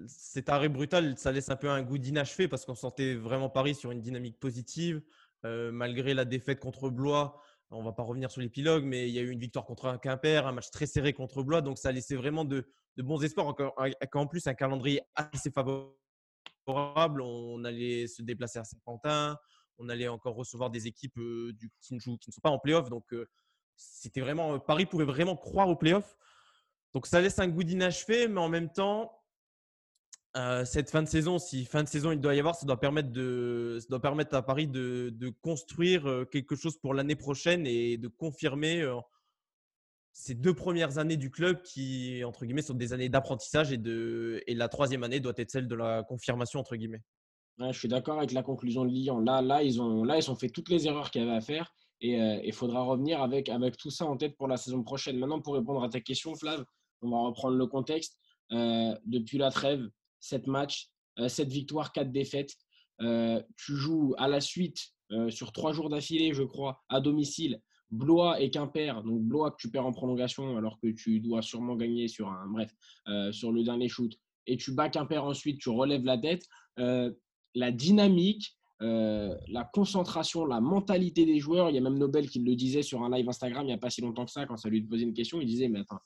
cet 0.07 0.49
arrêt 0.49 0.69
brutal, 0.69 1.17
ça 1.17 1.31
laisse 1.31 1.49
un 1.49 1.55
peu 1.55 1.69
un 1.69 1.81
goût 1.81 1.97
d'inachevé 1.97 2.47
parce 2.47 2.65
qu'on 2.65 2.75
sentait 2.75 3.15
vraiment 3.15 3.49
Paris 3.49 3.75
sur 3.75 3.91
une 3.91 4.01
dynamique 4.01 4.39
positive 4.39 5.01
euh, 5.45 5.71
malgré 5.71 6.13
la 6.13 6.25
défaite 6.25 6.59
contre 6.59 6.89
Blois. 6.89 7.41
On 7.77 7.83
va 7.83 7.91
pas 7.91 8.03
revenir 8.03 8.31
sur 8.31 8.41
l'épilogue, 8.41 8.85
mais 8.85 9.09
il 9.09 9.13
y 9.13 9.19
a 9.19 9.21
eu 9.21 9.29
une 9.29 9.39
victoire 9.39 9.65
contre 9.65 9.99
Quimper, 10.01 10.47
un 10.47 10.53
match 10.53 10.69
très 10.71 10.85
serré 10.85 11.11
contre 11.11 11.43
Blois, 11.43 11.61
donc 11.61 11.77
ça 11.77 11.91
laissait 11.91 12.15
vraiment 12.15 12.45
de, 12.45 12.65
bons 12.97 13.21
espoirs. 13.21 13.53
En 14.13 14.27
plus 14.27 14.47
un 14.47 14.53
calendrier 14.53 15.01
assez 15.15 15.51
favorable, 15.51 17.21
on 17.21 17.63
allait 17.65 18.07
se 18.07 18.21
déplacer 18.21 18.59
à 18.59 18.63
Saint-Quentin, 18.63 19.37
on 19.77 19.89
allait 19.89 20.07
encore 20.07 20.35
recevoir 20.35 20.69
des 20.69 20.87
équipes 20.87 21.19
du, 21.19 21.69
qui, 21.81 21.95
ne 21.95 21.99
jouent, 21.99 22.17
qui 22.17 22.29
ne 22.29 22.33
sont 22.33 22.41
pas 22.41 22.49
en 22.49 22.59
playoff. 22.59 22.89
Donc, 22.89 23.13
c'était 23.75 24.21
vraiment. 24.21 24.57
Paris 24.57 24.85
pouvait 24.85 25.03
vraiment 25.05 25.35
croire 25.35 25.67
au 25.67 25.75
playoff. 25.75 26.17
Donc, 26.93 27.07
ça 27.07 27.19
laisse 27.19 27.39
un 27.39 27.49
goût 27.49 27.63
d'inachevé, 27.63 28.29
mais 28.29 28.39
en 28.39 28.47
même 28.47 28.71
temps, 28.71 29.11
cette 30.65 30.89
fin 30.89 31.01
de 31.01 31.07
saison, 31.07 31.39
si 31.39 31.65
fin 31.65 31.83
de 31.83 31.87
saison 31.87 32.11
il 32.11 32.19
doit 32.19 32.35
y 32.35 32.39
avoir, 32.39 32.55
ça 32.55 32.65
doit 32.65 32.79
permettre, 32.79 33.11
de, 33.11 33.77
ça 33.79 33.87
doit 33.89 34.01
permettre 34.01 34.35
à 34.35 34.41
Paris 34.41 34.67
de, 34.67 35.09
de 35.13 35.29
construire 35.29 36.25
quelque 36.31 36.55
chose 36.55 36.77
pour 36.77 36.93
l'année 36.93 37.15
prochaine 37.15 37.65
et 37.65 37.97
de 37.97 38.07
confirmer 38.07 38.85
ces 40.11 40.33
deux 40.33 40.53
premières 40.53 40.97
années 40.97 41.17
du 41.17 41.29
club 41.29 41.61
qui, 41.61 42.23
entre 42.23 42.45
guillemets, 42.45 42.61
sont 42.61 42.73
des 42.73 42.93
années 42.93 43.09
d'apprentissage 43.09 43.73
et, 43.73 43.77
de, 43.77 44.41
et 44.47 44.55
la 44.55 44.69
troisième 44.69 45.03
année 45.03 45.19
doit 45.19 45.33
être 45.35 45.51
celle 45.51 45.67
de 45.67 45.75
la 45.75 46.03
confirmation, 46.03 46.61
entre 46.61 46.77
guillemets. 46.77 47.01
Je 47.59 47.77
suis 47.77 47.87
d'accord 47.89 48.17
avec 48.17 48.31
la 48.31 48.43
conclusion 48.43 48.85
de 48.85 48.89
Lyon. 48.89 49.19
Là, 49.19 49.41
là, 49.41 49.61
ils 49.61 49.81
ont, 49.81 50.03
là, 50.03 50.17
ils 50.17 50.31
ont 50.31 50.35
fait 50.35 50.49
toutes 50.49 50.69
les 50.69 50.87
erreurs 50.87 51.11
qu'il 51.11 51.21
y 51.21 51.25
avait 51.25 51.35
à 51.35 51.41
faire 51.41 51.73
et 51.99 52.21
euh, 52.21 52.41
il 52.43 52.53
faudra 52.53 52.81
revenir 52.83 53.21
avec, 53.21 53.49
avec 53.49 53.77
tout 53.77 53.89
ça 53.89 54.05
en 54.05 54.17
tête 54.17 54.35
pour 54.37 54.47
la 54.47 54.57
saison 54.57 54.83
prochaine. 54.83 55.17
Maintenant, 55.17 55.41
pour 55.41 55.55
répondre 55.55 55.83
à 55.83 55.89
ta 55.89 55.99
question, 55.99 56.35
Flav, 56.35 56.63
on 57.01 57.09
va 57.09 57.17
reprendre 57.17 57.57
le 57.57 57.67
contexte. 57.67 58.17
Euh, 58.51 58.95
depuis 59.05 59.37
la 59.37 59.51
trêve, 59.51 59.89
7 60.25 60.47
matchs, 60.47 60.89
7 61.27 61.49
victoires, 61.49 61.91
4 61.91 62.11
défaites. 62.11 62.53
tu 62.99 63.75
joues 63.75 64.13
à 64.17 64.27
la 64.27 64.41
suite 64.41 64.79
sur 65.29 65.51
3 65.51 65.73
jours 65.73 65.89
d'affilée, 65.89 66.33
je 66.33 66.43
crois, 66.43 66.83
à 66.89 66.99
domicile. 66.99 67.61
Blois 67.91 68.41
et 68.41 68.49
Quimper, 68.49 69.03
donc 69.03 69.21
Blois 69.21 69.51
que 69.51 69.57
tu 69.59 69.69
perds 69.69 69.85
en 69.85 69.91
prolongation 69.91 70.57
alors 70.57 70.79
que 70.79 70.87
tu 70.87 71.19
dois 71.19 71.41
sûrement 71.41 71.75
gagner 71.75 72.07
sur 72.07 72.29
un 72.29 72.47
bref 72.47 72.71
sur 73.31 73.51
le 73.51 73.63
dernier 73.63 73.87
shoot 73.87 74.11
et 74.47 74.57
tu 74.57 74.73
bats 74.73 74.89
Quimper 74.89 75.23
ensuite, 75.23 75.59
tu 75.59 75.69
relèves 75.69 76.03
la 76.03 76.17
tête 76.17 76.45
la 77.55 77.71
dynamique, 77.71 78.55
euh, 78.81 79.35
la 79.47 79.63
concentration, 79.63 80.45
la 80.45 80.61
mentalité 80.61 81.25
des 81.25 81.39
joueurs. 81.39 81.69
Il 81.69 81.75
y 81.75 81.77
a 81.77 81.81
même 81.81 81.97
Nobel 81.97 82.29
qui 82.29 82.39
le 82.39 82.55
disait 82.55 82.83
sur 82.83 83.03
un 83.03 83.09
live 83.09 83.27
Instagram 83.27 83.63
il 83.63 83.67
n'y 83.67 83.73
a 83.73 83.77
pas 83.77 83.89
si 83.89 84.01
longtemps 84.01 84.25
que 84.25 84.31
ça, 84.31 84.45
quand 84.45 84.57
ça 84.57 84.69
lui 84.69 84.81
posait 84.81 85.03
une 85.03 85.13
question. 85.13 85.41
Il 85.41 85.47
disait 85.47 85.69
Mais 85.69 85.79
attends, 85.79 85.99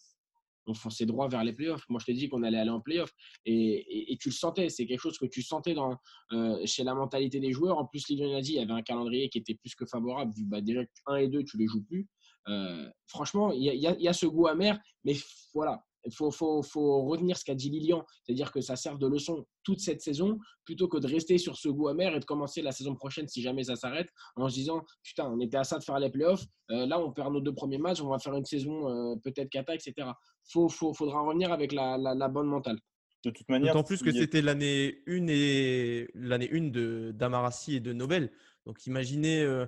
on 0.69 0.73
fonçait 0.73 1.05
droit 1.05 1.27
vers 1.27 1.43
les 1.43 1.53
playoffs. 1.53 1.83
Moi, 1.89 1.99
je 1.99 2.05
t'ai 2.05 2.13
dit 2.13 2.29
qu'on 2.29 2.43
allait 2.43 2.59
aller 2.59 2.69
en 2.69 2.79
playoffs. 2.79 3.13
Et, 3.45 4.17
tu 4.19 4.29
le 4.29 4.33
sentais. 4.33 4.69
C'est 4.69 4.85
quelque 4.85 4.99
chose 4.99 5.17
que 5.17 5.25
tu 5.25 5.41
sentais 5.41 5.75
euh, 6.31 6.59
chez 6.65 6.83
la 6.83 6.93
mentalité 6.93 7.39
des 7.39 7.51
joueurs. 7.51 7.77
En 7.77 7.85
plus, 7.85 8.03
a 8.09 8.41
dit 8.41 8.53
il 8.53 8.55
y 8.55 8.59
avait 8.59 8.71
un 8.71 8.81
calendrier 8.81 9.29
qui 9.29 9.39
était 9.39 9.55
plus 9.55 9.75
que 9.75 9.85
favorable. 9.85 10.33
Bah, 10.45 10.61
déjà 10.61 10.85
que 10.85 10.91
1 11.07 11.15
et 11.17 11.27
2, 11.27 11.43
tu 11.43 11.57
les 11.57 11.67
joues 11.67 11.83
plus. 11.83 12.07
Euh, 12.47 12.89
franchement, 13.07 13.51
il 13.51 13.63
y, 13.63 14.07
a 14.07 14.13
ce 14.13 14.25
goût 14.25 14.47
amer. 14.47 14.79
Mais 15.03 15.15
voilà, 15.53 15.83
il 16.05 16.13
faut, 16.13 16.31
faut, 16.31 16.61
faut, 16.63 17.03
retenir 17.03 17.37
ce 17.37 17.43
qu'a 17.43 17.55
dit 17.55 17.69
Lilian, 17.69 18.05
c'est-à-dire 18.23 18.51
que 18.51 18.61
ça 18.61 18.75
sert 18.75 18.97
de 18.97 19.07
leçon 19.07 19.45
toute 19.63 19.79
cette 19.79 20.01
saison, 20.01 20.39
plutôt 20.65 20.87
que 20.87 20.97
de 20.97 21.07
rester 21.07 21.37
sur 21.37 21.57
ce 21.57 21.69
goût 21.69 21.87
amer 21.89 22.15
et 22.15 22.19
de 22.19 22.25
commencer 22.25 22.61
la 22.61 22.71
saison 22.71 22.95
prochaine, 22.95 23.27
si 23.27 23.41
jamais 23.41 23.65
ça 23.65 23.75
s'arrête, 23.75 24.09
en 24.35 24.49
se 24.49 24.55
disant 24.55 24.83
Putain, 25.03 25.29
on 25.29 25.39
était 25.39 25.57
à 25.57 25.63
ça 25.63 25.77
de 25.77 25.83
faire 25.83 25.99
les 25.99 26.09
playoffs, 26.09 26.43
euh, 26.71 26.85
là 26.85 26.99
on 26.99 27.11
perd 27.11 27.33
nos 27.33 27.41
deux 27.41 27.53
premiers 27.53 27.77
matchs, 27.77 28.01
on 28.01 28.09
va 28.09 28.19
faire 28.19 28.35
une 28.35 28.45
saison 28.45 28.89
euh, 28.89 29.15
peut-être 29.23 29.49
cata, 29.49 29.75
etc. 29.75 29.93
Il 30.55 30.67
faudra 30.71 31.21
revenir 31.21 31.51
avec 31.51 31.71
la, 31.73 31.97
la, 31.97 32.27
bonne 32.27 32.47
mentale. 32.47 32.79
De 33.25 33.31
toute 33.31 33.49
manière. 33.49 33.73
D'autant 33.73 33.85
plus 33.85 34.01
que 34.01 34.11
c'était 34.11 34.41
l'année 34.41 35.03
1 35.07 35.27
et 35.27 36.09
l'année 36.15 36.49
1 36.51 36.69
de 36.69 37.11
d'Amarassi 37.13 37.75
et 37.75 37.79
de 37.79 37.93
Nobel. 37.93 38.31
Donc 38.65 38.85
imaginez. 38.85 39.41
Euh, 39.41 39.65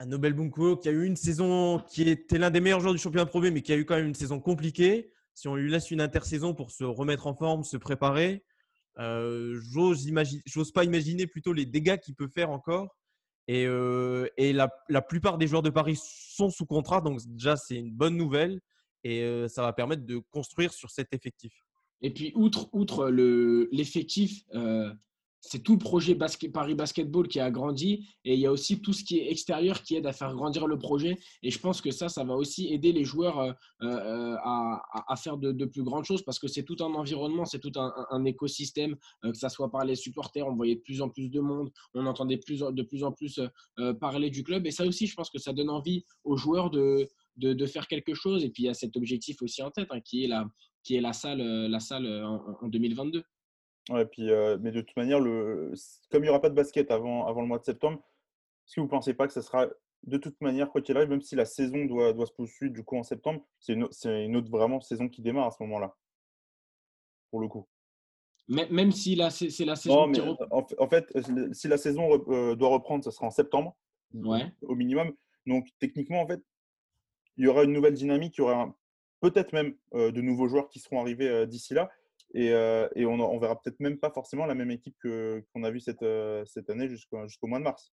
un 0.00 0.06
Nobel 0.06 0.32
Bunko 0.32 0.76
qui 0.76 0.88
a 0.88 0.92
eu 0.92 1.04
une 1.04 1.14
saison 1.14 1.78
qui 1.78 2.08
était 2.08 2.36
l'un 2.36 2.50
des 2.50 2.60
meilleurs 2.60 2.80
joueurs 2.80 2.94
du 2.94 2.98
championnat 2.98 3.26
Pro 3.26 3.40
mais 3.40 3.62
qui 3.62 3.72
a 3.72 3.76
eu 3.76 3.84
quand 3.84 3.94
même 3.94 4.08
une 4.08 4.14
saison 4.14 4.40
compliquée 4.40 5.13
si 5.34 5.48
on 5.48 5.56
lui 5.56 5.70
laisse 5.70 5.90
une 5.90 6.00
intersaison 6.00 6.54
pour 6.54 6.70
se 6.70 6.84
remettre 6.84 7.26
en 7.26 7.34
forme, 7.34 7.64
se 7.64 7.76
préparer, 7.76 8.44
euh, 8.98 9.60
j'ose 10.46 10.72
pas 10.72 10.84
imaginer 10.84 11.26
plutôt 11.26 11.52
les 11.52 11.66
dégâts 11.66 11.98
qu'il 11.98 12.14
peut 12.14 12.28
faire 12.28 12.50
encore. 12.50 12.96
Et, 13.46 13.66
euh, 13.66 14.26
la, 14.38 15.02
plupart 15.02 15.36
des 15.36 15.46
joueurs 15.46 15.62
de 15.62 15.70
Paris 15.70 16.00
sont 16.00 16.50
sous 16.50 16.66
contrat, 16.66 17.00
donc 17.00 17.20
déjà 17.26 17.56
c'est 17.56 17.76
une 17.76 17.92
bonne 17.92 18.16
nouvelle 18.16 18.60
et 19.02 19.22
euh, 19.22 19.48
ça 19.48 19.62
va 19.62 19.72
permettre 19.74 20.06
de 20.06 20.18
construire 20.30 20.72
sur 20.72 20.90
cet 20.90 21.12
effectif. 21.12 21.52
Et 22.00 22.12
puis 22.12 22.32
outre, 22.34 22.68
outre 22.72 23.10
l'effectif, 23.10 24.44
c'est 25.46 25.62
tout 25.62 25.72
le 25.72 25.78
projet 25.78 26.16
Paris 26.52 26.74
Basketball 26.74 27.28
qui 27.28 27.38
a 27.38 27.50
grandi 27.50 28.08
et 28.24 28.34
il 28.34 28.40
y 28.40 28.46
a 28.46 28.52
aussi 28.52 28.80
tout 28.80 28.94
ce 28.94 29.04
qui 29.04 29.18
est 29.18 29.30
extérieur 29.30 29.82
qui 29.82 29.94
aide 29.94 30.06
à 30.06 30.12
faire 30.12 30.34
grandir 30.34 30.66
le 30.66 30.78
projet. 30.78 31.18
Et 31.42 31.50
je 31.50 31.58
pense 31.58 31.82
que 31.82 31.90
ça, 31.90 32.08
ça 32.08 32.24
va 32.24 32.34
aussi 32.34 32.72
aider 32.72 32.92
les 32.92 33.04
joueurs 33.04 33.38
euh, 33.38 33.52
euh, 33.82 34.36
à, 34.42 35.16
faire 35.16 35.36
de, 35.36 35.64
plus 35.66 35.82
grandes 35.82 36.04
choses 36.04 36.22
parce 36.22 36.38
que 36.38 36.48
c'est 36.48 36.62
tout 36.62 36.76
un 36.80 36.94
environnement, 36.94 37.44
c'est 37.44 37.58
tout 37.58 37.72
un, 37.76 38.24
écosystème, 38.24 38.96
euh, 39.24 39.32
que 39.32 39.38
ça 39.38 39.50
soit 39.50 39.70
par 39.70 39.84
les 39.84 39.96
supporters, 39.96 40.46
on 40.46 40.54
voyait 40.54 40.76
de 40.76 40.80
plus 40.80 41.02
en 41.02 41.10
plus 41.10 41.30
de 41.30 41.40
monde, 41.40 41.70
on 41.92 42.06
entendait 42.06 42.38
plus, 42.38 42.60
de 42.60 42.82
plus 42.82 43.04
en 43.04 43.12
plus 43.12 43.40
parler 44.00 44.30
du 44.30 44.44
club. 44.44 44.66
Et 44.66 44.70
ça 44.70 44.86
aussi, 44.86 45.06
je 45.06 45.14
pense 45.14 45.30
que 45.30 45.38
ça 45.38 45.52
donne 45.52 45.70
envie 45.70 46.04
aux 46.24 46.36
joueurs 46.36 46.70
de, 46.70 47.06
faire 47.66 47.86
quelque 47.86 48.14
chose. 48.14 48.44
Et 48.44 48.50
puis 48.50 48.62
il 48.62 48.66
y 48.66 48.70
a 48.70 48.74
cet 48.74 48.96
objectif 48.96 49.42
aussi 49.42 49.62
en 49.62 49.70
tête 49.70 49.88
hein, 49.90 50.00
qui, 50.00 50.24
est 50.24 51.00
la 51.00 51.12
salle 51.12 51.42
en 52.62 52.68
2022. 52.68 53.22
Ouais, 53.90 54.06
puis, 54.06 54.30
mais 54.60 54.70
de 54.70 54.80
toute 54.80 54.96
manière, 54.96 55.20
le, 55.20 55.72
comme 56.10 56.22
il 56.22 56.26
n'y 56.26 56.30
aura 56.30 56.40
pas 56.40 56.50
de 56.50 56.54
basket 56.54 56.90
avant, 56.90 57.26
avant 57.26 57.42
le 57.42 57.48
mois 57.48 57.58
de 57.58 57.64
septembre, 57.64 57.98
est-ce 58.66 58.76
que 58.76 58.80
vous 58.80 58.86
ne 58.86 58.90
pensez 58.90 59.12
pas 59.14 59.26
que 59.26 59.32
ce 59.32 59.42
sera 59.42 59.68
de 60.06 60.18
toute 60.18 60.40
manière, 60.40 60.70
quoi 60.70 60.80
qu'il 60.80 60.96
arrive, 60.96 61.08
même 61.08 61.22
si 61.22 61.34
la 61.34 61.44
saison 61.44 61.84
doit, 61.86 62.12
doit 62.12 62.26
se 62.26 62.32
poursuivre 62.32 62.72
du 62.72 62.84
coup 62.84 62.96
en 62.96 63.02
septembre, 63.02 63.44
c'est 63.58 63.72
une, 63.72 63.88
une, 64.04 64.36
autre 64.36 64.50
vraiment 64.50 64.80
saison 64.80 65.08
qui 65.08 65.22
démarre 65.22 65.46
à 65.46 65.50
ce 65.50 65.62
moment-là, 65.62 65.96
pour 67.30 67.40
le 67.40 67.48
coup. 67.48 67.66
Même 68.48 68.92
si 68.92 69.18
c'est 69.50 69.64
la 69.64 69.76
saison. 69.76 70.12
en, 70.50 70.88
fait, 70.88 71.10
si 71.52 71.68
la 71.68 71.78
saison 71.78 72.18
doit 72.54 72.68
reprendre, 72.68 73.02
ce 73.02 73.10
sera 73.10 73.26
en 73.26 73.30
septembre, 73.30 73.74
ouais. 74.12 74.52
au 74.62 74.74
minimum. 74.74 75.14
Donc 75.46 75.68
techniquement, 75.78 76.20
en 76.20 76.26
fait, 76.26 76.42
il 77.36 77.44
y 77.44 77.48
aura 77.48 77.64
une 77.64 77.72
nouvelle 77.72 77.94
dynamique, 77.94 78.36
il 78.36 78.42
y 78.42 78.44
aura 78.44 78.76
peut-être 79.20 79.52
même 79.54 79.74
de 79.94 80.20
nouveaux 80.20 80.48
joueurs 80.48 80.68
qui 80.68 80.78
seront 80.78 81.00
arrivés 81.00 81.46
d'ici 81.46 81.72
là. 81.72 81.90
Et, 82.34 82.52
on, 83.06 83.20
on, 83.20 83.38
verra 83.38 83.60
peut-être 83.60 83.78
même 83.80 83.98
pas 83.98 84.10
forcément 84.10 84.44
la 84.44 84.54
même 84.54 84.70
équipe 84.70 84.96
qu'on 85.02 85.62
a 85.62 85.70
vu 85.70 85.80
cette, 85.80 86.04
cette 86.46 86.68
année 86.68 86.88
jusqu'au 86.88 87.46
mois 87.46 87.58
de 87.58 87.64
mars. 87.64 87.92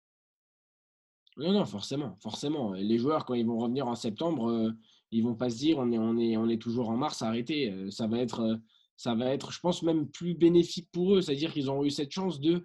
Non, 1.38 1.53
non, 1.53 1.64
forcément, 1.66 2.16
forcément. 2.22 2.72
Les 2.72 2.99
joueurs, 2.99 3.25
quand 3.25 3.35
ils 3.35 3.46
vont 3.46 3.59
revenir 3.59 3.87
en 3.87 3.94
septembre, 3.94 4.72
ils 5.11 5.22
vont 5.22 5.35
pas 5.35 5.51
se 5.51 5.57
dire 5.57 5.79
on 5.79 6.49
est, 6.49 6.61
toujours 6.61 6.90
en 6.90 6.96
mars, 6.96 7.22
arrêtez. 7.22 7.90
Ça 7.90 8.07
va 8.07 8.18
être, 8.18 8.59
ça 8.96 9.14
va 9.14 9.33
être, 9.33 9.53
je 9.53 9.61
pense, 9.61 9.83
même 9.83 10.09
plus 10.09 10.35
bénéfique 10.35 10.88
pour 10.92 11.14
eux. 11.14 11.22
C'est-à-dire 11.22 11.53
qu'ils 11.53 11.70
ont 11.70 11.85
eu 11.85 11.90
cette 11.90 12.11
chance 12.11 12.40
de, 12.40 12.64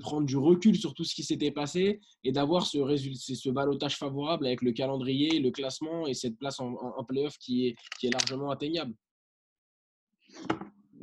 prendre 0.00 0.26
du 0.26 0.36
recul 0.36 0.76
sur 0.76 0.94
tout 0.94 1.04
ce 1.04 1.14
qui 1.14 1.22
s'était 1.22 1.52
passé 1.52 2.00
et 2.24 2.32
d'avoir 2.32 2.66
ce, 2.66 3.50
balotage 3.50 3.96
favorable 3.96 4.46
avec 4.46 4.62
le 4.62 4.72
calendrier, 4.72 5.40
le 5.40 5.50
classement 5.50 6.06
et 6.06 6.14
cette 6.14 6.36
place 6.36 6.58
en, 6.60 6.74
en, 6.74 7.04
playoff 7.04 7.38
qui 7.38 7.68
est, 7.68 7.76
qui 7.98 8.08
est 8.08 8.10
largement 8.10 8.50
atteignable. 8.50 8.94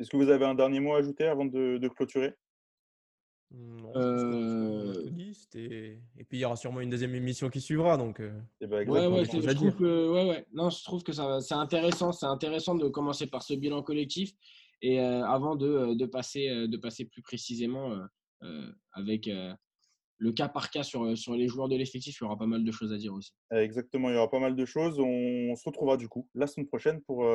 Est-ce 0.01 0.09
que 0.09 0.17
vous 0.17 0.29
avez 0.29 0.45
un 0.45 0.55
dernier 0.55 0.79
mot 0.79 0.95
à 0.95 0.97
ajouter 0.97 1.25
avant 1.25 1.45
de, 1.45 1.87
clôturer? 1.87 2.33
Non, 3.51 3.91
euh... 3.97 5.11
et... 5.55 5.99
puis 6.23 6.37
il 6.37 6.39
y 6.39 6.45
aura 6.45 6.55
sûrement 6.55 6.79
une 6.79 6.89
deuxième 6.89 7.13
émission 7.13 7.49
qui 7.49 7.59
suivra. 7.59 7.97
Donc, 7.97 8.21
euh, 8.21 8.31
eh 8.61 8.67
ben, 8.67 8.89
ouais, 8.89 9.07
ouais, 9.07 9.25
je 9.25 9.53
trouve 9.53 9.75
que, 9.75 10.09
ouais, 10.09 10.29
ouais. 10.29 10.45
Non, 10.53 10.69
je 10.69 10.83
trouve 10.83 11.03
que 11.03 11.11
c'est 11.11 11.53
intéressant. 11.53 12.13
C'est 12.13 12.25
intéressant 12.25 12.75
de 12.75 12.87
commencer 12.87 13.27
par 13.27 13.43
ce 13.43 13.53
bilan 13.53 13.83
collectif 13.83 14.31
et 14.81 15.01
euh, 15.01 15.23
avant 15.25 15.55
de, 15.55 15.93
de, 15.93 16.05
passer, 16.05 16.67
de 16.67 16.77
passer 16.77 17.05
plus 17.05 17.21
précisément 17.21 17.95
avec 18.93 19.29
le 20.17 20.31
cas 20.31 20.47
par 20.47 20.71
cas 20.71 20.83
sur, 20.83 21.17
sur 21.17 21.35
les 21.35 21.47
joueurs 21.47 21.67
de 21.67 21.75
l'effectif, 21.75 22.17
il 22.19 22.23
y 22.23 22.25
aura 22.25 22.37
pas 22.37 22.45
mal 22.45 22.63
de 22.63 22.71
choses 22.71 22.93
à 22.93 22.97
dire 22.97 23.13
aussi. 23.13 23.33
Exactement, 23.51 24.09
il 24.09 24.13
y 24.13 24.17
aura 24.17 24.31
pas 24.31 24.39
mal 24.39 24.55
de 24.55 24.65
choses. 24.65 24.99
On, 24.99 25.55
se 25.55 25.63
retrouvera 25.65 25.97
du 25.97 26.07
coup 26.07 26.29
la 26.33 26.47
semaine 26.47 26.67
prochaine 26.67 27.01
pour 27.01 27.25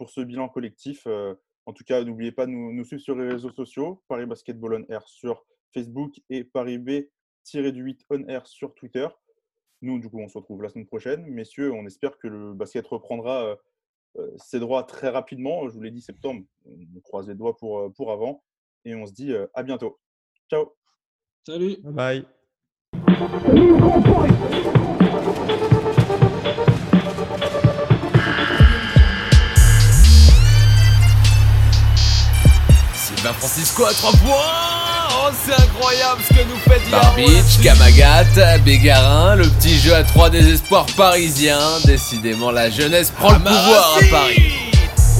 pour 0.00 0.08
ce 0.08 0.22
bilan 0.22 0.48
collectif. 0.48 1.06
Euh, 1.06 1.34
en 1.66 1.74
tout 1.74 1.84
cas, 1.84 2.02
n'oubliez 2.02 2.32
pas 2.32 2.46
de 2.46 2.52
nous, 2.52 2.84
suivre 2.84 3.02
sur 3.02 3.14
les 3.14 3.28
réseaux 3.28 3.50
sociaux, 3.50 4.02
Paris 4.08 4.24
Basketball 4.24 4.82
On 4.88 4.90
Air 4.90 5.06
sur 5.06 5.44
Facebook 5.74 6.18
et 6.30 6.42
Paris 6.42 6.78
B-8 6.78 8.06
On 8.08 8.26
Air 8.26 8.46
sur 8.46 8.74
Twitter. 8.74 9.06
Nous, 9.82 9.98
du 9.98 10.08
coup, 10.08 10.18
on 10.18 10.28
se 10.28 10.38
retrouve 10.38 10.62
la 10.62 10.70
semaine 10.70 10.86
prochaine. 10.86 11.26
Messieurs, 11.26 11.70
on 11.74 11.84
espère 11.84 12.16
que 12.16 12.28
le 12.28 12.54
basket 12.54 12.86
reprendra 12.86 13.44
euh, 13.44 13.56
euh, 14.16 14.30
ses 14.38 14.58
droits 14.58 14.84
très 14.84 15.10
rapidement. 15.10 15.68
Je 15.68 15.74
vous 15.74 15.82
l'ai 15.82 15.90
dit, 15.90 16.00
septembre, 16.00 16.46
on 16.64 17.00
croise 17.00 17.28
les 17.28 17.34
doigts 17.34 17.58
pour, 17.58 17.92
pour 17.92 18.10
avant. 18.10 18.42
Et 18.86 18.94
on 18.94 19.04
se 19.04 19.12
dit 19.12 19.34
à 19.52 19.62
bientôt. 19.62 20.00
Ciao. 20.48 20.72
Salut. 21.46 21.76
Bye. 21.82 22.24
Francisco 33.34 33.84
à 33.84 33.92
3 33.92 34.12
points. 34.12 34.36
Oh 35.12 35.30
c'est 35.44 35.54
incroyable 35.54 36.22
ce 36.28 36.34
que 36.34 36.42
nous 36.44 36.58
fait 36.58 36.80
Barbitch, 36.90 37.60
Kamagat, 37.62 38.58
Bégarin, 38.64 39.36
le 39.36 39.48
petit 39.48 39.78
jeu 39.78 39.94
à 39.94 40.02
3 40.02 40.30
désespoirs 40.30 40.86
parisiens. 40.96 41.58
Décidément 41.84 42.50
la 42.50 42.70
jeunesse 42.70 43.10
prend 43.10 43.32
le 43.32 43.38
pouvoir 43.38 43.98
à 43.98 44.10
Paris. 44.10 44.52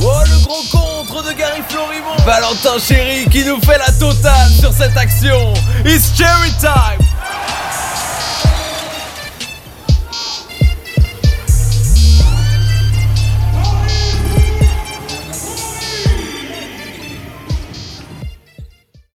Oh 0.02 0.12
le 0.24 0.44
gros 0.44 0.62
contre 0.70 1.22
de 1.24 1.32
Gary 1.32 1.60
Florimont 1.68 2.16
Valentin 2.24 2.78
Chéri 2.78 3.28
qui 3.30 3.44
nous 3.44 3.60
fait 3.60 3.78
la 3.78 3.92
totale 3.92 4.50
sur 4.58 4.72
cette 4.72 4.96
action. 4.96 5.52
It's 5.84 6.16
cherry 6.16 6.50
time 6.60 7.09